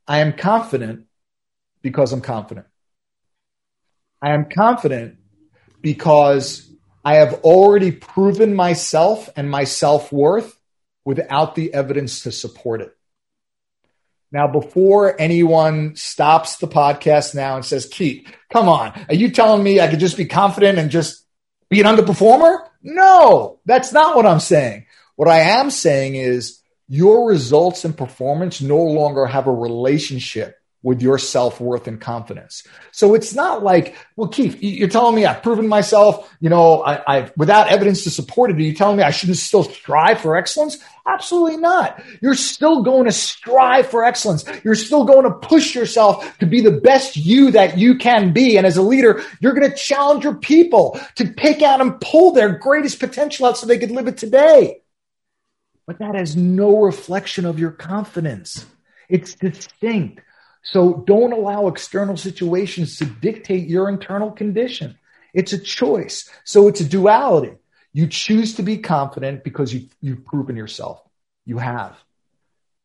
I 0.07 0.19
am 0.19 0.33
confident 0.33 1.07
because 1.83 2.13
I'm 2.13 2.21
confident. 2.21 2.67
I 4.21 4.35
am 4.35 4.49
confident 4.49 5.19
because 5.81 6.69
I 7.05 7.17
have 7.17 7.35
already 7.43 7.91
proven 7.91 8.55
myself 8.55 9.29
and 9.37 9.51
my 9.51 9.65
self 9.65 10.13
worth 10.13 10.57
without 11.05 11.55
the 11.55 11.75
evidence 11.75 12.23
to 12.23 12.33
support 12.33 12.81
it. 12.81 12.97
Now, 14.31 14.47
before 14.47 15.21
anyone 15.21 15.95
stops 15.95 16.57
the 16.57 16.69
podcast 16.69 17.35
now 17.35 17.57
and 17.57 17.65
says, 17.65 17.87
Keith, 17.87 18.27
come 18.51 18.69
on, 18.69 18.93
are 19.09 19.15
you 19.15 19.31
telling 19.31 19.63
me 19.63 19.81
I 19.81 19.89
could 19.89 20.01
just 20.01 20.17
be 20.17 20.25
confident 20.25 20.79
and 20.79 20.91
just 20.91 21.27
be 21.69 21.81
an 21.81 21.87
underperformer? 21.87 22.67
No, 22.83 23.61
that's 23.67 23.93
not 23.93 24.17
what 24.17 24.25
I'm 24.25 24.41
saying. 24.41 24.87
What 25.17 25.29
I 25.29 25.41
am 25.41 25.71
saying 25.71 26.15
is 26.15 26.62
your 26.89 27.29
results 27.29 27.85
and 27.85 27.97
performance 27.97 28.61
no 28.61 28.79
longer 28.79 29.27
have 29.27 29.47
a 29.47 29.53
relationship 29.53 30.59
with 30.83 31.01
your 31.01 31.17
self 31.19 31.61
worth 31.61 31.87
and 31.87 32.01
confidence. 32.01 32.67
So 32.91 33.15
it's 33.15 33.35
not 33.35 33.63
like, 33.63 33.97
well, 34.17 34.29
Keith, 34.29 34.59
you're 34.61 34.89
telling 34.89 35.15
me 35.15 35.25
I've 35.25 35.43
proven 35.43 35.69
myself, 35.69 36.35
you 36.41 36.51
know, 36.51 36.83
I, 36.83 37.21
have 37.21 37.33
without 37.37 37.69
evidence 37.69 38.05
to 38.05 38.11
support 38.11 38.51
it. 38.51 38.57
Are 38.57 38.61
you 38.61 38.75
telling 38.75 38.97
me 38.97 39.05
I 39.05 39.11
shouldn't 39.11 39.39
still 39.39 39.63
strive 39.63 40.21
for 40.21 40.37
excellence? 40.37 40.79
Absolutely 41.07 41.57
not. 41.57 42.03
You're 42.21 42.35
still 42.35 42.83
going 42.83 43.05
to 43.05 43.13
strive 43.13 43.87
for 43.87 44.05
excellence. 44.05 44.45
You're 44.65 44.75
still 44.75 45.05
going 45.05 45.25
to 45.25 45.33
push 45.33 45.75
yourself 45.75 46.39
to 46.39 46.47
be 46.47 46.61
the 46.61 46.73
best 46.73 47.17
you 47.17 47.51
that 47.53 47.79
you 47.79 47.97
can 47.97 48.33
be. 48.33 48.57
And 48.57 48.67
as 48.67 48.77
a 48.77 48.83
leader, 48.83 49.23
you're 49.41 49.55
going 49.55 49.69
to 49.69 49.77
challenge 49.77 50.25
your 50.25 50.35
people 50.35 51.01
to 51.17 51.27
pick 51.27 51.63
out 51.63 51.81
and 51.81 52.01
pull 52.01 52.33
their 52.33 52.57
greatest 52.57 53.01
potential 53.01 53.47
out 53.47 53.57
so 53.57 53.67
they 53.67 53.79
could 53.79 53.91
live 53.91 54.09
it 54.09 54.17
today. 54.17 54.82
But 55.87 55.99
that 55.99 56.15
has 56.15 56.37
no 56.37 56.81
reflection 56.81 57.45
of 57.45 57.59
your 57.59 57.73
confidence. 57.73 58.67
It's 59.09 59.35
distinct. 59.35 60.21
So 60.63 61.03
don't 61.07 61.33
allow 61.33 61.67
external 61.67 62.17
situations 62.17 62.99
to 62.99 63.05
dictate 63.05 63.69
your 63.69 63.89
internal 63.89 64.31
condition. 64.31 64.97
It's 65.35 65.53
a 65.53 65.59
choice. 65.59 66.29
So 66.45 66.69
it's 66.69 66.81
a 66.81 66.89
duality. 66.89 67.57
You 67.93 68.07
choose 68.07 68.55
to 68.55 68.63
be 68.63 68.79
confident 68.79 69.45
because 69.45 69.75
you, 69.75 69.89
you've 70.01 70.25
proven 70.25 70.57
yourself. 70.57 71.03
You 71.45 71.59
have 71.59 71.97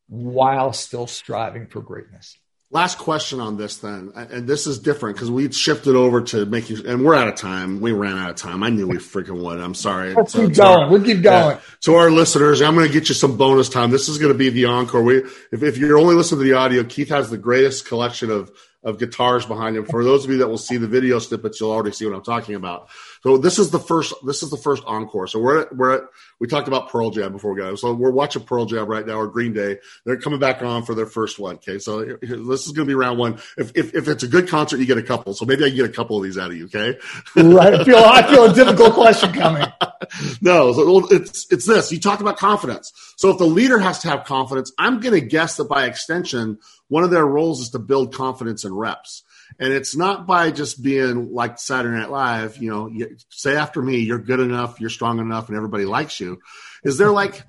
while 0.07 0.73
still 0.73 1.07
striving 1.07 1.67
for 1.67 1.81
greatness. 1.81 2.37
Last 2.69 2.97
question 2.97 3.39
on 3.39 3.55
this, 3.55 3.77
then, 3.77 4.11
and 4.13 4.45
this 4.45 4.67
is 4.67 4.79
different 4.79 5.15
because 5.15 5.31
we 5.31 5.49
shifted 5.53 5.95
over 5.95 6.21
to 6.23 6.45
making, 6.45 6.85
and 6.85 7.05
we're 7.05 7.15
out 7.15 7.29
of 7.29 7.35
time. 7.35 7.79
We 7.79 7.93
ran 7.93 8.17
out 8.17 8.29
of 8.29 8.35
time. 8.35 8.61
I 8.61 8.67
knew 8.67 8.87
we 8.87 8.97
freaking 8.97 9.41
would. 9.41 9.61
I'm 9.61 9.73
sorry. 9.73 10.13
Let's 10.13 10.33
so, 10.33 10.45
keep 10.45 10.57
going. 10.57 10.83
Our, 10.83 10.89
we'll 10.89 11.01
keep 11.01 11.21
going. 11.21 11.55
Yeah. 11.55 11.59
To 11.83 11.95
our 11.95 12.11
listeners, 12.11 12.61
I'm 12.61 12.75
going 12.75 12.85
to 12.85 12.91
get 12.91 13.07
you 13.07 13.15
some 13.15 13.37
bonus 13.37 13.69
time. 13.69 13.89
This 13.89 14.09
is 14.09 14.17
going 14.17 14.33
to 14.33 14.37
be 14.37 14.49
the 14.49 14.65
encore. 14.65 15.01
We, 15.01 15.19
if, 15.53 15.63
if 15.63 15.77
you're 15.77 15.97
only 15.97 16.15
listening 16.15 16.41
to 16.41 16.43
the 16.43 16.57
audio, 16.57 16.83
Keith 16.83 17.07
has 17.07 17.29
the 17.29 17.37
greatest 17.37 17.87
collection 17.87 18.29
of 18.29 18.51
of 18.83 18.99
guitars 18.99 19.45
behind 19.45 19.75
him. 19.75 19.85
For 19.85 20.03
those 20.03 20.23
of 20.23 20.31
you 20.31 20.37
that 20.37 20.47
will 20.47 20.57
see 20.57 20.77
the 20.77 20.87
video 20.87 21.19
snippets, 21.19 21.59
you'll 21.59 21.71
already 21.71 21.91
see 21.91 22.05
what 22.05 22.15
I'm 22.15 22.23
talking 22.23 22.55
about. 22.55 22.89
So 23.27 23.37
this 23.37 23.59
is 23.59 23.71
the 23.71 23.79
first. 23.79 24.13
This 24.25 24.41
is 24.41 24.51
the 24.51 24.57
first 24.57 24.83
encore. 24.85 25.27
So 25.27 25.41
we're 25.41 25.63
at, 25.63 25.75
we're 25.75 25.95
at, 25.95 26.03
we 26.39 26.47
talked 26.47 26.69
about 26.69 26.87
Pearl 26.87 27.09
Jam 27.09 27.33
before 27.33 27.53
we 27.53 27.59
got. 27.59 27.77
So 27.77 27.93
we're 27.93 28.09
watching 28.09 28.43
Pearl 28.43 28.63
Jam 28.63 28.87
right 28.87 29.05
now 29.05 29.15
or 29.15 29.27
Green 29.27 29.51
Day. 29.51 29.79
They're 30.05 30.15
coming 30.15 30.39
back 30.39 30.61
on 30.61 30.85
for 30.85 30.95
their 30.95 31.05
first 31.05 31.37
one. 31.37 31.55
Okay, 31.55 31.77
so 31.77 32.05
this 32.05 32.65
is 32.65 32.71
going 32.71 32.87
to 32.87 32.89
be 32.89 32.95
round 32.95 33.19
one. 33.19 33.33
If, 33.57 33.73
if, 33.75 33.93
if 33.93 34.07
it's 34.07 34.23
a 34.23 34.29
good 34.29 34.47
concert, 34.47 34.77
you 34.77 34.85
get 34.85 34.97
a 34.97 35.03
couple. 35.03 35.33
So 35.33 35.43
maybe 35.43 35.65
I 35.65 35.67
can 35.67 35.75
get 35.75 35.89
a 35.89 35.91
couple 35.91 36.15
of 36.15 36.23
these 36.23 36.37
out 36.37 36.51
of 36.51 36.55
you. 36.55 36.67
Okay. 36.67 36.97
right. 37.35 37.73
I 37.73 37.83
feel 37.83 37.97
I 37.97 38.31
feel 38.31 38.45
a 38.45 38.53
difficult 38.53 38.93
question 38.93 39.33
coming. 39.33 39.67
no, 40.41 40.71
so 40.71 41.07
it's 41.11 41.51
it's 41.51 41.65
this. 41.65 41.91
You 41.91 41.99
talked 41.99 42.21
about 42.21 42.37
confidence. 42.37 42.93
So 43.17 43.29
if 43.31 43.39
the 43.39 43.45
leader 43.45 43.77
has 43.77 43.99
to 44.03 44.07
have 44.07 44.23
confidence, 44.23 44.71
I'm 44.77 45.01
going 45.01 45.19
to 45.19 45.27
guess 45.27 45.57
that 45.57 45.65
by 45.65 45.83
extension, 45.83 46.59
one 46.87 47.03
of 47.03 47.11
their 47.11 47.25
roles 47.25 47.59
is 47.59 47.71
to 47.71 47.79
build 47.79 48.15
confidence 48.15 48.63
in 48.63 48.73
reps. 48.73 49.23
And 49.59 49.73
it's 49.73 49.95
not 49.95 50.27
by 50.27 50.51
just 50.51 50.83
being 50.83 51.33
like 51.33 51.59
Saturday 51.59 51.97
Night 51.97 52.11
Live, 52.11 52.57
you 52.57 52.69
know, 52.69 52.87
you, 52.87 53.17
say 53.29 53.55
after 53.55 53.81
me, 53.81 53.99
you're 53.99 54.19
good 54.19 54.39
enough, 54.39 54.79
you're 54.79 54.89
strong 54.89 55.19
enough, 55.19 55.47
and 55.47 55.57
everybody 55.57 55.85
likes 55.85 56.19
you. 56.19 56.39
Is 56.83 56.97
there 56.97 57.11
like, 57.11 57.41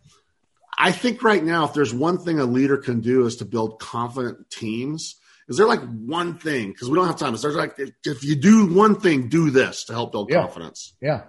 I 0.76 0.92
think 0.92 1.22
right 1.22 1.42
now, 1.42 1.64
if 1.64 1.74
there's 1.74 1.92
one 1.92 2.18
thing 2.18 2.38
a 2.38 2.44
leader 2.44 2.76
can 2.76 3.00
do 3.00 3.26
is 3.26 3.36
to 3.36 3.44
build 3.44 3.80
confident 3.80 4.48
teams. 4.48 5.16
Is 5.48 5.56
there 5.56 5.66
like 5.66 5.80
one 5.80 6.38
thing? 6.38 6.72
Because 6.72 6.88
we 6.88 6.96
don't 6.96 7.06
have 7.06 7.16
time. 7.16 7.34
Is 7.34 7.42
there 7.42 7.52
like, 7.52 7.78
if 8.04 8.22
you 8.22 8.36
do 8.36 8.72
one 8.72 9.00
thing, 9.00 9.28
do 9.28 9.50
this 9.50 9.84
to 9.84 9.92
help 9.92 10.12
build 10.12 10.30
yeah. 10.30 10.42
confidence? 10.42 10.94
Yeah. 11.00 11.22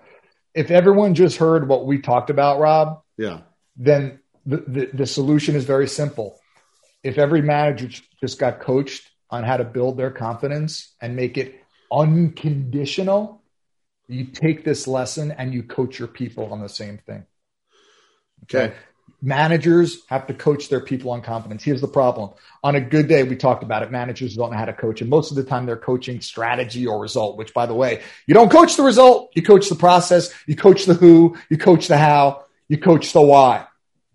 If 0.53 0.71
everyone 0.71 1.15
just 1.15 1.37
heard 1.37 1.67
what 1.67 1.85
we 1.85 1.99
talked 1.99 2.29
about, 2.29 2.59
Rob, 2.59 3.01
yeah, 3.17 3.41
then 3.77 4.19
the, 4.45 4.57
the, 4.57 4.89
the 4.93 5.05
solution 5.05 5.55
is 5.55 5.63
very 5.65 5.87
simple. 5.87 6.37
If 7.03 7.17
every 7.17 7.41
manager 7.41 7.89
just 8.19 8.39
got 8.39 8.59
coached 8.59 9.08
on 9.29 9.43
how 9.43 9.57
to 9.57 9.63
build 9.63 9.97
their 9.97 10.11
confidence 10.11 10.93
and 11.01 11.15
make 11.15 11.37
it 11.37 11.63
unconditional, 11.91 13.41
you 14.07 14.25
take 14.25 14.63
this 14.63 14.87
lesson 14.87 15.31
and 15.31 15.53
you 15.53 15.63
coach 15.63 15.99
your 15.99 16.07
people 16.07 16.51
on 16.51 16.61
the 16.61 16.69
same 16.69 16.97
thing. 16.97 17.25
Okay. 18.43 18.73
Managers 19.21 20.03
have 20.07 20.27
to 20.27 20.33
coach 20.33 20.69
their 20.69 20.79
people 20.79 21.11
on 21.11 21.21
confidence. 21.21 21.63
Here's 21.63 21.81
the 21.81 21.87
problem. 21.87 22.31
On 22.63 22.75
a 22.75 22.81
good 22.81 23.07
day, 23.07 23.23
we 23.23 23.35
talked 23.35 23.63
about 23.63 23.83
it. 23.83 23.91
Managers 23.91 24.35
don't 24.35 24.51
know 24.51 24.57
how 24.57 24.65
to 24.65 24.73
coach. 24.73 25.01
And 25.01 25.09
most 25.09 25.29
of 25.29 25.35
the 25.35 25.43
time 25.43 25.65
they're 25.65 25.77
coaching 25.77 26.21
strategy 26.21 26.87
or 26.87 26.99
result, 26.99 27.37
which 27.37 27.53
by 27.53 27.65
the 27.65 27.73
way, 27.73 28.01
you 28.27 28.33
don't 28.33 28.49
coach 28.49 28.77
the 28.77 28.83
result. 28.83 29.31
You 29.35 29.43
coach 29.43 29.67
the 29.67 29.75
process. 29.75 30.33
You 30.47 30.55
coach 30.55 30.85
the 30.85 30.93
who, 30.93 31.37
you 31.49 31.57
coach 31.57 31.87
the 31.87 31.97
how, 31.97 32.45
you 32.67 32.77
coach 32.77 33.11
the 33.11 33.21
why. 33.21 33.65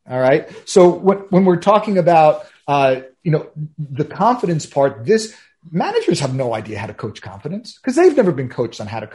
All 0.09 0.19
right. 0.19 0.51
So 0.65 0.89
when, 0.89 1.19
when 1.31 1.45
we're 1.45 1.61
talking 1.61 1.99
about, 1.99 2.47
uh, 2.67 3.03
you 3.25 3.33
know, 3.33 3.49
the 3.79 4.05
confidence 4.05 4.67
part, 4.67 5.05
this 5.05 5.35
managers 5.71 6.21
have 6.21 6.35
no 6.35 6.55
idea 6.55 6.79
how 6.79 6.87
to 6.87 6.95
coach 6.95 7.23
confidence 7.23 7.79
because 7.79 7.97
they've 7.97 8.17
never 8.17 8.33
been 8.33 8.49
coached 8.49 8.81
on 8.81 8.87
how 8.87 9.01
to 9.01 9.11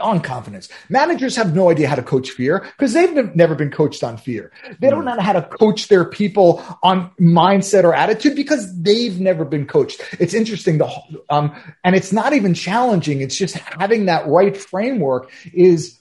on 0.00 0.20
confidence. 0.20 0.68
Managers 0.88 1.36
have 1.36 1.54
no 1.54 1.70
idea 1.70 1.88
how 1.88 1.94
to 1.94 2.02
coach 2.02 2.30
fear 2.30 2.60
because 2.76 2.92
they've 2.92 3.34
never 3.34 3.54
been 3.54 3.70
coached 3.70 4.04
on 4.04 4.16
fear. 4.16 4.52
They 4.80 4.90
don't 4.90 5.04
know 5.04 5.18
how 5.18 5.32
to 5.32 5.42
coach 5.42 5.88
their 5.88 6.04
people 6.04 6.62
on 6.82 7.10
mindset 7.20 7.84
or 7.84 7.94
attitude 7.94 8.36
because 8.36 8.80
they've 8.80 9.18
never 9.18 9.44
been 9.44 9.66
coached. 9.66 10.02
It's 10.20 10.34
interesting 10.34 10.78
the 10.78 10.88
um 11.30 11.56
and 11.82 11.96
it's 11.96 12.12
not 12.12 12.32
even 12.32 12.54
challenging. 12.54 13.20
It's 13.20 13.36
just 13.36 13.54
having 13.56 14.06
that 14.06 14.26
right 14.26 14.56
framework 14.56 15.30
is 15.52 15.98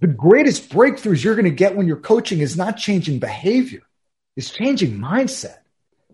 the 0.00 0.08
greatest 0.08 0.70
breakthroughs 0.70 1.22
you're 1.22 1.34
going 1.34 1.44
to 1.44 1.50
get 1.50 1.76
when 1.76 1.86
you're 1.86 1.96
coaching 1.96 2.40
is 2.40 2.56
not 2.56 2.76
changing 2.76 3.18
behavior. 3.18 3.82
It's 4.36 4.50
changing 4.50 4.98
mindset 4.98 5.57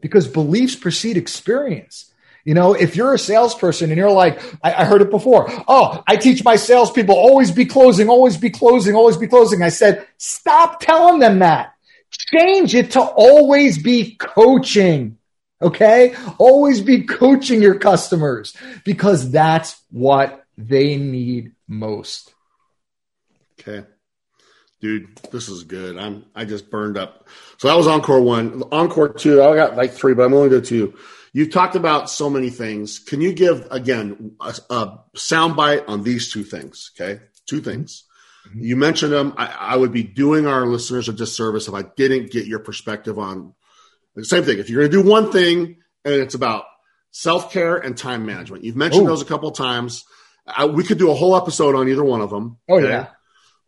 because 0.04 0.28
beliefs 0.28 0.76
precede 0.76 1.16
experience. 1.16 2.12
You 2.44 2.52
know, 2.52 2.74
if 2.74 2.94
you're 2.94 3.14
a 3.14 3.18
salesperson 3.18 3.90
and 3.90 3.96
you're 3.96 4.10
like, 4.10 4.38
I, 4.62 4.82
I, 4.82 4.84
heard 4.84 5.00
it 5.00 5.08
before. 5.08 5.46
Oh, 5.66 6.04
I 6.06 6.16
teach 6.16 6.44
my 6.44 6.56
salespeople 6.56 7.14
always 7.14 7.50
be 7.50 7.64
closing, 7.64 8.10
always 8.10 8.36
be 8.36 8.50
closing, 8.50 8.94
always 8.94 9.16
be 9.16 9.28
closing. 9.28 9.62
I 9.62 9.70
said, 9.70 10.06
stop 10.18 10.78
telling 10.80 11.20
them 11.20 11.38
that. 11.38 11.72
Change 12.10 12.74
it 12.74 12.90
to 12.90 13.00
always 13.00 13.82
be 13.82 14.14
coaching. 14.16 15.16
Okay. 15.62 16.14
Always 16.36 16.82
be 16.82 17.04
coaching 17.04 17.62
your 17.62 17.78
customers 17.78 18.54
because 18.84 19.30
that's 19.30 19.80
what 19.90 20.44
they 20.58 20.98
need 20.98 21.52
most. 21.66 22.34
Okay 23.58 23.86
dude, 24.84 25.16
this 25.32 25.48
is 25.48 25.64
good. 25.64 25.96
I'm 25.96 26.26
I 26.34 26.44
just 26.44 26.70
burned 26.70 26.98
up. 26.98 27.26
So 27.56 27.68
that 27.68 27.76
was 27.76 27.86
encore 27.86 28.20
one. 28.20 28.62
Encore 28.70 29.08
two, 29.08 29.42
I 29.42 29.56
got 29.56 29.76
like 29.76 29.92
three, 29.92 30.12
but 30.12 30.24
I'm 30.24 30.34
only 30.34 30.50
to 30.50 30.60
two. 30.60 30.94
You've 31.32 31.50
talked 31.50 31.74
about 31.74 32.10
so 32.10 32.28
many 32.28 32.50
things. 32.50 32.98
Can 32.98 33.22
you 33.22 33.32
give 33.32 33.66
again 33.70 34.32
a, 34.42 34.54
a 34.68 34.98
soundbite 35.16 35.88
on 35.88 36.02
these 36.02 36.30
two 36.30 36.44
things? 36.44 36.90
Okay, 36.94 37.22
two 37.46 37.62
things. 37.62 38.04
Mm-hmm. 38.46 38.62
You 38.62 38.76
mentioned 38.76 39.12
them. 39.12 39.32
I, 39.38 39.46
I, 39.46 39.76
would 39.76 39.90
be 39.90 40.02
doing 40.02 40.46
our 40.46 40.66
listeners 40.66 41.08
a 41.08 41.14
disservice 41.14 41.66
if 41.66 41.72
I 41.72 41.84
didn't 41.96 42.30
get 42.30 42.44
your 42.44 42.58
perspective 42.58 43.18
on 43.18 43.54
the 44.14 44.26
same 44.26 44.44
thing. 44.44 44.58
If 44.58 44.68
you're 44.68 44.82
going 44.82 44.92
to 44.92 45.02
do 45.02 45.08
one 45.08 45.32
thing 45.32 45.76
and 46.04 46.14
it's 46.14 46.34
about 46.34 46.66
self 47.10 47.50
care 47.50 47.78
and 47.78 47.96
time 47.96 48.26
management, 48.26 48.64
you've 48.64 48.76
mentioned 48.76 49.06
Ooh. 49.06 49.08
those 49.08 49.22
a 49.22 49.26
couple 49.26 49.48
of 49.48 49.56
times. 49.56 50.04
I, 50.46 50.66
we 50.66 50.84
could 50.84 50.98
do 50.98 51.10
a 51.10 51.14
whole 51.14 51.36
episode 51.36 51.74
on 51.74 51.88
either 51.88 52.04
one 52.04 52.20
of 52.20 52.28
them. 52.28 52.58
Oh 52.68 52.76
okay? 52.76 52.88
yeah. 52.88 53.06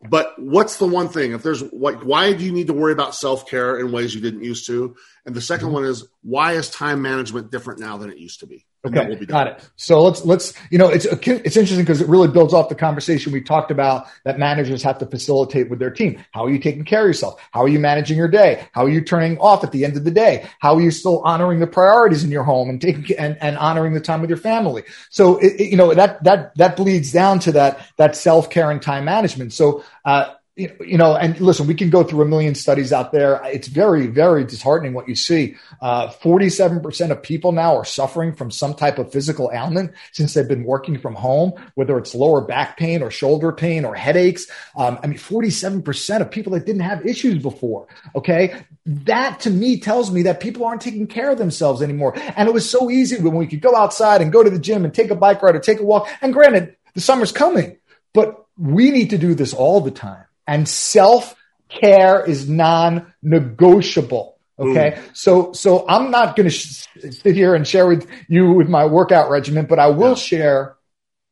But 0.08 0.38
what's 0.38 0.76
the 0.76 0.86
one 0.86 1.08
thing? 1.08 1.32
If 1.32 1.42
there's 1.42 1.62
like, 1.72 2.00
why 2.00 2.32
do 2.32 2.44
you 2.44 2.52
need 2.52 2.66
to 2.68 2.72
worry 2.72 2.92
about 2.92 3.14
self 3.14 3.48
care 3.48 3.78
in 3.78 3.92
ways 3.92 4.14
you 4.14 4.20
didn't 4.20 4.44
used 4.44 4.66
to? 4.66 4.96
And 5.24 5.34
the 5.34 5.40
2nd 5.40 5.58
mm-hmm. 5.58 5.72
one 5.72 5.84
is 5.84 6.06
why 6.22 6.52
is 6.52 6.70
time 6.70 7.02
management 7.02 7.50
different 7.50 7.80
now 7.80 7.96
than 7.96 8.10
it 8.10 8.18
used 8.18 8.40
to 8.40 8.46
be? 8.46 8.66
Okay, 8.86 9.24
got 9.26 9.48
it. 9.48 9.68
So 9.76 10.02
let's 10.02 10.24
let's 10.24 10.54
you 10.70 10.78
know 10.78 10.88
it's 10.88 11.04
it's 11.04 11.56
interesting 11.56 11.80
because 11.80 12.00
it 12.00 12.08
really 12.08 12.28
builds 12.28 12.54
off 12.54 12.68
the 12.68 12.74
conversation 12.74 13.32
we 13.32 13.40
talked 13.40 13.70
about 13.70 14.06
that 14.24 14.38
managers 14.38 14.82
have 14.82 14.98
to 14.98 15.06
facilitate 15.06 15.68
with 15.68 15.78
their 15.78 15.90
team. 15.90 16.24
How 16.30 16.44
are 16.44 16.50
you 16.50 16.58
taking 16.58 16.84
care 16.84 17.00
of 17.00 17.06
yourself? 17.08 17.40
How 17.50 17.62
are 17.62 17.68
you 17.68 17.78
managing 17.78 18.16
your 18.16 18.28
day? 18.28 18.68
How 18.72 18.84
are 18.84 18.88
you 18.88 19.00
turning 19.00 19.38
off 19.38 19.64
at 19.64 19.72
the 19.72 19.84
end 19.84 19.96
of 19.96 20.04
the 20.04 20.10
day? 20.10 20.46
How 20.60 20.76
are 20.76 20.80
you 20.80 20.90
still 20.90 21.20
honoring 21.20 21.60
the 21.60 21.66
priorities 21.66 22.22
in 22.22 22.30
your 22.30 22.44
home 22.44 22.70
and 22.70 22.80
taking 22.80 23.16
and, 23.16 23.36
and 23.40 23.58
honoring 23.58 23.92
the 23.92 24.00
time 24.00 24.20
with 24.20 24.30
your 24.30 24.38
family? 24.38 24.84
So 25.10 25.38
it, 25.38 25.60
it, 25.60 25.70
you 25.70 25.76
know 25.76 25.92
that 25.94 26.22
that 26.24 26.56
that 26.56 26.76
bleeds 26.76 27.12
down 27.12 27.40
to 27.40 27.52
that 27.52 27.86
that 27.96 28.14
self 28.16 28.50
care 28.50 28.70
and 28.70 28.80
time 28.80 29.04
management. 29.04 29.52
So 29.52 29.84
uh, 30.04 30.32
you 30.56 30.96
know, 30.96 31.14
and 31.14 31.38
listen, 31.38 31.66
we 31.66 31.74
can 31.74 31.90
go 31.90 32.02
through 32.02 32.22
a 32.22 32.26
million 32.26 32.54
studies 32.54 32.90
out 32.90 33.12
there. 33.12 33.42
It's 33.44 33.68
very, 33.68 34.06
very 34.06 34.42
disheartening 34.42 34.94
what 34.94 35.06
you 35.06 35.14
see. 35.14 35.54
Uh, 35.82 36.08
47% 36.08 37.10
of 37.10 37.22
people 37.22 37.52
now 37.52 37.76
are 37.76 37.84
suffering 37.84 38.34
from 38.34 38.50
some 38.50 38.72
type 38.72 38.98
of 38.98 39.12
physical 39.12 39.50
ailment 39.52 39.92
since 40.12 40.32
they've 40.32 40.48
been 40.48 40.64
working 40.64 40.98
from 40.98 41.14
home, 41.14 41.52
whether 41.74 41.98
it's 41.98 42.14
lower 42.14 42.40
back 42.40 42.78
pain 42.78 43.02
or 43.02 43.10
shoulder 43.10 43.52
pain 43.52 43.84
or 43.84 43.94
headaches. 43.94 44.50
Um, 44.76 44.98
I 45.02 45.08
mean, 45.08 45.18
47% 45.18 46.20
of 46.22 46.30
people 46.30 46.52
that 46.54 46.64
didn't 46.64 46.80
have 46.80 47.04
issues 47.04 47.42
before. 47.42 47.86
Okay. 48.14 48.54
That 48.86 49.40
to 49.40 49.50
me 49.50 49.78
tells 49.78 50.10
me 50.10 50.22
that 50.22 50.40
people 50.40 50.64
aren't 50.64 50.80
taking 50.80 51.06
care 51.06 51.30
of 51.30 51.36
themselves 51.36 51.82
anymore. 51.82 52.14
And 52.34 52.48
it 52.48 52.54
was 52.54 52.68
so 52.68 52.90
easy 52.90 53.20
when 53.20 53.34
we 53.34 53.46
could 53.46 53.60
go 53.60 53.76
outside 53.76 54.22
and 54.22 54.32
go 54.32 54.42
to 54.42 54.48
the 54.48 54.58
gym 54.58 54.86
and 54.86 54.94
take 54.94 55.10
a 55.10 55.16
bike 55.16 55.42
ride 55.42 55.54
or 55.54 55.60
take 55.60 55.80
a 55.80 55.84
walk. 55.84 56.08
And 56.22 56.32
granted, 56.32 56.76
the 56.94 57.02
summer's 57.02 57.32
coming, 57.32 57.76
but 58.14 58.46
we 58.56 58.90
need 58.90 59.10
to 59.10 59.18
do 59.18 59.34
this 59.34 59.52
all 59.52 59.82
the 59.82 59.90
time 59.90 60.25
and 60.46 60.68
self 60.68 61.34
care 61.68 62.24
is 62.24 62.48
non 62.48 63.12
negotiable. 63.22 64.38
Okay. 64.58 64.96
Ooh. 64.98 65.02
So, 65.12 65.52
so 65.52 65.86
I'm 65.88 66.10
not 66.10 66.34
going 66.34 66.48
to 66.48 66.54
sh- 66.54 66.86
sit 67.10 67.34
here 67.34 67.54
and 67.54 67.66
share 67.66 67.86
with 67.86 68.08
you 68.28 68.52
with 68.52 68.68
my 68.68 68.86
workout 68.86 69.30
regimen, 69.30 69.66
but 69.66 69.78
I 69.78 69.88
will 69.88 70.10
yeah. 70.10 70.14
share 70.14 70.76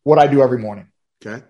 what 0.02 0.18
I 0.18 0.26
do 0.26 0.42
every 0.42 0.58
morning. 0.58 0.88
Okay. 1.24 1.42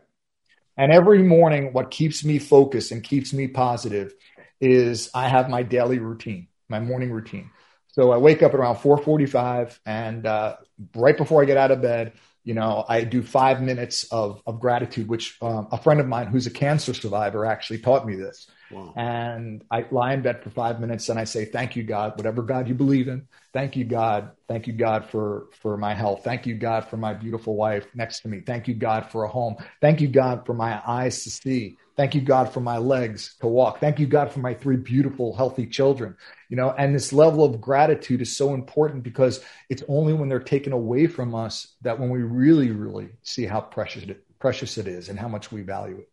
And 0.76 0.92
every 0.92 1.22
morning, 1.22 1.72
what 1.72 1.90
keeps 1.90 2.24
me 2.24 2.38
focused 2.38 2.92
and 2.92 3.02
keeps 3.02 3.32
me 3.32 3.48
positive 3.48 4.14
is 4.60 5.10
I 5.14 5.28
have 5.28 5.48
my 5.48 5.62
daily 5.62 5.98
routine, 5.98 6.48
my 6.68 6.80
morning 6.80 7.10
routine. 7.10 7.50
So 7.88 8.10
I 8.10 8.16
wake 8.16 8.42
up 8.42 8.54
at 8.54 8.60
around 8.60 8.76
4:45, 8.76 9.78
and 9.86 10.26
uh, 10.26 10.56
right 10.96 11.16
before 11.16 11.42
I 11.42 11.44
get 11.44 11.56
out 11.56 11.70
of 11.70 11.80
bed, 11.80 12.12
you 12.44 12.52
know, 12.52 12.84
I 12.86 13.04
do 13.04 13.22
five 13.22 13.62
minutes 13.62 14.04
of, 14.12 14.42
of 14.46 14.60
gratitude, 14.60 15.08
which 15.08 15.38
um, 15.40 15.66
a 15.72 15.78
friend 15.78 15.98
of 15.98 16.06
mine 16.06 16.26
who's 16.26 16.46
a 16.46 16.50
cancer 16.50 16.92
survivor 16.92 17.46
actually 17.46 17.78
taught 17.78 18.06
me 18.06 18.16
this. 18.16 18.46
Wow. 18.70 18.92
And 18.96 19.64
I 19.70 19.86
lie 19.90 20.12
in 20.12 20.22
bed 20.22 20.42
for 20.42 20.50
five 20.50 20.78
minutes 20.78 21.08
and 21.08 21.18
I 21.18 21.24
say, 21.24 21.46
thank 21.46 21.74
you, 21.74 21.84
God, 21.84 22.16
whatever 22.16 22.42
God 22.42 22.68
you 22.68 22.74
believe 22.74 23.08
in. 23.08 23.26
Thank 23.54 23.76
you, 23.76 23.84
God. 23.84 24.32
Thank 24.46 24.66
you, 24.66 24.74
God, 24.74 25.08
for, 25.10 25.46
for 25.62 25.78
my 25.78 25.94
health. 25.94 26.22
Thank 26.24 26.44
you, 26.46 26.54
God, 26.54 26.88
for 26.88 26.98
my 26.98 27.14
beautiful 27.14 27.56
wife 27.56 27.86
next 27.94 28.20
to 28.20 28.28
me. 28.28 28.40
Thank 28.40 28.68
you, 28.68 28.74
God, 28.74 29.10
for 29.10 29.24
a 29.24 29.28
home. 29.28 29.56
Thank 29.80 30.00
you, 30.00 30.08
God, 30.08 30.44
for 30.44 30.54
my 30.54 30.82
eyes 30.86 31.24
to 31.24 31.30
see. 31.30 31.78
Thank 31.96 32.16
you, 32.16 32.20
God, 32.22 32.52
for 32.52 32.60
my 32.60 32.78
legs 32.78 33.36
to 33.40 33.46
walk. 33.46 33.78
Thank 33.78 34.00
you, 34.00 34.06
God, 34.06 34.32
for 34.32 34.40
my 34.40 34.54
three 34.54 34.76
beautiful, 34.76 35.34
healthy 35.34 35.66
children. 35.66 36.16
You 36.48 36.56
know, 36.56 36.70
and 36.70 36.94
this 36.94 37.12
level 37.12 37.44
of 37.44 37.60
gratitude 37.60 38.20
is 38.20 38.36
so 38.36 38.52
important 38.52 39.04
because 39.04 39.40
it's 39.68 39.84
only 39.86 40.12
when 40.12 40.28
they're 40.28 40.40
taken 40.40 40.72
away 40.72 41.06
from 41.06 41.34
us 41.34 41.68
that 41.82 42.00
when 42.00 42.10
we 42.10 42.22
really, 42.22 42.72
really 42.72 43.10
see 43.22 43.44
how 43.44 43.60
precious 43.60 44.04
it, 44.04 44.24
precious 44.40 44.76
it 44.76 44.88
is 44.88 45.08
and 45.08 45.18
how 45.18 45.28
much 45.28 45.52
we 45.52 45.62
value 45.62 45.98
it. 45.98 46.08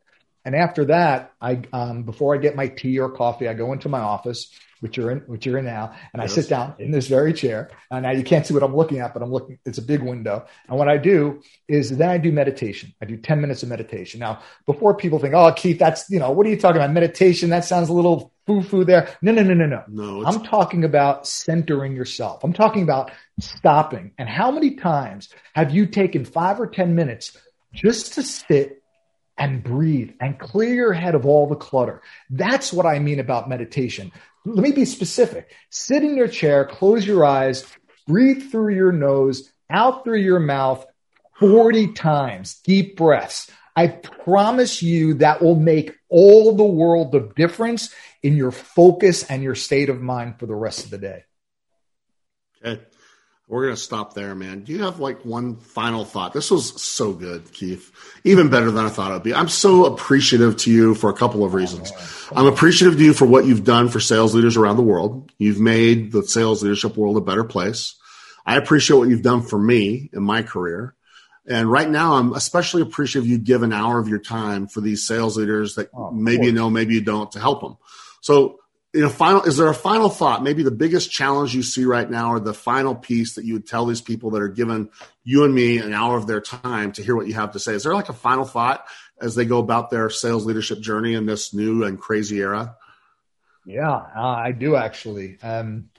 And 0.46 0.56
after 0.56 0.86
that, 0.86 1.34
I 1.42 1.62
um, 1.74 2.04
before 2.04 2.36
I 2.36 2.38
get 2.38 2.56
my 2.56 2.68
tea 2.68 3.00
or 3.00 3.12
coffee, 3.12 3.48
I 3.48 3.54
go 3.54 3.74
into 3.74 3.90
my 3.90 4.00
office 4.00 4.52
which 4.82 4.98
you're 4.98 5.12
in, 5.12 5.20
which 5.20 5.46
you're 5.46 5.60
in 5.60 5.66
now, 5.66 5.94
and 6.14 6.22
yes. 6.22 6.32
I 6.32 6.42
sit 6.42 6.50
down 6.50 6.74
in 6.80 6.92
this 6.92 7.08
very 7.08 7.34
chair. 7.34 7.70
And 7.90 8.04
now 8.04 8.12
you 8.12 8.24
can't 8.24 8.46
see 8.46 8.54
what 8.54 8.64
I'm 8.64 8.76
looking 8.76 9.00
at, 9.00 9.14
but 9.14 9.24
I'm 9.24 9.32
looking. 9.32 9.60
It's 9.66 9.78
a 9.78 9.82
big 9.82 10.02
window. 10.02 10.46
And 10.68 10.78
what 10.78 10.90
I 10.90 10.98
do 10.98 11.42
is 11.68 11.96
then 11.96 12.10
I 12.10 12.18
do 12.18 12.32
meditation. 12.32 12.94
I 13.02 13.06
do 13.06 13.16
10 13.16 13.40
minutes 13.40 13.64
of 13.64 13.70
meditation. 13.70 14.20
Now, 14.20 14.42
before 14.66 14.96
people 14.96 15.20
think, 15.20 15.34
"Oh, 15.34 15.52
Keith, 15.54 15.80
that's 15.80 16.10
you 16.10 16.20
know, 16.20 16.32
what 16.32 16.46
are 16.46 16.50
you 16.50 16.58
talking 16.58 16.78
about? 16.78 16.92
Meditation? 16.92 17.52
That 17.52 17.64
sounds 17.64 17.90
a 17.90 17.94
little 17.94 18.34
foo 18.48 18.62
foo 18.64 18.84
there." 18.84 19.16
No, 19.22 19.32
no, 19.32 19.44
no, 19.44 19.54
no, 19.54 19.68
no. 19.68 19.84
No, 19.88 20.26
I'm 20.26 20.44
talking 20.44 20.84
about 20.84 21.28
centering 21.28 21.96
yourself. 21.96 22.44
I'm 22.44 22.54
talking 22.54 22.84
about 22.84 23.12
stopping. 23.40 24.12
And 24.18 24.28
how 24.28 24.52
many 24.52 24.72
times 24.72 25.30
have 25.54 25.72
you 25.72 25.86
taken 25.86 26.26
five 26.26 26.60
or 26.60 26.68
10 26.68 26.96
minutes 26.96 27.38
just 27.74 28.16
to 28.16 28.24
sit 28.24 28.82
and 29.42 29.64
breathe 29.64 30.12
and 30.20 30.38
clear 30.38 30.74
your 30.74 30.94
head 30.94 31.16
of 31.16 31.26
all 31.26 31.48
the 31.48 31.56
clutter. 31.56 32.04
That's 32.30 32.72
what 32.72 32.86
I 32.86 33.00
mean 33.00 33.20
about 33.20 33.50
meditation. 33.50 34.12
Let 34.46 34.64
me 34.64 34.72
be 34.72 34.86
specific. 34.86 35.54
Sit 35.70 36.04
in 36.04 36.16
your 36.16 36.28
chair, 36.28 36.66
close 36.66 37.06
your 37.06 37.26
eyes, 37.26 37.66
breathe 38.08 38.50
through 38.52 38.76
your 38.76 38.92
nose, 38.92 39.52
out 39.70 40.04
through 40.04 40.20
your 40.20 40.40
mouth 40.40 40.86
40 41.40 41.94
times, 41.94 42.60
deep 42.64 42.98
breaths. 42.98 43.50
I 43.76 43.88
promise 43.88 44.82
you 44.82 45.16
that 45.16 45.42
will 45.42 45.56
make 45.56 45.96
all 46.10 46.56
the 46.56 46.64
world 46.64 47.16
of 47.16 47.36
difference 47.36 47.94
in 48.22 48.36
your 48.36 48.52
focus 48.52 49.24
and 49.24 49.42
your 49.42 49.56
state 49.56 49.90
of 49.90 50.02
mind 50.02 50.40
for 50.40 50.46
the 50.46 50.56
rest 50.56 50.86
of 50.86 50.92
the 50.92 50.98
day. 50.98 51.24
Okay. 52.64 52.82
We're 53.52 53.64
going 53.64 53.76
to 53.76 53.82
stop 53.82 54.14
there, 54.14 54.34
man. 54.34 54.64
Do 54.64 54.72
you 54.72 54.84
have 54.84 55.02
like 55.02 55.26
one 55.26 55.58
final 55.58 56.06
thought? 56.06 56.32
This 56.32 56.50
was 56.50 56.82
so 56.82 57.12
good, 57.12 57.52
Keith. 57.52 57.92
Even 58.24 58.50
better 58.50 58.72
than 58.72 58.86
I 58.86 58.88
thought 58.88 59.12
it 59.12 59.16
would 59.16 59.24
be. 59.24 59.34
I'm 59.34 59.50
so 59.50 59.84
appreciative 59.84 60.56
to 60.60 60.72
you 60.72 60.96
for 60.96 61.10
a 61.10 61.14
couple 61.14 61.44
of 61.44 61.54
reasons. 61.54 61.92
I'm 62.34 62.48
appreciative 62.48 62.98
to 62.98 63.04
you 63.04 63.14
for 63.14 63.26
what 63.26 63.44
you've 63.44 63.66
done 63.66 63.90
for 63.90 64.00
sales 64.00 64.34
leaders 64.34 64.56
around 64.56 64.78
the 64.78 64.84
world. 64.84 65.34
You've 65.38 65.60
made 65.60 66.14
the 66.14 66.24
sales 66.24 66.64
leadership 66.64 66.96
world 66.96 67.18
a 67.18 67.22
better 67.22 67.44
place. 67.44 67.96
I 68.46 68.56
appreciate 68.56 68.96
what 68.96 69.10
you've 69.10 69.22
done 69.22 69.42
for 69.42 69.60
me 69.60 70.10
in 70.14 70.24
my 70.24 70.44
career. 70.44 70.96
And 71.46 71.70
right 71.70 71.90
now, 71.90 72.14
I'm 72.14 72.32
especially 72.32 72.84
appreciative 72.84 73.30
you 73.30 73.38
give 73.38 73.64
an 73.64 73.74
hour 73.74 74.00
of 74.00 74.08
your 74.08 74.20
time 74.20 74.68
for 74.68 74.80
these 74.80 75.06
sales 75.06 75.36
leaders 75.36 75.76
that 75.76 75.90
oh, 75.94 76.12
maybe 76.12 76.46
you 76.46 76.52
know, 76.54 76.70
maybe 76.70 76.94
you 76.94 77.02
don't, 77.02 77.30
to 77.34 77.40
help 77.42 77.60
them. 77.60 77.76
So 78.22 78.60
in 78.94 79.04
a 79.04 79.10
final 79.10 79.44
is 79.44 79.58
there 79.58 79.70
a 79.70 79.76
final 79.76 80.10
thought? 80.10 80.44
Maybe 80.44 80.64
the 80.64 80.72
biggest 80.72 81.12
challenge 81.12 81.56
you 81.56 81.64
see 81.64 81.86
right 81.86 82.10
now 82.10 82.34
or 82.34 82.40
the 82.40 82.54
final 82.54 82.94
piece 82.94 83.36
that 83.36 83.46
you 83.46 83.54
would 83.54 83.68
tell 83.68 83.86
these 83.86 84.02
people 84.02 84.32
that 84.32 84.42
are 84.42 84.50
given 84.50 84.90
you 85.24 85.46
and 85.46 85.54
me 85.54 85.78
an 85.78 85.94
hour 85.94 86.18
of 86.18 86.28
their 86.28 86.42
time 86.42 86.92
to 86.94 87.04
hear 87.04 87.16
what 87.16 87.28
you 87.28 87.34
have 87.36 87.54
to 87.54 87.60
say. 87.60 87.74
Is 87.74 87.84
there 87.84 87.94
like 87.94 88.10
a 88.10 88.14
final 88.14 88.44
thought 88.44 88.86
as 89.20 89.36
they 89.36 89.46
go 89.46 89.60
about 89.60 89.90
their 89.90 90.10
sales 90.10 90.46
leadership 90.46 90.82
journey 90.82 91.14
in 91.14 91.26
this 91.26 91.54
new 91.54 91.86
and 91.86 92.00
crazy 92.00 92.40
era? 92.40 92.76
Yeah 93.66 93.92
uh, 93.94 94.22
i 94.22 94.52
do 94.52 94.76
actually. 94.76 95.38
Um, 95.42 95.90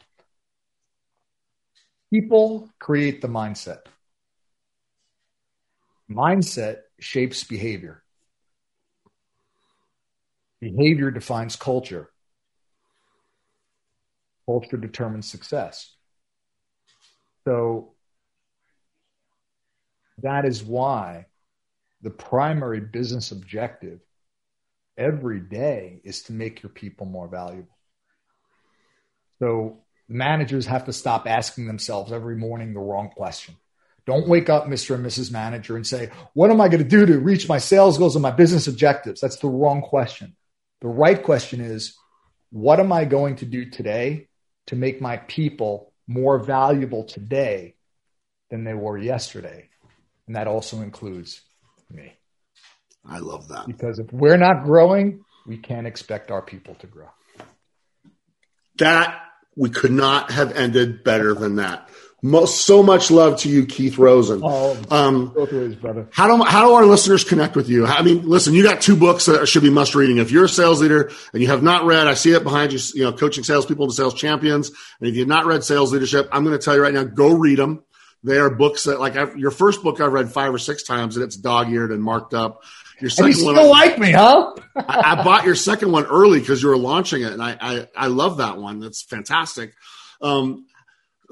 people 2.11 2.69
create 2.79 3.23
the 3.23 3.29
mindset. 3.29 3.87
Mindset 6.11 6.81
shapes 7.01 7.45
behavior. 7.45 8.03
Behavior 10.61 11.11
defines 11.11 11.57
culture 11.57 12.12
culture 14.47 14.77
determines 14.77 15.31
success. 15.31 15.95
So 17.45 17.93
that 20.23 20.45
is 20.45 20.63
why 20.63 21.27
the 22.03 22.11
primary 22.11 22.81
business 22.81 23.33
objective 23.33 24.01
every 24.97 25.41
day 25.41 26.01
is 26.05 26.23
to 26.25 26.33
make 26.33 26.63
your 26.63 26.71
people 26.71 27.07
more 27.07 27.29
valuable. 27.29 27.77
So 29.39 29.79
managers 30.09 30.67
have 30.67 30.85
to 30.87 30.93
stop 30.93 31.27
asking 31.27 31.67
themselves 31.67 32.13
every 32.13 32.37
morning 32.37 32.75
the 32.75 32.81
wrong 32.81 33.09
question. 33.09 33.57
Don't 34.05 34.29
wake 34.29 34.49
up, 34.51 34.67
Mr. 34.67 34.97
and 34.97 35.07
Mrs. 35.07 35.31
Manager, 35.31 35.77
and 35.77 35.87
say, 35.87 36.11
What 36.35 36.51
am 36.51 36.61
I 36.61 36.69
going 36.69 36.83
to 36.83 36.89
do 36.89 37.07
to 37.07 37.19
reach 37.21 37.49
my 37.49 37.59
sales 37.59 37.99
goals 37.99 38.17
and 38.17 38.23
my 38.23 38.33
business 38.33 38.67
objectives? 38.67 39.21
That's 39.21 39.37
the 39.37 39.49
wrong 39.49 39.81
question. 39.81 40.37
The 40.81 40.89
right 40.89 41.23
question 41.23 41.61
is, 41.61 41.97
What 42.51 42.81
am 42.81 42.93
I 42.93 43.05
going 43.05 43.37
to 43.37 43.47
do 43.47 43.71
today 43.71 44.29
to 44.67 44.77
make 44.77 45.01
my 45.01 45.17
people 45.17 45.93
more 46.07 46.39
valuable 46.39 47.05
today 47.05 47.75
than 48.51 48.65
they 48.65 48.75
were 48.75 48.99
yesterday. 48.99 49.69
And 50.27 50.37
that 50.37 50.47
also 50.47 50.81
includes 50.81 51.41
me. 51.91 52.13
I 53.05 53.19
love 53.19 53.49
that. 53.49 53.67
Because 53.67 53.99
if 53.99 54.13
we're 54.13 54.37
not 54.37 54.65
growing, 54.65 55.25
we 55.47 55.57
can't 55.57 55.87
expect 55.87 56.31
our 56.31 56.43
people 56.43 56.75
to 56.77 56.87
grow. 56.87 57.09
That 58.79 59.21
we 59.57 59.71
could 59.71 59.93
not 59.93 60.31
have 60.31 60.53
ended 60.53 61.05
better 61.05 61.35
than 61.35 61.57
that. 61.57 61.89
So 62.25 62.85
much 62.85 63.11
love 63.11 63.41
to 63.41 63.49
you, 63.49 63.67
Keith 63.67 63.99
Rosen. 63.99 64.43
Oh, 64.45 64.81
um, 64.91 65.33
brother. 65.81 66.09
How 66.13 66.29
do 66.29 66.45
how 66.45 66.67
do 66.67 66.75
our 66.75 66.87
listeners 66.87 67.25
connect 67.25 67.57
with 67.57 67.69
you? 67.69 67.85
I 67.85 68.03
mean, 68.03 68.29
listen, 68.29 68.55
you 68.55 68.63
got 68.63 68.81
two 68.81 68.95
books 68.95 69.27
that 69.27 69.49
should 69.49 69.65
be 69.65 69.71
must 69.71 69.97
reading. 69.97 70.19
If 70.19 70.31
you're 70.31 70.45
a 70.45 70.49
sales 70.49 70.81
leader 70.81 71.11
and 71.33 71.43
you 71.43 71.49
have 71.49 71.65
not 71.65 71.85
read, 71.85 72.07
I 72.07 72.15
see 72.15 72.33
it 72.33 72.45
behind 72.45 72.73
you. 72.73 72.79
You 72.95 73.05
know, 73.05 73.13
coaching 73.13 73.43
salespeople 73.43 73.89
to 73.89 73.93
sales 73.93 74.15
champions. 74.15 74.71
And 75.01 75.09
if 75.09 75.17
you've 75.17 75.27
not 75.27 75.47
read 75.47 75.65
Sales 75.65 75.93
Leadership, 75.93 76.29
I'm 76.31 76.45
going 76.45 76.57
to 76.57 76.65
tell 76.65 76.77
you 76.77 76.83
right 76.83 76.95
now, 76.95 77.03
go 77.03 77.33
read 77.33 77.59
them. 77.59 77.83
They 78.23 78.39
are 78.39 78.51
books 78.51 78.85
that, 78.85 79.01
like, 79.01 79.17
I've, 79.17 79.37
your 79.37 79.51
first 79.51 79.83
book 79.83 80.01
I've 80.01 80.13
read 80.13 80.31
five 80.31 80.55
or 80.55 80.59
six 80.59 80.85
times, 80.85 81.17
and 81.17 81.25
it's 81.25 81.37
dog 81.37 81.73
eared 81.73 81.91
and 81.91 82.01
marked 82.01 82.35
up. 82.35 82.63
Your 83.01 83.11
second 83.11 83.25
and 83.25 83.35
you 83.35 83.41
still 83.41 83.55
one, 83.55 83.69
like 83.69 83.99
me, 83.99 84.13
huh? 84.13 84.55
I, 84.77 85.17
I, 85.19 85.25
bought 85.25 85.45
your 85.45 85.57
second 85.57 85.91
one 85.91 86.05
early 86.05 86.39
because 86.39 86.63
you 86.63 86.69
were 86.69 86.77
launching 86.77 87.23
it, 87.23 87.33
and 87.33 87.43
I, 87.43 87.57
I 87.61 87.89
I 87.97 88.07
love 88.07 88.37
that 88.37 88.59
one. 88.59 88.79
That's 88.79 89.03
fantastic. 89.03 89.75
Um, 90.21 90.67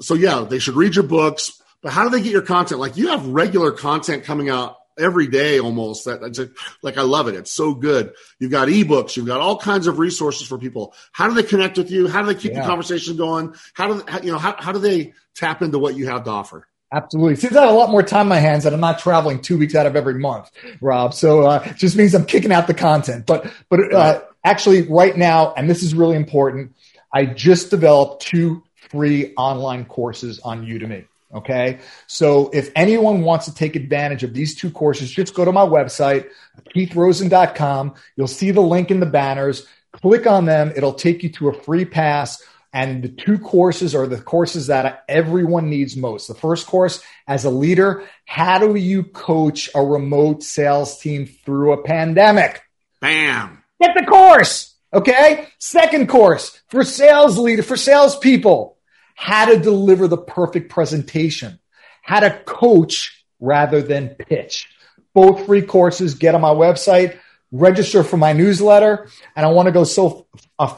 so 0.01 0.13
yeah, 0.13 0.45
they 0.47 0.59
should 0.59 0.75
read 0.75 0.95
your 0.95 1.03
books. 1.03 1.61
But 1.81 1.93
how 1.93 2.03
do 2.03 2.09
they 2.09 2.21
get 2.21 2.31
your 2.31 2.41
content? 2.43 2.79
Like 2.79 2.97
you 2.97 3.09
have 3.09 3.25
regular 3.27 3.71
content 3.71 4.23
coming 4.23 4.49
out 4.49 4.77
every 4.99 5.27
day 5.27 5.59
almost 5.59 6.05
that 6.05 6.21
that's 6.21 6.39
like 6.83 6.97
I 6.97 7.01
love 7.01 7.27
it. 7.27 7.35
It's 7.35 7.51
so 7.51 7.73
good. 7.73 8.13
You've 8.39 8.51
got 8.51 8.67
ebooks, 8.67 9.15
you've 9.15 9.25
got 9.25 9.39
all 9.39 9.57
kinds 9.57 9.87
of 9.87 9.99
resources 9.99 10.47
for 10.47 10.57
people. 10.57 10.93
How 11.11 11.27
do 11.27 11.33
they 11.33 11.43
connect 11.43 11.77
with 11.77 11.89
you? 11.89 12.07
How 12.07 12.21
do 12.21 12.27
they 12.33 12.39
keep 12.39 12.51
yeah. 12.51 12.61
the 12.61 12.67
conversation 12.67 13.17
going? 13.17 13.55
How 13.73 13.87
do 13.87 14.03
how, 14.07 14.21
you 14.21 14.31
know 14.31 14.37
how, 14.37 14.55
how 14.59 14.71
do 14.71 14.79
they 14.79 15.13
tap 15.35 15.61
into 15.61 15.79
what 15.79 15.95
you 15.95 16.07
have 16.07 16.25
to 16.25 16.29
offer? 16.29 16.67
Absolutely. 16.93 17.37
Since 17.37 17.55
I 17.55 17.61
have 17.61 17.71
a 17.71 17.77
lot 17.77 17.89
more 17.89 18.03
time 18.03 18.21
on 18.21 18.29
my 18.29 18.39
hands 18.39 18.65
and 18.65 18.75
I'm 18.75 18.81
not 18.81 18.99
traveling 18.99 19.41
two 19.41 19.57
weeks 19.57 19.75
out 19.75 19.85
of 19.85 19.95
every 19.95 20.15
month, 20.15 20.51
Rob. 20.81 21.13
So 21.13 21.43
uh, 21.43 21.63
it 21.65 21.77
just 21.77 21.95
means 21.95 22.13
I'm 22.13 22.25
kicking 22.25 22.51
out 22.51 22.67
the 22.67 22.73
content. 22.73 23.25
But 23.25 23.51
but 23.69 23.93
uh, 23.93 24.21
actually, 24.43 24.81
right 24.83 25.15
now, 25.15 25.53
and 25.53 25.69
this 25.69 25.83
is 25.83 25.95
really 25.95 26.17
important, 26.17 26.75
I 27.13 27.25
just 27.25 27.69
developed 27.69 28.23
two 28.23 28.63
free 28.91 29.33
online 29.37 29.85
courses 29.85 30.39
on 30.39 30.65
Udemy. 30.65 31.05
Okay. 31.33 31.79
So 32.07 32.49
if 32.53 32.71
anyone 32.75 33.21
wants 33.21 33.45
to 33.45 33.53
take 33.53 33.75
advantage 33.75 34.23
of 34.23 34.33
these 34.33 34.55
two 34.55 34.69
courses, 34.69 35.09
just 35.09 35.33
go 35.33 35.45
to 35.45 35.51
my 35.51 35.65
website, 35.65 36.27
keithrosen.com. 36.75 37.95
You'll 38.15 38.27
see 38.27 38.51
the 38.51 38.61
link 38.61 38.91
in 38.91 38.99
the 38.99 39.05
banners. 39.05 39.65
Click 39.93 40.27
on 40.27 40.45
them. 40.45 40.73
It'll 40.75 40.93
take 40.93 41.23
you 41.23 41.29
to 41.29 41.49
a 41.49 41.53
free 41.53 41.85
pass. 41.85 42.43
And 42.73 43.03
the 43.03 43.09
two 43.09 43.37
courses 43.37 43.93
are 43.95 44.07
the 44.07 44.21
courses 44.21 44.67
that 44.67 45.03
everyone 45.09 45.69
needs 45.69 45.97
most. 45.97 46.27
The 46.27 46.35
first 46.35 46.67
course, 46.67 47.03
as 47.27 47.43
a 47.43 47.49
leader, 47.49 48.07
how 48.25 48.59
do 48.59 48.75
you 48.75 49.03
coach 49.03 49.69
a 49.75 49.81
remote 49.81 50.41
sales 50.41 50.99
team 50.99 51.25
through 51.25 51.73
a 51.73 51.83
pandemic? 51.83 52.61
Bam. 53.01 53.61
Get 53.81 53.91
the 53.97 54.05
course. 54.05 54.73
Okay. 54.93 55.47
Second 55.59 56.07
course 56.07 56.61
for 56.67 56.83
sales 56.83 57.37
leader, 57.37 57.63
for 57.63 57.75
salespeople 57.75 58.77
how 59.21 59.45
to 59.45 59.59
deliver 59.59 60.07
the 60.07 60.17
perfect 60.17 60.71
presentation, 60.71 61.59
how 62.01 62.19
to 62.19 62.31
coach 62.45 63.23
rather 63.39 63.79
than 63.79 64.09
pitch. 64.09 64.67
Both 65.13 65.45
free 65.45 65.61
courses 65.61 66.15
get 66.15 66.33
on 66.33 66.41
my 66.41 66.49
website, 66.49 67.19
register 67.51 68.03
for 68.03 68.17
my 68.17 68.33
newsletter. 68.33 69.07
And 69.35 69.45
I 69.45 69.49
want 69.49 69.67
to 69.67 69.71
go 69.71 69.83
so 69.83 70.25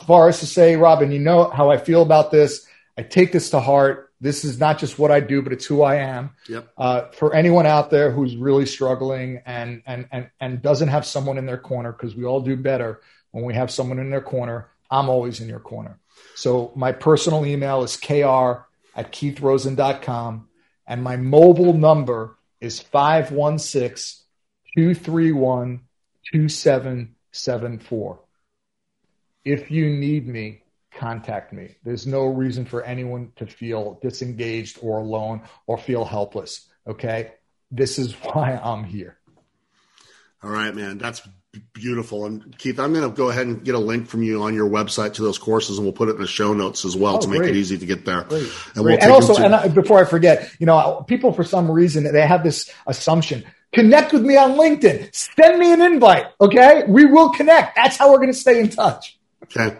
far 0.05 0.27
as 0.27 0.41
to 0.41 0.45
say, 0.45 0.75
Robin, 0.75 1.13
you 1.13 1.19
know 1.19 1.49
how 1.51 1.71
I 1.71 1.77
feel 1.77 2.01
about 2.01 2.31
this. 2.31 2.67
I 2.97 3.03
take 3.03 3.31
this 3.31 3.51
to 3.51 3.61
heart. 3.61 4.11
This 4.19 4.43
is 4.43 4.59
not 4.59 4.77
just 4.77 4.99
what 4.99 5.09
I 5.09 5.21
do, 5.21 5.41
but 5.41 5.53
it's 5.53 5.65
who 5.65 5.81
I 5.81 5.95
am. 5.95 6.31
Yep. 6.49 6.67
Uh, 6.77 7.01
for 7.11 7.33
anyone 7.33 7.65
out 7.65 7.91
there 7.91 8.11
who's 8.11 8.35
really 8.35 8.65
struggling 8.65 9.41
and, 9.45 9.83
and, 9.85 10.05
and, 10.11 10.29
and 10.41 10.61
doesn't 10.61 10.89
have 10.89 11.05
someone 11.05 11.37
in 11.37 11.45
their 11.45 11.57
corner, 11.57 11.93
because 11.93 12.13
we 12.13 12.25
all 12.25 12.41
do 12.41 12.57
better 12.57 12.99
when 13.31 13.45
we 13.45 13.53
have 13.53 13.71
someone 13.71 13.99
in 13.99 14.09
their 14.09 14.21
corner, 14.21 14.67
I'm 14.91 15.07
always 15.07 15.39
in 15.39 15.47
your 15.47 15.61
corner. 15.61 15.97
So 16.43 16.73
my 16.75 16.91
personal 16.91 17.45
email 17.45 17.83
is 17.83 17.95
kr 17.95 18.65
at 18.97 19.13
keithrosen.com 19.13 20.49
and 20.85 21.01
my 21.01 21.15
mobile 21.15 21.71
number 21.71 22.37
is 22.59 22.81
516 22.81 24.25
231 24.75 25.79
2774. 26.33 28.19
If 29.45 29.71
you 29.71 29.89
need 29.89 30.27
me, 30.27 30.63
contact 30.91 31.53
me. 31.53 31.77
There's 31.85 32.05
no 32.05 32.25
reason 32.25 32.65
for 32.65 32.83
anyone 32.83 33.31
to 33.37 33.47
feel 33.47 33.97
disengaged 34.01 34.79
or 34.81 34.97
alone 34.97 35.43
or 35.65 35.77
feel 35.77 36.03
helpless. 36.03 36.67
Okay. 36.85 37.35
This 37.71 37.97
is 37.97 38.11
why 38.21 38.59
I'm 38.61 38.83
here. 38.83 39.17
All 40.43 40.49
right, 40.49 40.75
man. 40.75 40.97
That's 40.97 41.21
beautiful. 41.73 42.25
And 42.25 42.57
Keith, 42.57 42.79
I'm 42.79 42.93
going 42.93 43.09
to 43.09 43.15
go 43.15 43.29
ahead 43.29 43.45
and 43.45 43.63
get 43.63 43.75
a 43.75 43.79
link 43.79 44.07
from 44.07 44.23
you 44.23 44.43
on 44.43 44.53
your 44.53 44.69
website 44.69 45.13
to 45.15 45.21
those 45.21 45.37
courses, 45.37 45.77
and 45.77 45.85
we'll 45.85 45.93
put 45.93 46.09
it 46.09 46.15
in 46.15 46.21
the 46.21 46.27
show 46.27 46.53
notes 46.53 46.85
as 46.85 46.95
well 46.95 47.17
oh, 47.17 47.21
to 47.21 47.27
make 47.27 47.43
it 47.43 47.55
easy 47.55 47.77
to 47.77 47.85
get 47.85 48.05
there. 48.05 48.23
Great. 48.23 48.49
And, 48.75 48.85
we'll 48.85 48.97
and 48.99 49.11
also, 49.11 49.35
to- 49.35 49.43
and 49.43 49.55
I, 49.55 49.67
before 49.67 49.99
I 49.99 50.05
forget, 50.05 50.51
you 50.59 50.65
know, 50.65 51.03
people 51.07 51.33
for 51.33 51.43
some 51.43 51.69
reason 51.69 52.03
they 52.03 52.25
have 52.25 52.43
this 52.43 52.71
assumption. 52.87 53.43
Connect 53.73 54.13
with 54.13 54.23
me 54.23 54.37
on 54.37 54.51
LinkedIn. 54.51 55.13
Send 55.15 55.59
me 55.59 55.73
an 55.73 55.81
invite. 55.81 56.27
Okay, 56.39 56.83
we 56.87 57.05
will 57.05 57.31
connect. 57.31 57.75
That's 57.75 57.97
how 57.97 58.11
we're 58.11 58.19
going 58.19 58.31
to 58.31 58.37
stay 58.37 58.59
in 58.59 58.69
touch. 58.69 59.17
Okay, 59.43 59.77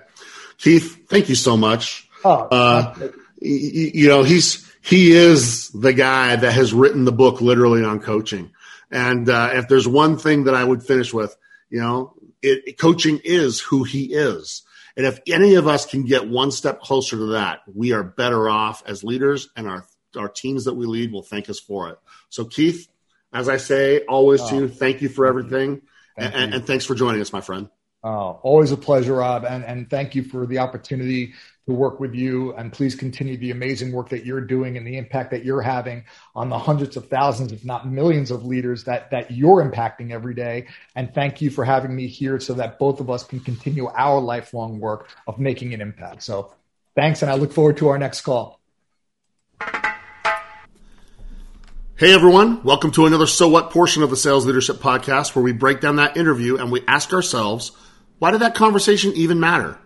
Keith, 0.57 1.07
thank 1.07 1.29
you 1.29 1.35
so 1.35 1.55
much. 1.55 2.09
Oh, 2.25 2.47
uh, 2.47 2.95
you, 3.39 3.91
you 3.93 4.07
know, 4.07 4.23
he's 4.23 4.71
he 4.81 5.11
is 5.11 5.69
the 5.69 5.93
guy 5.93 6.35
that 6.35 6.51
has 6.51 6.73
written 6.73 7.05
the 7.05 7.11
book 7.11 7.39
literally 7.41 7.83
on 7.83 7.99
coaching. 7.99 8.51
And 8.91 9.27
uh, 9.29 9.51
if 9.53 9.67
there's 9.67 9.87
one 9.87 10.17
thing 10.17 10.43
that 10.43 10.53
I 10.55 10.63
would 10.63 10.83
finish 10.83 11.13
with, 11.13 11.35
you 11.73 11.81
know, 11.81 12.13
it, 12.43 12.77
coaching 12.77 13.19
is 13.23 13.59
who 13.59 13.83
he 13.83 14.13
is. 14.13 14.61
And 14.95 15.07
if 15.07 15.19
any 15.27 15.55
of 15.55 15.67
us 15.67 15.87
can 15.87 16.05
get 16.05 16.29
one 16.29 16.51
step 16.51 16.81
closer 16.81 17.17
to 17.17 17.25
that, 17.31 17.61
we 17.73 17.93
are 17.93 18.03
better 18.03 18.47
off 18.47 18.83
as 18.85 19.03
leaders, 19.03 19.49
and 19.55 19.67
our 19.67 19.87
our 20.15 20.29
teams 20.29 20.65
that 20.65 20.75
we 20.75 20.85
lead 20.85 21.11
will 21.11 21.23
thank 21.23 21.49
us 21.49 21.59
for 21.59 21.89
it. 21.89 21.97
So, 22.29 22.45
Keith, 22.45 22.87
as 23.33 23.49
I 23.49 23.57
say 23.57 24.01
always 24.01 24.41
oh, 24.41 24.49
to 24.49 24.55
you, 24.55 24.67
thank 24.69 25.01
you 25.01 25.09
for 25.09 25.25
everything, 25.25 25.81
and, 26.15 26.53
and, 26.53 26.67
thanks 26.67 26.85
for 26.85 26.93
joining 26.93 27.21
us, 27.21 27.33
my 27.33 27.41
friend. 27.41 27.69
Oh, 28.03 28.39
always 28.43 28.71
a 28.71 28.77
pleasure, 28.77 29.15
Rob, 29.15 29.45
and 29.45 29.63
and 29.63 29.89
thank 29.89 30.13
you 30.13 30.23
for 30.23 30.45
the 30.45 30.57
opportunity 30.57 31.33
to 31.67 31.73
work 31.73 31.99
with 31.99 32.13
you. 32.13 32.53
And 32.53 32.71
please 32.71 32.95
continue 32.95 33.37
the 33.37 33.51
amazing 33.51 33.91
work 33.91 34.09
that 34.09 34.25
you're 34.25 34.41
doing 34.41 34.75
and 34.77 34.85
the 34.85 34.97
impact 34.97 35.31
that 35.31 35.45
you're 35.45 35.61
having 35.61 36.03
on 36.35 36.49
the 36.49 36.57
hundreds 36.57 36.97
of 36.97 37.07
thousands, 37.07 37.53
if 37.53 37.63
not 37.63 37.87
millions 37.87 38.31
of 38.31 38.45
leaders 38.45 38.83
that, 38.83 39.11
that 39.11 39.31
you're 39.31 39.63
impacting 39.63 40.11
every 40.11 40.33
day. 40.33 40.67
And 40.95 41.13
thank 41.13 41.41
you 41.41 41.49
for 41.49 41.63
having 41.63 41.95
me 41.95 42.07
here 42.07 42.39
so 42.39 42.53
that 42.55 42.79
both 42.79 42.99
of 42.99 43.09
us 43.09 43.23
can 43.23 43.39
continue 43.39 43.87
our 43.87 44.19
lifelong 44.19 44.79
work 44.79 45.07
of 45.25 45.39
making 45.39 45.73
an 45.73 45.79
impact. 45.79 46.23
So 46.23 46.53
thanks. 46.95 47.21
And 47.21 47.31
I 47.31 47.35
look 47.35 47.53
forward 47.53 47.77
to 47.77 47.87
our 47.87 47.97
next 47.97 48.21
call. 48.21 48.59
Hey 51.95 52.13
everyone, 52.13 52.63
welcome 52.63 52.91
to 52.93 53.05
another 53.05 53.27
So 53.27 53.47
What 53.47 53.69
portion 53.69 54.03
of 54.03 54.09
the 54.09 54.17
Sales 54.17 54.45
Leadership 54.45 54.77
Podcast 54.77 55.35
where 55.35 55.43
we 55.43 55.53
break 55.53 55.79
down 55.79 55.95
that 55.97 56.17
interview 56.17 56.57
and 56.57 56.69
we 56.69 56.83
ask 56.87 57.13
ourselves, 57.13 57.71
why 58.23 58.31
did 58.31 58.39
that 58.39 58.55
conversation 58.55 59.11
even 59.15 59.41
matter? 59.41 59.77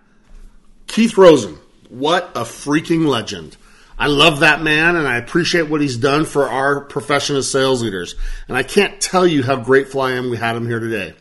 Keith 0.85 1.17
Rosen, 1.17 1.57
what 1.89 2.29
a 2.35 2.41
freaking 2.41 3.07
legend. 3.07 3.57
I 3.97 4.05
love 4.05 4.41
that 4.41 4.61
man 4.61 4.95
and 4.95 5.07
I 5.07 5.17
appreciate 5.17 5.63
what 5.63 5.81
he's 5.81 5.97
done 5.97 6.23
for 6.23 6.47
our 6.47 6.81
profession 6.81 7.35
as 7.35 7.49
sales 7.49 7.81
leaders. 7.81 8.13
And 8.47 8.55
I 8.55 8.61
can't 8.61 9.01
tell 9.01 9.25
you 9.25 9.41
how 9.41 9.55
grateful 9.55 10.01
I 10.01 10.11
am 10.11 10.29
we 10.29 10.37
had 10.37 10.55
him 10.55 10.67
here 10.67 10.79
today. 10.79 11.15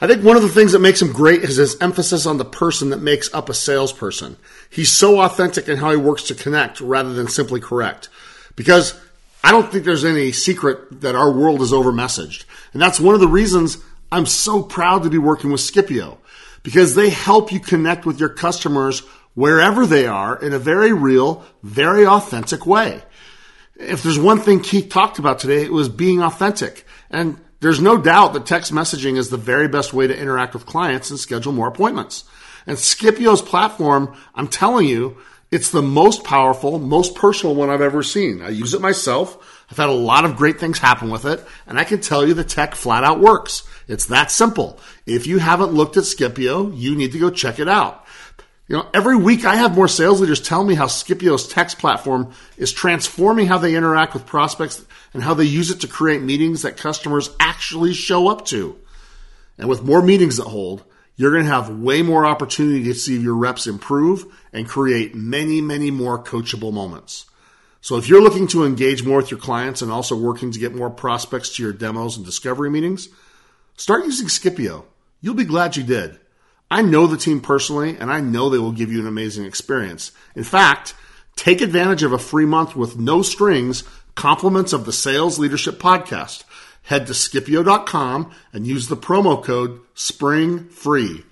I 0.00 0.06
think 0.06 0.22
one 0.22 0.36
of 0.36 0.42
the 0.42 0.48
things 0.48 0.70
that 0.70 0.78
makes 0.78 1.02
him 1.02 1.10
great 1.10 1.42
is 1.42 1.56
his 1.56 1.76
emphasis 1.80 2.26
on 2.26 2.38
the 2.38 2.44
person 2.44 2.90
that 2.90 3.02
makes 3.02 3.34
up 3.34 3.48
a 3.48 3.52
salesperson. 3.52 4.36
He's 4.70 4.92
so 4.92 5.22
authentic 5.22 5.68
in 5.68 5.78
how 5.78 5.90
he 5.90 5.96
works 5.96 6.22
to 6.28 6.36
connect 6.36 6.80
rather 6.80 7.12
than 7.12 7.26
simply 7.26 7.58
correct. 7.58 8.08
Because 8.54 8.94
I 9.42 9.50
don't 9.50 9.68
think 9.72 9.84
there's 9.84 10.04
any 10.04 10.30
secret 10.30 11.00
that 11.00 11.16
our 11.16 11.32
world 11.32 11.60
is 11.60 11.72
over 11.72 11.90
messaged. 11.90 12.44
And 12.72 12.80
that's 12.80 13.00
one 13.00 13.16
of 13.16 13.20
the 13.20 13.26
reasons 13.26 13.78
I'm 14.12 14.26
so 14.26 14.62
proud 14.62 15.04
to 15.04 15.10
be 15.10 15.18
working 15.18 15.52
with 15.52 15.60
Skipio 15.60 16.18
because 16.62 16.94
they 16.94 17.10
help 17.10 17.52
you 17.52 17.60
connect 17.60 18.04
with 18.04 18.18
your 18.18 18.28
customers 18.28 19.00
wherever 19.34 19.86
they 19.86 20.06
are 20.06 20.36
in 20.40 20.52
a 20.52 20.58
very 20.58 20.92
real, 20.92 21.44
very 21.62 22.06
authentic 22.06 22.66
way. 22.66 23.02
If 23.76 24.02
there's 24.02 24.18
one 24.18 24.40
thing 24.40 24.60
Keith 24.60 24.88
talked 24.88 25.18
about 25.18 25.38
today, 25.38 25.62
it 25.62 25.72
was 25.72 25.88
being 25.88 26.22
authentic. 26.22 26.84
And 27.10 27.40
there's 27.60 27.80
no 27.80 27.96
doubt 27.96 28.32
that 28.32 28.46
text 28.46 28.72
messaging 28.72 29.16
is 29.16 29.30
the 29.30 29.36
very 29.36 29.68
best 29.68 29.92
way 29.92 30.06
to 30.06 30.18
interact 30.18 30.54
with 30.54 30.66
clients 30.66 31.10
and 31.10 31.18
schedule 31.18 31.52
more 31.52 31.68
appointments. 31.68 32.24
And 32.66 32.76
Skipio's 32.76 33.42
platform, 33.42 34.14
I'm 34.34 34.48
telling 34.48 34.86
you, 34.86 35.16
it's 35.50 35.70
the 35.70 35.82
most 35.82 36.22
powerful, 36.22 36.78
most 36.78 37.16
personal 37.16 37.56
one 37.56 37.70
I've 37.70 37.80
ever 37.80 38.02
seen. 38.02 38.40
I 38.40 38.50
use 38.50 38.72
it 38.72 38.80
myself. 38.80 39.64
I've 39.70 39.76
had 39.76 39.88
a 39.88 39.92
lot 39.92 40.24
of 40.24 40.36
great 40.36 40.60
things 40.60 40.78
happen 40.78 41.10
with 41.10 41.24
it, 41.24 41.44
and 41.66 41.78
I 41.78 41.84
can 41.84 42.00
tell 42.00 42.26
you 42.26 42.34
the 42.34 42.44
tech 42.44 42.74
flat 42.74 43.02
out 43.02 43.20
works. 43.20 43.64
It's 43.88 44.06
that 44.06 44.30
simple. 44.30 44.78
If 45.06 45.26
you 45.26 45.38
haven't 45.38 45.72
looked 45.72 45.96
at 45.96 46.04
Skipio, 46.04 46.76
you 46.76 46.94
need 46.94 47.12
to 47.12 47.18
go 47.18 47.30
check 47.30 47.58
it 47.58 47.68
out. 47.68 48.04
You 48.68 48.76
know, 48.76 48.86
every 48.94 49.16
week 49.16 49.44
I 49.44 49.56
have 49.56 49.74
more 49.74 49.88
sales 49.88 50.20
leaders 50.20 50.40
tell 50.40 50.62
me 50.62 50.76
how 50.76 50.86
Skipio's 50.86 51.48
text 51.48 51.80
platform 51.80 52.32
is 52.56 52.70
transforming 52.70 53.48
how 53.48 53.58
they 53.58 53.74
interact 53.74 54.14
with 54.14 54.26
prospects 54.26 54.84
and 55.12 55.24
how 55.24 55.34
they 55.34 55.42
use 55.44 55.72
it 55.72 55.80
to 55.80 55.88
create 55.88 56.22
meetings 56.22 56.62
that 56.62 56.76
customers 56.76 57.30
actually 57.40 57.92
show 57.92 58.28
up 58.28 58.44
to. 58.46 58.78
And 59.58 59.68
with 59.68 59.82
more 59.82 60.00
meetings 60.00 60.36
that 60.36 60.44
hold, 60.44 60.84
you're 61.20 61.32
going 61.32 61.44
to 61.44 61.50
have 61.50 61.68
way 61.68 62.02
more 62.02 62.24
opportunity 62.24 62.84
to 62.84 62.94
see 62.94 63.18
your 63.18 63.34
reps 63.34 63.66
improve 63.66 64.24
and 64.52 64.68
create 64.68 65.14
many, 65.14 65.60
many 65.60 65.90
more 65.90 66.22
coachable 66.22 66.72
moments. 66.72 67.26
So 67.80 67.96
if 67.96 68.08
you're 68.08 68.22
looking 68.22 68.46
to 68.48 68.64
engage 68.64 69.04
more 69.04 69.18
with 69.18 69.30
your 69.30 69.40
clients 69.40 69.82
and 69.82 69.90
also 69.90 70.16
working 70.16 70.52
to 70.52 70.58
get 70.58 70.74
more 70.74 70.90
prospects 70.90 71.56
to 71.56 71.62
your 71.62 71.72
demos 71.72 72.16
and 72.16 72.24
discovery 72.24 72.70
meetings, 72.70 73.08
Start 73.80 74.04
using 74.04 74.26
Skipio. 74.26 74.84
You'll 75.22 75.32
be 75.32 75.44
glad 75.44 75.74
you 75.74 75.82
did. 75.82 76.20
I 76.70 76.82
know 76.82 77.06
the 77.06 77.16
team 77.16 77.40
personally, 77.40 77.96
and 77.96 78.12
I 78.12 78.20
know 78.20 78.50
they 78.50 78.58
will 78.58 78.72
give 78.72 78.92
you 78.92 79.00
an 79.00 79.06
amazing 79.06 79.46
experience. 79.46 80.12
In 80.36 80.44
fact, 80.44 80.92
take 81.34 81.62
advantage 81.62 82.02
of 82.02 82.12
a 82.12 82.18
free 82.18 82.44
month 82.44 82.76
with 82.76 82.98
no 82.98 83.22
strings, 83.22 83.82
compliments 84.16 84.74
of 84.74 84.84
the 84.84 84.92
Sales 84.92 85.38
Leadership 85.38 85.78
Podcast. 85.78 86.44
Head 86.82 87.06
to 87.06 87.12
Skipio.com 87.12 88.32
and 88.52 88.66
use 88.66 88.88
the 88.88 88.96
promo 88.96 89.42
code 89.42 89.80
SPRINGFREE. 89.94 91.24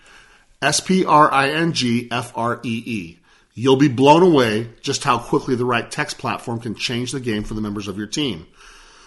S 0.61 0.81
P 0.81 1.05
R 1.05 1.33
I 1.33 1.51
N 1.51 1.73
G 1.73 2.09
F 2.11 2.33
R 2.37 2.61
E 2.65 2.83
E. 2.85 3.19
You'll 3.55 3.77
be 3.77 3.89
blown 3.89 4.23
away 4.23 4.71
just 4.81 5.05
how 5.05 5.19
quickly 5.19 5.55
the 5.55 5.65
right 5.65 5.91
text 5.91 6.19
platform 6.19 6.61
can 6.61 6.75
change 6.75 7.13
the 7.13 7.21
game 7.21 7.45
for 7.45 7.55
the 7.55 7.61
members 7.61 7.89
of 7.89 7.99
your 7.99 8.07
team. 8.07 8.47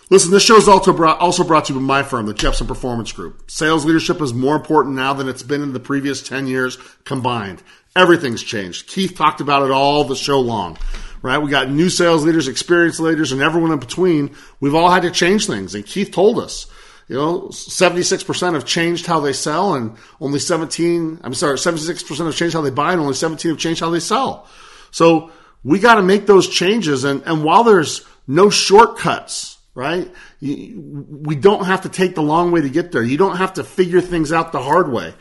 Listen, 0.09 0.31
this 0.31 0.43
show 0.43 0.57
is 0.57 0.67
also 0.67 0.91
brought, 0.91 1.19
also 1.19 1.45
brought 1.45 1.65
to 1.65 1.73
you 1.73 1.79
by 1.79 1.85
my 1.85 2.03
firm, 2.03 2.25
the 2.25 2.33
Jeppsen 2.33 2.67
Performance 2.67 3.13
Group. 3.13 3.49
Sales 3.49 3.85
leadership 3.85 4.21
is 4.21 4.33
more 4.33 4.57
important 4.57 4.95
now 4.97 5.13
than 5.13 5.29
it's 5.29 5.41
been 5.41 5.61
in 5.61 5.71
the 5.71 5.79
previous 5.79 6.21
10 6.21 6.47
years 6.47 6.77
combined. 7.05 7.63
Everything's 7.95 8.43
changed. 8.43 8.87
Keith 8.87 9.15
talked 9.15 9.39
about 9.39 9.63
it 9.63 9.71
all 9.71 10.03
the 10.03 10.17
show 10.17 10.41
long, 10.41 10.77
right? 11.22 11.38
We 11.38 11.49
got 11.49 11.69
new 11.69 11.89
sales 11.89 12.24
leaders, 12.24 12.47
experienced 12.47 12.99
leaders, 12.99 13.32
and 13.32 13.41
everyone 13.41 13.72
in 13.72 13.80
between. 13.80 14.36
We've 14.59 14.76
all 14.76 14.89
had 14.89 15.03
to 15.03 15.11
change 15.11 15.47
things. 15.47 15.76
And 15.76 15.86
Keith 15.86 16.11
told 16.11 16.39
us, 16.39 16.67
you 17.07 17.15
know, 17.15 17.41
76% 17.49 18.53
have 18.53 18.65
changed 18.65 19.05
how 19.05 19.19
they 19.19 19.34
sell 19.34 19.76
and 19.76 19.97
only 20.19 20.39
17, 20.39 21.19
I'm 21.24 21.34
sorry, 21.34 21.57
76% 21.57 22.26
have 22.26 22.36
changed 22.36 22.53
how 22.53 22.61
they 22.61 22.69
buy 22.69 22.93
and 22.93 23.01
only 23.01 23.13
17 23.13 23.51
have 23.51 23.59
changed 23.59 23.82
how 23.82 23.89
they 23.89 23.99
sell. 23.99 24.47
So 24.91 25.32
we 25.63 25.80
got 25.80 25.95
to 25.95 26.03
make 26.03 26.26
those 26.26 26.47
changes. 26.47 27.03
And, 27.03 27.22
and 27.26 27.43
while 27.43 27.63
there's 27.63 28.05
no 28.28 28.49
shortcuts, 28.49 29.57
right? 29.74 30.11
we 30.41 31.36
don't 31.36 31.65
have 31.65 31.82
to 31.82 31.89
take 31.89 32.15
the 32.15 32.24
long 32.24 32.51
way 32.51 32.61
to 32.61 32.69
get 32.69 32.91
there. 32.91 33.03
You 33.03 33.17
don't 33.17 33.38
have 33.38 33.53
to 33.55 33.63
figure 33.63 34.01
things 34.01 34.32
out 34.32 34.51
the 34.51 34.61
hard 34.61 34.91
way. 34.91 35.13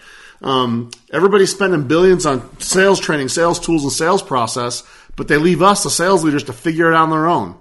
Um, 0.42 0.90
everybody's 1.12 1.50
spending 1.50 1.86
billions 1.86 2.24
on 2.24 2.58
sales 2.60 2.98
training, 2.98 3.28
sales 3.28 3.60
tools, 3.60 3.82
and 3.82 3.92
sales 3.92 4.22
process, 4.22 4.82
but 5.20 5.28
they 5.28 5.36
leave 5.36 5.60
us, 5.60 5.82
the 5.82 5.90
sales 5.90 6.24
leaders, 6.24 6.44
to 6.44 6.54
figure 6.54 6.90
it 6.90 6.94
out 6.94 7.02
on 7.02 7.10
their 7.10 7.26
own. 7.26 7.54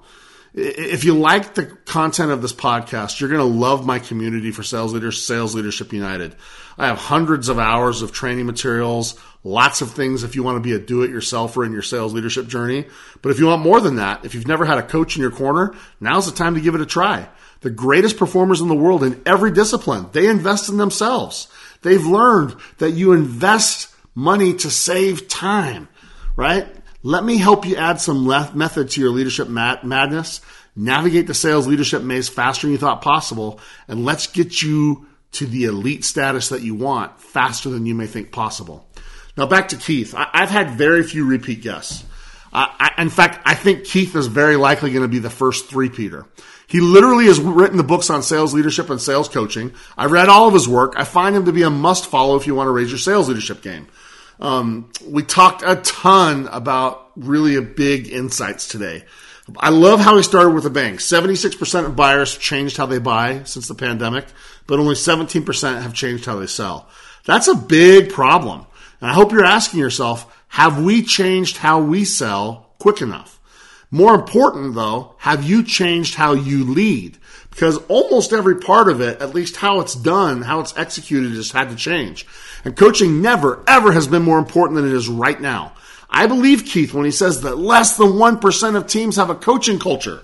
If 0.54 1.04
you 1.04 1.14
like 1.14 1.56
the 1.56 1.66
content 1.66 2.32
of 2.32 2.42
this 2.42 2.54
podcast, 2.54 3.20
you're 3.20 3.30
going 3.30 3.42
to 3.42 3.60
love 3.60 3.86
my 3.86 4.00
community 4.00 4.52
for 4.52 4.64
sales 4.64 4.94
leaders, 4.94 5.26
Sales 5.26 5.56
Leadership 5.56 5.92
United. 5.92 6.38
I 6.78 6.88
have 6.88 6.98
hundreds 6.98 7.50
of 7.50 7.60
hours 7.60 8.02
of 8.02 8.14
training 8.14 8.46
materials, 8.46 9.20
lots 9.44 9.82
of 9.82 9.92
things 9.92 10.24
if 10.24 10.38
you 10.38 10.42
want 10.42 10.56
to 10.56 10.62
be 10.62 10.72
a 10.72 10.80
do 10.80 11.04
it 11.04 11.12
yourselfer 11.12 11.66
in 11.66 11.74
your 11.74 11.82
sales 11.82 12.14
leadership 12.14 12.48
journey. 12.48 12.86
But 13.22 13.32
if 13.32 13.40
you 13.40 13.48
want 13.48 13.62
more 13.62 13.82
than 13.82 13.98
that, 13.98 14.24
if 14.24 14.34
you've 14.34 14.48
never 14.48 14.64
had 14.64 14.78
a 14.78 14.84
coach 14.84 15.18
in 15.18 15.22
your 15.22 15.30
corner, 15.30 15.76
now's 16.00 16.28
the 16.28 16.38
time 16.38 16.56
to 16.56 16.62
give 16.62 16.76
it 16.76 16.82
a 16.82 16.86
try. 16.86 17.28
The 17.60 17.72
greatest 17.72 18.16
performers 18.16 18.62
in 18.62 18.70
the 18.70 18.74
world 18.74 19.04
in 19.04 19.22
every 19.26 19.52
discipline, 19.52 20.06
they 20.14 20.28
invest 20.28 20.70
in 20.70 20.78
themselves. 20.78 21.50
They've 21.82 22.06
learned 22.06 22.56
that 22.78 22.92
you 22.92 23.12
invest 23.12 23.94
money 24.16 24.54
to 24.54 24.72
save 24.72 25.28
time, 25.28 25.90
right? 26.38 26.74
Let 27.02 27.24
me 27.24 27.38
help 27.38 27.66
you 27.66 27.76
add 27.76 28.02
some 28.02 28.28
method 28.28 28.90
to 28.90 29.02
your 29.02 29.12
leadership 29.12 29.48
mad- 29.48 29.84
madness, 29.84 30.42
navigate 30.76 31.28
the 31.28 31.34
sales 31.34 31.68
leadership 31.68 32.04
maze 32.04 32.28
faster 32.28 32.68
than 32.68 32.74
you 32.74 32.78
thought 32.78 33.02
possible, 33.02 33.60
and 33.88 34.04
let's 34.04 34.28
get 34.28 34.62
you 34.62 35.08
to 35.34 35.46
the 35.46 35.66
elite 35.66 36.04
status 36.04 36.50
that 36.50 36.62
you 36.62 36.76
want 36.76 37.20
faster 37.22 37.70
than 37.70 37.86
you 37.86 37.96
may 37.96 38.08
think 38.08 38.32
possible. 38.32 38.88
Now 39.38 39.46
back 39.46 39.70
to 39.70 39.78
Keith. 39.78 40.14
I- 40.16 40.28
have 40.34 40.50
had 40.50 40.78
very 40.78 41.04
few 41.04 41.26
repeat 41.26 41.62
guests. 41.62 42.04
I, 42.52 42.92
in 42.98 43.10
fact, 43.12 43.42
I 43.46 43.54
think 43.54 43.84
Keith 43.84 44.16
is 44.16 44.26
very 44.26 44.56
likely 44.56 44.90
going 44.90 45.04
to 45.04 45.08
be 45.08 45.20
the 45.20 45.30
first 45.30 45.70
three-peater. 45.70 46.26
He 46.66 46.82
literally 46.82 47.26
has 47.26 47.40
written 47.40 47.78
the 47.78 47.84
books 47.84 48.10
on 48.10 48.24
sales 48.24 48.54
leadership 48.56 48.90
and 48.90 49.00
sales 49.00 49.30
coaching. 49.30 49.72
I 49.96 50.06
read 50.06 50.30
all 50.30 50.48
of 50.48 50.56
his 50.56 50.68
work. 50.68 50.94
I 50.98 51.04
find 51.04 51.36
him 51.36 51.46
to 51.46 51.52
be 51.52 51.62
a 51.62 51.70
must 51.70 52.08
follow 52.08 52.36
if 52.36 52.48
you 52.48 52.56
want 52.56 52.68
to 52.68 52.72
raise 52.72 52.90
your 52.90 52.98
sales 52.98 53.28
leadership 53.28 53.62
game. 53.62 53.88
Um, 54.40 54.92
we 55.06 55.24
talked 55.24 55.64
a 55.64 55.76
ton 55.78 56.48
about 56.48 57.12
really 57.16 57.56
a 57.56 57.62
big 57.62 58.08
insights 58.08 58.68
today. 58.68 59.04
I 59.58 59.70
love 59.70 60.00
how 60.00 60.16
he 60.16 60.24
started 60.24 60.52
with 60.52 60.64
the 60.64 60.70
bank. 60.70 61.00
76% 61.00 61.86
of 61.86 61.96
buyers 61.96 62.38
changed 62.38 62.78
how 62.78 62.86
they 62.86 63.00
buy 63.00 63.44
since 63.44 63.68
the 63.68 63.76
pandemic, 63.76 64.26
but 64.68 64.80
only 64.80 64.96
17% 64.96 65.82
have 65.82 65.94
changed 65.94 66.26
how 66.26 66.38
they 66.38 66.48
sell. 66.48 66.88
That's 67.26 67.48
a 67.48 67.56
big 67.56 68.12
problem. 68.12 68.66
And 69.02 69.10
I 69.10 69.14
hope 69.14 69.32
you're 69.32 69.46
asking 69.46 69.80
yourself, 69.80 70.44
have 70.50 70.82
we 70.84 71.04
changed 71.04 71.58
how 71.58 71.82
we 71.82 72.06
sell 72.06 72.74
quick 72.80 73.02
enough? 73.02 73.40
More 73.92 74.14
important 74.14 74.76
though, 74.76 75.16
have 75.18 75.44
you 75.44 75.64
changed 75.64 76.16
how 76.16 76.34
you 76.34 76.64
lead? 76.64 77.18
Because 77.50 77.78
almost 77.88 78.34
every 78.34 78.58
part 78.60 78.90
of 78.90 79.02
it, 79.02 79.22
at 79.22 79.34
least 79.34 79.58
how 79.58 79.80
it's 79.80 79.96
done, 79.96 80.44
how 80.44 80.60
it's 80.60 80.78
executed, 80.78 81.32
has 81.34 81.52
had 81.52 81.70
to 81.70 81.76
change. 81.76 82.26
And 82.66 82.76
coaching 82.76 83.22
never, 83.22 83.64
ever 83.68 83.92
has 83.92 84.08
been 84.08 84.24
more 84.24 84.40
important 84.40 84.76
than 84.76 84.88
it 84.88 84.94
is 84.94 85.08
right 85.08 85.40
now. 85.40 85.74
I 86.10 86.28
believe 86.28 86.66
Keith 86.66 86.94
when 86.94 87.06
he 87.06 87.12
says 87.12 87.42
that 87.42 87.58
less 87.58 87.98
than 87.98 88.14
1% 88.14 88.76
of 88.76 88.88
teams 88.88 89.16
have 89.16 89.30
a 89.30 89.36
coaching 89.36 89.80
culture. 89.80 90.22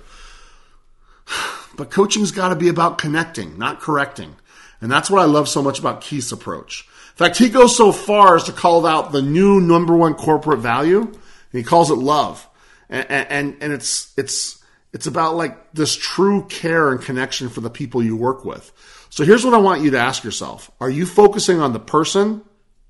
But 1.77 1.91
coaching's 1.91 2.31
got 2.31 2.49
to 2.49 2.55
be 2.55 2.69
about 2.69 2.97
connecting, 2.97 3.57
not 3.57 3.81
correcting. 3.81 4.38
And 4.79 4.89
that's 4.89 5.09
what 5.09 5.21
I 5.21 5.25
love 5.25 5.49
so 5.49 5.61
much 5.61 5.77
about 5.77 5.99
Keith's 5.99 6.31
approach. 6.31 6.88
In 7.09 7.17
fact, 7.17 7.38
he 7.38 7.49
goes 7.49 7.75
so 7.75 7.91
far 7.91 8.38
as 8.38 8.45
to 8.45 8.53
call 8.53 8.86
out 8.86 9.11
the 9.11 9.21
new 9.21 9.59
number 9.59 9.93
one 9.93 10.13
corporate 10.13 10.59
value, 10.59 11.01
and 11.01 11.17
he 11.51 11.63
calls 11.63 11.91
it 11.91 11.95
love. 11.95 12.47
And, 12.89 13.09
and, 13.09 13.57
and 13.59 13.73
it's, 13.73 14.13
it's, 14.17 14.63
it's 14.93 15.07
about 15.07 15.36
like 15.36 15.73
this 15.73 15.95
true 15.95 16.45
care 16.47 16.91
and 16.91 17.01
connection 17.01 17.49
for 17.49 17.59
the 17.59 17.69
people 17.69 18.01
you 18.01 18.15
work 18.15 18.45
with. 18.45 18.71
So 19.16 19.24
here's 19.24 19.45
what 19.45 19.53
I 19.53 19.59
want 19.59 19.82
you 19.82 19.91
to 19.91 19.97
ask 19.97 20.26
yourself. 20.26 20.70
Are 20.82 20.89
you 20.89 21.05
focusing 21.05 21.61
on 21.61 21.72
the 21.72 21.80
person 21.80 22.41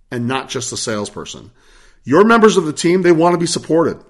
and 0.09 0.27
not 0.27 0.49
just 0.49 0.71
the 0.71 0.75
salesperson? 0.75 1.51
Your 2.03 2.25
members 2.25 2.57
of 2.57 2.65
the 2.65 2.73
team, 2.73 3.03
they 3.03 3.11
want 3.11 3.35
to 3.35 3.37
be 3.37 3.45
supported. 3.45 4.03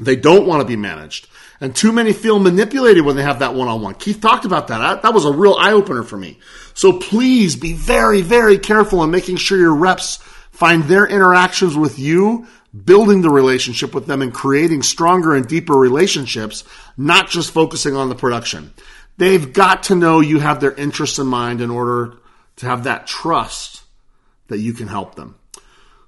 They 0.00 0.16
don't 0.16 0.46
want 0.46 0.62
to 0.62 0.66
be 0.66 0.76
managed. 0.76 1.28
And 1.60 1.76
too 1.76 1.92
many 1.92 2.14
feel 2.14 2.38
manipulated 2.38 3.04
when 3.04 3.16
they 3.16 3.22
have 3.22 3.40
that 3.40 3.54
one 3.54 3.68
on 3.68 3.82
one. 3.82 3.94
Keith 3.96 4.22
talked 4.22 4.46
about 4.46 4.68
that. 4.68 5.02
That 5.02 5.12
was 5.12 5.26
a 5.26 5.32
real 5.34 5.54
eye 5.60 5.72
opener 5.72 6.02
for 6.02 6.16
me. 6.16 6.38
So 6.72 6.98
please 6.98 7.56
be 7.56 7.74
very, 7.74 8.22
very 8.22 8.56
careful 8.56 9.04
in 9.04 9.10
making 9.10 9.36
sure 9.36 9.58
your 9.58 9.76
reps 9.76 10.16
find 10.50 10.84
their 10.84 11.06
interactions 11.06 11.76
with 11.76 11.98
you, 11.98 12.46
building 12.86 13.20
the 13.20 13.28
relationship 13.28 13.94
with 13.94 14.06
them 14.06 14.22
and 14.22 14.32
creating 14.32 14.82
stronger 14.82 15.34
and 15.34 15.46
deeper 15.46 15.74
relationships, 15.74 16.64
not 16.96 17.28
just 17.28 17.50
focusing 17.50 17.96
on 17.96 18.08
the 18.08 18.14
production. 18.14 18.72
They've 19.16 19.52
got 19.52 19.84
to 19.84 19.94
know 19.94 20.20
you 20.20 20.40
have 20.40 20.60
their 20.60 20.72
interests 20.72 21.18
in 21.18 21.26
mind 21.26 21.60
in 21.60 21.70
order 21.70 22.16
to 22.56 22.66
have 22.66 22.84
that 22.84 23.06
trust 23.06 23.82
that 24.48 24.58
you 24.58 24.72
can 24.72 24.88
help 24.88 25.14
them. 25.14 25.36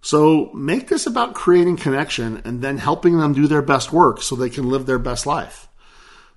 So 0.01 0.51
make 0.53 0.89
this 0.89 1.07
about 1.07 1.35
creating 1.35 1.79
connection 1.79 2.43
and 2.45 2.63
then 2.63 2.79
helping 2.79 3.19
them 3.19 3.33
do 3.33 3.47
their 3.47 3.63
best 3.63 3.93
work 3.93 4.23
so 4.23 4.37
they 4.37 4.51
can 4.51 4.71
live 4.71 4.87
their 4.87 4.99
best 4.99 5.27
life. 5.27 5.69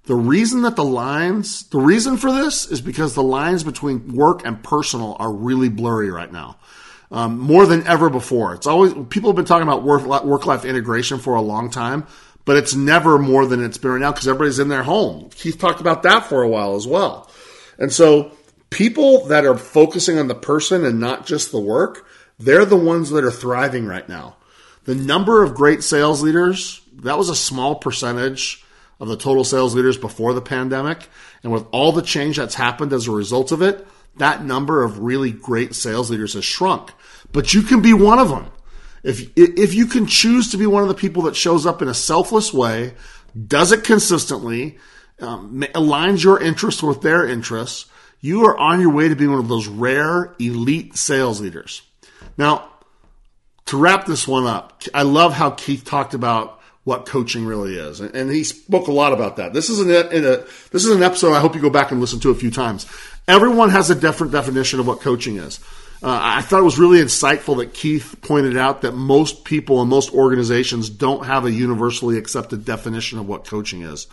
The 0.06 0.16
reason 0.16 0.64
that 0.64 0.76
the 0.76 0.84
lines, 0.84 1.64
the 1.70 1.78
reason 1.78 2.18
for 2.18 2.32
this 2.32 2.66
is 2.66 2.82
because 2.82 3.14
the 3.14 3.22
lines 3.22 3.64
between 3.64 4.16
work 4.16 4.44
and 4.44 4.64
personal 4.64 5.16
are 5.20 5.32
really 5.32 5.70
blurry 5.70 6.10
right 6.10 6.32
now. 6.32 6.58
Um, 7.12 7.40
more 7.40 7.66
than 7.66 7.86
ever 7.86 8.10
before. 8.10 8.54
It's 8.54 8.68
always, 8.68 8.94
people 9.10 9.30
have 9.30 9.36
been 9.36 9.46
talking 9.46 9.68
about 9.68 9.84
work 9.84 10.46
life 10.46 10.66
integration 10.66 11.20
for 11.20 11.36
a 11.36 11.42
long 11.42 11.70
time, 11.70 12.08
but 12.50 12.58
it's 12.58 12.74
never 12.74 13.20
more 13.20 13.46
than 13.46 13.64
it's 13.64 13.78
been 13.78 13.92
right 13.92 14.02
now 14.02 14.12
because 14.12 14.28
everybody's 14.28 14.58
in 14.58 14.70
their 14.70 14.82
home. 14.82 15.30
Keith 15.36 15.60
talked 15.60 15.82
about 15.82 16.02
that 16.02 16.26
for 16.26 16.42
a 16.42 16.50
while 16.50 16.74
as 16.74 16.88
well. 16.88 17.30
And 17.78 17.94
so 17.94 18.32
people 18.72 19.28
that 19.28 19.46
are 19.46 19.56
focusing 19.56 20.18
on 20.18 20.28
the 20.28 20.34
person 20.34 20.84
and 20.84 21.00
not 21.00 21.28
just 21.28 21.52
the 21.52 21.60
work, 21.60 22.08
they're 22.40 22.66
the 22.66 22.76
ones 22.76 23.12
that 23.12 23.24
are 23.24 23.30
thriving 23.30 23.86
right 23.86 24.10
now. 24.10 24.36
The 24.86 24.96
number 24.96 25.44
of 25.44 25.54
great 25.54 25.84
sales 25.84 26.24
leaders, 26.24 26.82
that 27.04 27.20
was 27.20 27.30
a 27.30 27.36
small 27.36 27.76
percentage 27.76 28.66
of 29.00 29.10
the 29.10 29.16
total 29.16 29.44
sales 29.44 29.76
leaders 29.76 30.00
before 30.00 30.34
the 30.34 30.42
pandemic. 30.42 31.08
And 31.44 31.54
with 31.54 31.68
all 31.72 31.92
the 31.92 32.02
change 32.02 32.38
that's 32.38 32.56
happened 32.56 32.94
as 32.94 33.08
a 33.08 33.12
result 33.12 33.52
of 33.52 33.62
it, 33.62 33.88
that 34.18 34.44
number 34.44 34.82
of 34.82 34.98
really 34.98 35.32
great 35.32 35.76
sales 35.76 36.10
leaders 36.10 36.34
has 36.34 36.46
shrunk. 36.46 36.94
But 37.32 37.54
you 37.54 37.62
can 37.62 37.84
be 37.84 37.94
one 37.94 38.18
of 38.18 38.30
them. 38.30 38.48
If, 39.04 39.32
if 39.38 39.74
you 39.74 39.86
can 39.86 40.06
choose 40.06 40.52
to 40.52 40.58
be 40.58 40.66
one 40.66 40.84
of 40.84 40.90
the 40.90 40.96
people 40.96 41.24
that 41.24 41.36
shows 41.36 41.66
up 41.66 41.82
in 41.82 41.88
a 41.88 41.94
selfless 41.94 42.54
way, 42.54 42.94
does 43.48 43.72
it 43.72 43.84
consistently, 43.84 44.78
um, 45.22 45.62
aligns 45.74 46.24
your 46.24 46.42
interests 46.42 46.84
with 46.84 47.02
their 47.02 47.28
interests, 47.28 47.86
you 48.22 48.46
are 48.46 48.58
on 48.58 48.82
your 48.82 48.92
way 48.92 49.08
to 49.08 49.16
being 49.16 49.32
one 49.32 49.40
of 49.40 49.48
those 49.48 49.68
rare 49.68 50.36
elite 50.40 50.98
sales 50.98 51.40
leaders. 51.40 51.82
Now, 52.38 52.70
to 53.68 53.78
wrap 53.78 54.06
this 54.06 54.28
one 54.28 54.46
up, 54.46 54.84
I 54.94 55.04
love 55.04 55.34
how 55.34 55.52
Keith 55.52 55.86
talked 55.86 56.14
about 56.14 56.60
what 56.84 57.06
coaching 57.06 57.46
really 57.46 57.76
is, 57.76 58.00
and 58.00 58.32
he 58.32 58.44
spoke 58.44 58.88
a 58.88 58.92
lot 58.92 59.14
about 59.14 59.36
that. 59.36 59.54
This 59.54 59.70
is 59.70 59.80
an 59.80 59.92
a, 59.92 60.44
this 60.72 60.86
is 60.86 60.96
an 60.96 61.04
episode 61.04 61.34
I 61.34 61.40
hope 61.40 61.54
you 61.54 61.62
go 61.62 61.70
back 61.70 61.92
and 61.92 62.02
listen 62.02 62.20
to 62.22 62.32
a 62.32 62.36
few 62.36 62.50
times. 62.50 62.88
Everyone 63.28 63.70
has 63.70 63.92
a 63.92 63.96
different 63.96 64.34
definition 64.34 64.80
of 64.80 64.88
what 64.88 65.02
coaching 65.02 65.38
is. 65.38 65.60
Uh, 66.02 66.18
I 66.22 66.42
thought 66.42 66.62
it 66.62 66.64
was 66.64 66.80
really 66.80 67.00
insightful 67.00 67.58
that 67.58 67.74
Keith 67.74 68.16
pointed 68.22 68.56
out 68.56 68.82
that 68.82 68.94
most 68.94 69.44
people 69.44 69.82
and 69.82 69.90
most 69.90 70.14
organizations 70.14 70.90
don't 70.90 71.26
have 71.26 71.46
a 71.46 71.52
universally 71.52 72.18
accepted 72.18 72.64
definition 72.64 73.20
of 73.20 73.28
what 73.28 73.46
coaching 73.46 73.82
is. 73.82 74.08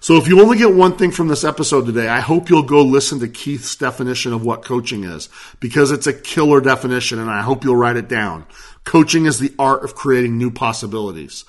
So 0.00 0.16
if 0.16 0.28
you 0.28 0.40
only 0.42 0.58
get 0.58 0.74
one 0.74 0.96
thing 0.96 1.10
from 1.10 1.28
this 1.28 1.44
episode 1.44 1.86
today, 1.86 2.08
I 2.08 2.20
hope 2.20 2.50
you'll 2.50 2.62
go 2.62 2.82
listen 2.82 3.20
to 3.20 3.28
Keith's 3.28 3.74
definition 3.74 4.32
of 4.32 4.44
what 4.44 4.62
coaching 4.62 5.02
is 5.02 5.28
because 5.60 5.90
it's 5.90 6.06
a 6.06 6.12
killer 6.12 6.60
definition 6.60 7.18
and 7.18 7.30
I 7.30 7.40
hope 7.40 7.64
you'll 7.64 7.74
write 7.74 7.96
it 7.96 8.06
down. 8.06 8.44
Coaching 8.84 9.24
is 9.24 9.38
the 9.38 9.54
art 9.58 9.82
of 9.82 9.94
creating 9.94 10.36
new 10.36 10.50
possibilities 10.50 11.46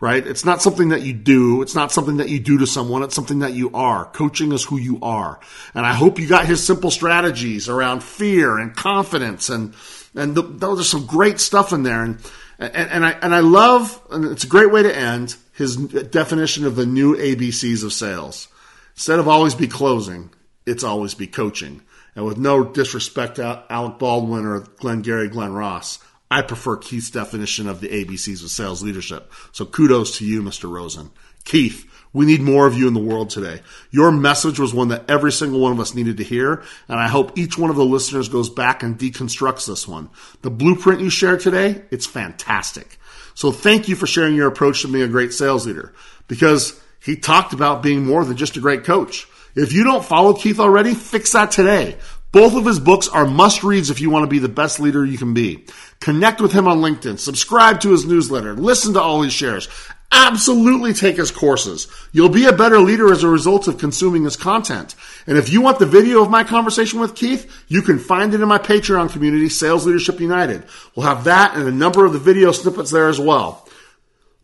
right? 0.00 0.26
It's 0.26 0.44
not 0.44 0.60
something 0.60 0.90
that 0.90 1.02
you 1.02 1.12
do. 1.12 1.62
It's 1.62 1.74
not 1.74 1.92
something 1.92 2.18
that 2.18 2.28
you 2.28 2.40
do 2.40 2.58
to 2.58 2.66
someone. 2.66 3.02
It's 3.02 3.14
something 3.14 3.38
that 3.40 3.54
you 3.54 3.70
are. 3.72 4.04
Coaching 4.04 4.52
is 4.52 4.64
who 4.64 4.78
you 4.78 4.98
are. 5.02 5.40
And 5.74 5.86
I 5.86 5.94
hope 5.94 6.18
you 6.18 6.26
got 6.26 6.46
his 6.46 6.64
simple 6.64 6.90
strategies 6.90 7.68
around 7.68 8.02
fear 8.02 8.58
and 8.58 8.74
confidence 8.74 9.48
and, 9.48 9.74
and 10.14 10.34
the, 10.34 10.42
those 10.42 10.80
are 10.80 10.84
some 10.84 11.06
great 11.06 11.40
stuff 11.40 11.72
in 11.72 11.82
there. 11.82 12.02
And, 12.02 12.18
and, 12.58 12.74
and 12.74 13.04
I, 13.06 13.10
and 13.12 13.34
I 13.34 13.40
love, 13.40 14.00
and 14.10 14.24
it's 14.26 14.44
a 14.44 14.48
great 14.48 14.70
way 14.70 14.82
to 14.82 14.96
end 14.96 15.36
his 15.54 15.76
definition 15.76 16.66
of 16.66 16.76
the 16.76 16.86
new 16.86 17.16
ABCs 17.16 17.84
of 17.84 17.92
sales. 17.92 18.48
Instead 18.94 19.18
of 19.18 19.28
always 19.28 19.54
be 19.54 19.66
closing, 19.66 20.30
it's 20.66 20.84
always 20.84 21.14
be 21.14 21.26
coaching. 21.26 21.82
And 22.14 22.24
with 22.24 22.38
no 22.38 22.64
disrespect 22.64 23.36
to 23.36 23.64
Alec 23.68 23.98
Baldwin 23.98 24.46
or 24.46 24.60
Glengarry, 24.60 25.28
Glen 25.28 25.52
Ross, 25.52 25.98
I 26.30 26.42
prefer 26.42 26.76
Keith's 26.76 27.10
definition 27.10 27.68
of 27.68 27.80
the 27.80 27.88
ABCs 27.88 28.42
of 28.42 28.50
sales 28.50 28.82
leadership. 28.82 29.32
So 29.52 29.64
kudos 29.64 30.18
to 30.18 30.26
you, 30.26 30.42
Mr. 30.42 30.70
Rosen. 30.70 31.10
Keith, 31.44 31.90
we 32.12 32.24
need 32.26 32.40
more 32.40 32.66
of 32.66 32.78
you 32.78 32.88
in 32.88 32.94
the 32.94 33.00
world 33.00 33.28
today. 33.28 33.60
Your 33.90 34.10
message 34.10 34.58
was 34.58 34.72
one 34.72 34.88
that 34.88 35.10
every 35.10 35.32
single 35.32 35.60
one 35.60 35.72
of 35.72 35.80
us 35.80 35.94
needed 35.94 36.16
to 36.16 36.24
hear, 36.24 36.62
and 36.88 36.98
I 36.98 37.08
hope 37.08 37.36
each 37.36 37.58
one 37.58 37.70
of 37.70 37.76
the 37.76 37.84
listeners 37.84 38.28
goes 38.28 38.48
back 38.48 38.82
and 38.82 38.98
deconstructs 38.98 39.66
this 39.66 39.86
one. 39.86 40.08
The 40.42 40.50
blueprint 40.50 41.00
you 41.00 41.10
shared 41.10 41.40
today, 41.40 41.82
it's 41.90 42.06
fantastic. 42.06 42.98
So 43.34 43.50
thank 43.50 43.88
you 43.88 43.96
for 43.96 44.06
sharing 44.06 44.36
your 44.36 44.48
approach 44.48 44.82
to 44.82 44.88
being 44.88 45.04
a 45.04 45.08
great 45.08 45.32
sales 45.32 45.66
leader 45.66 45.92
because 46.28 46.80
he 47.00 47.16
talked 47.16 47.52
about 47.52 47.82
being 47.82 48.06
more 48.06 48.24
than 48.24 48.36
just 48.36 48.56
a 48.56 48.60
great 48.60 48.84
coach. 48.84 49.26
If 49.56 49.72
you 49.72 49.84
don't 49.84 50.04
follow 50.04 50.34
Keith 50.34 50.58
already, 50.58 50.94
fix 50.94 51.32
that 51.32 51.50
today. 51.50 51.96
Both 52.34 52.56
of 52.56 52.66
his 52.66 52.80
books 52.80 53.06
are 53.06 53.26
must 53.26 53.62
reads 53.62 53.90
if 53.90 54.00
you 54.00 54.10
want 54.10 54.24
to 54.24 54.28
be 54.28 54.40
the 54.40 54.48
best 54.48 54.80
leader 54.80 55.04
you 55.04 55.16
can 55.16 55.34
be. 55.34 55.66
Connect 56.00 56.40
with 56.40 56.50
him 56.50 56.66
on 56.66 56.80
LinkedIn, 56.80 57.20
subscribe 57.20 57.78
to 57.82 57.92
his 57.92 58.06
newsletter, 58.06 58.54
listen 58.54 58.92
to 58.94 59.00
all 59.00 59.22
his 59.22 59.32
shares. 59.32 59.68
Absolutely 60.10 60.94
take 60.94 61.16
his 61.16 61.30
courses. 61.30 61.86
You'll 62.10 62.28
be 62.28 62.46
a 62.46 62.52
better 62.52 62.80
leader 62.80 63.12
as 63.12 63.22
a 63.22 63.28
result 63.28 63.68
of 63.68 63.78
consuming 63.78 64.24
his 64.24 64.36
content. 64.36 64.96
And 65.28 65.38
if 65.38 65.52
you 65.52 65.60
want 65.60 65.78
the 65.78 65.86
video 65.86 66.22
of 66.22 66.30
my 66.30 66.42
conversation 66.42 66.98
with 66.98 67.14
Keith, 67.14 67.64
you 67.68 67.82
can 67.82 68.00
find 68.00 68.34
it 68.34 68.40
in 68.40 68.48
my 68.48 68.58
Patreon 68.58 69.12
community, 69.12 69.48
Sales 69.48 69.86
Leadership 69.86 70.18
United. 70.18 70.64
We'll 70.96 71.06
have 71.06 71.24
that 71.24 71.56
and 71.56 71.68
a 71.68 71.72
number 71.72 72.04
of 72.04 72.12
the 72.12 72.18
video 72.18 72.50
snippets 72.50 72.90
there 72.90 73.08
as 73.08 73.20
well. 73.20 73.68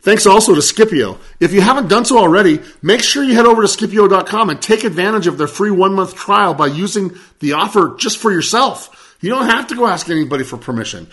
Thanks 0.03 0.27
also 0.27 0.55
to 0.55 0.61
Skipio. 0.61 1.19
If 1.41 1.53
you 1.53 1.61
haven't 1.61 1.89
done 1.89 2.07
so 2.07 2.19
already, 2.19 2.61
make 2.81 3.03
sure 3.03 3.23
you 3.23 3.35
head 3.35 3.45
over 3.45 3.63
to 3.63 3.69
Skipio.com 3.69 4.49
and 4.49 4.61
take 4.61 4.85
advantage 4.85 5.27
of 5.27 5.37
their 5.37 5.47
free 5.47 5.71
one 5.71 5.95
month 5.95 6.15
trial 6.15 6.55
by 6.55 6.69
using 6.69 7.17
the 7.41 7.53
offer 7.53 7.97
just 7.99 8.17
for 8.17 8.33
yourself. 8.33 8.97
You 9.21 9.29
don't 9.29 9.51
have 9.51 9.67
to 9.67 9.75
go 9.75 9.87
ask 9.87 10.09
anybody 10.09 10.45
for 10.45 10.57
permission. 10.57 11.09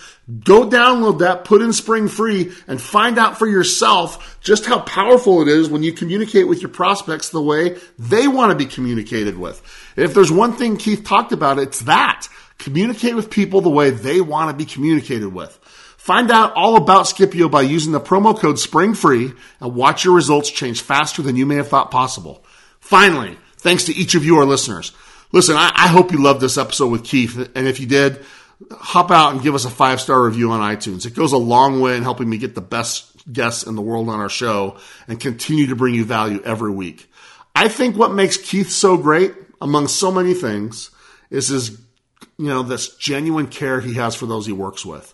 Go 0.45 0.69
download 0.69 1.19
that, 1.19 1.43
put 1.43 1.61
in 1.61 1.73
Spring 1.73 2.07
Free, 2.07 2.53
and 2.65 2.81
find 2.81 3.19
out 3.19 3.37
for 3.37 3.45
yourself 3.45 4.39
just 4.41 4.65
how 4.65 4.79
powerful 4.79 5.41
it 5.41 5.49
is 5.49 5.67
when 5.67 5.83
you 5.83 5.91
communicate 5.91 6.47
with 6.47 6.61
your 6.61 6.69
prospects 6.69 7.29
the 7.29 7.41
way 7.41 7.77
they 7.99 8.29
want 8.29 8.51
to 8.51 8.55
be 8.55 8.65
communicated 8.65 9.37
with. 9.37 9.61
If 9.97 10.13
there's 10.13 10.31
one 10.31 10.53
thing 10.53 10.77
Keith 10.77 11.03
talked 11.03 11.33
about, 11.33 11.59
it's 11.59 11.81
that. 11.81 12.29
Communicate 12.57 13.15
with 13.15 13.29
people 13.29 13.59
the 13.59 13.69
way 13.69 13.89
they 13.89 14.21
want 14.21 14.49
to 14.49 14.55
be 14.55 14.65
communicated 14.65 15.33
with. 15.33 15.59
Find 16.07 16.31
out 16.31 16.53
all 16.53 16.77
about 16.77 17.05
Skipio 17.05 17.51
by 17.51 17.63
using 17.63 17.91
the 17.91 17.99
promo 17.99 18.33
code 18.39 18.55
SPRINGFREE 18.55 19.37
and 19.59 19.75
watch 19.75 20.05
your 20.05 20.15
results 20.15 20.49
change 20.49 20.81
faster 20.81 21.21
than 21.21 21.35
you 21.35 21.45
may 21.45 21.55
have 21.55 21.67
thought 21.67 21.91
possible. 21.91 22.45
Finally, 22.79 23.37
thanks 23.57 23.83
to 23.83 23.93
each 23.93 24.15
of 24.15 24.23
you, 24.23 24.37
our 24.37 24.45
listeners. 24.45 24.93
Listen, 25.33 25.57
I, 25.57 25.69
I 25.75 25.87
hope 25.89 26.13
you 26.13 26.23
loved 26.23 26.39
this 26.39 26.57
episode 26.57 26.87
with 26.93 27.03
Keith. 27.03 27.51
And 27.53 27.67
if 27.67 27.81
you 27.81 27.87
did, 27.87 28.23
hop 28.71 29.11
out 29.11 29.33
and 29.33 29.41
give 29.41 29.53
us 29.53 29.65
a 29.65 29.69
five 29.69 29.99
star 29.99 30.23
review 30.23 30.49
on 30.51 30.61
iTunes. 30.61 31.05
It 31.05 31.13
goes 31.13 31.33
a 31.33 31.37
long 31.37 31.81
way 31.81 31.97
in 31.97 32.03
helping 32.03 32.29
me 32.29 32.37
get 32.37 32.55
the 32.55 32.61
best 32.61 33.29
guests 33.29 33.67
in 33.67 33.75
the 33.75 33.81
world 33.81 34.07
on 34.07 34.21
our 34.21 34.29
show 34.29 34.77
and 35.09 35.19
continue 35.19 35.67
to 35.67 35.75
bring 35.75 35.93
you 35.93 36.05
value 36.05 36.41
every 36.45 36.71
week. 36.71 37.11
I 37.53 37.67
think 37.67 37.97
what 37.97 38.13
makes 38.13 38.37
Keith 38.37 38.69
so 38.69 38.95
great, 38.95 39.33
among 39.59 39.89
so 39.89 40.09
many 40.13 40.33
things, 40.33 40.89
is 41.29 41.49
his, 41.49 41.71
you 42.37 42.47
know, 42.47 42.63
this 42.63 42.95
genuine 42.95 43.47
care 43.47 43.81
he 43.81 43.95
has 43.95 44.15
for 44.15 44.25
those 44.25 44.45
he 44.45 44.53
works 44.53 44.85
with. 44.85 45.13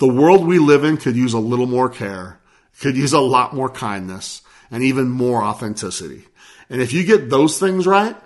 The 0.00 0.08
world 0.08 0.46
we 0.46 0.58
live 0.58 0.82
in 0.82 0.96
could 0.96 1.14
use 1.14 1.34
a 1.34 1.38
little 1.38 1.66
more 1.66 1.90
care, 1.90 2.40
could 2.80 2.96
use 2.96 3.12
a 3.12 3.20
lot 3.20 3.54
more 3.54 3.68
kindness, 3.68 4.40
and 4.70 4.82
even 4.82 5.10
more 5.10 5.42
authenticity. 5.42 6.24
And 6.70 6.80
if 6.80 6.94
you 6.94 7.04
get 7.04 7.28
those 7.28 7.58
things 7.58 7.86
right, 7.86 8.16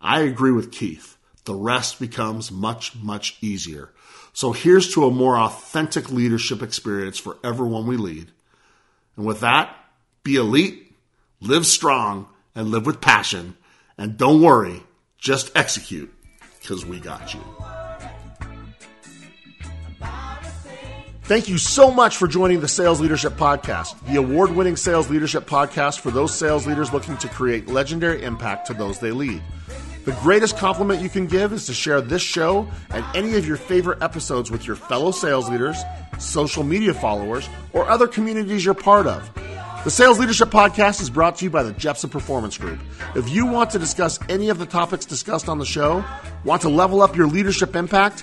I 0.00 0.20
agree 0.20 0.52
with 0.52 0.70
Keith. 0.70 1.16
The 1.44 1.56
rest 1.56 1.98
becomes 1.98 2.52
much, 2.52 2.94
much 2.94 3.38
easier. 3.40 3.90
So 4.34 4.52
here's 4.52 4.94
to 4.94 5.04
a 5.04 5.10
more 5.10 5.36
authentic 5.36 6.12
leadership 6.12 6.62
experience 6.62 7.18
for 7.18 7.38
everyone 7.42 7.88
we 7.88 7.96
lead. 7.96 8.30
And 9.16 9.26
with 9.26 9.40
that, 9.40 9.74
be 10.22 10.36
elite, 10.36 10.94
live 11.40 11.66
strong, 11.66 12.28
and 12.54 12.68
live 12.68 12.86
with 12.86 13.00
passion. 13.00 13.56
And 13.98 14.16
don't 14.16 14.42
worry, 14.42 14.84
just 15.18 15.56
execute, 15.56 16.14
because 16.60 16.86
we 16.86 17.00
got 17.00 17.34
you. 17.34 17.40
Thank 21.26 21.48
you 21.48 21.58
so 21.58 21.90
much 21.90 22.18
for 22.18 22.28
joining 22.28 22.60
the 22.60 22.68
Sales 22.68 23.00
Leadership 23.00 23.32
Podcast, 23.32 24.00
the 24.06 24.14
award 24.14 24.52
winning 24.52 24.76
sales 24.76 25.10
leadership 25.10 25.44
podcast 25.44 25.98
for 25.98 26.12
those 26.12 26.32
sales 26.32 26.68
leaders 26.68 26.92
looking 26.92 27.16
to 27.16 27.26
create 27.26 27.66
legendary 27.66 28.22
impact 28.22 28.68
to 28.68 28.74
those 28.74 29.00
they 29.00 29.10
lead. 29.10 29.42
The 30.04 30.12
greatest 30.22 30.56
compliment 30.56 31.02
you 31.02 31.08
can 31.08 31.26
give 31.26 31.52
is 31.52 31.66
to 31.66 31.74
share 31.74 32.00
this 32.00 32.22
show 32.22 32.68
and 32.90 33.04
any 33.16 33.34
of 33.34 33.44
your 33.44 33.56
favorite 33.56 34.04
episodes 34.04 34.52
with 34.52 34.68
your 34.68 34.76
fellow 34.76 35.10
sales 35.10 35.50
leaders, 35.50 35.76
social 36.20 36.62
media 36.62 36.94
followers, 36.94 37.48
or 37.72 37.90
other 37.90 38.06
communities 38.06 38.64
you're 38.64 38.74
part 38.74 39.08
of. 39.08 39.28
The 39.82 39.90
Sales 39.90 40.20
Leadership 40.20 40.50
Podcast 40.50 41.00
is 41.00 41.10
brought 41.10 41.36
to 41.38 41.44
you 41.44 41.50
by 41.50 41.64
the 41.64 41.72
Jeppsen 41.72 42.10
Performance 42.10 42.56
Group. 42.56 42.78
If 43.16 43.28
you 43.30 43.46
want 43.46 43.70
to 43.70 43.80
discuss 43.80 44.20
any 44.28 44.48
of 44.48 44.58
the 44.58 44.66
topics 44.66 45.04
discussed 45.04 45.48
on 45.48 45.58
the 45.58 45.66
show, 45.66 46.04
want 46.44 46.62
to 46.62 46.68
level 46.68 47.02
up 47.02 47.16
your 47.16 47.26
leadership 47.26 47.74
impact, 47.74 48.22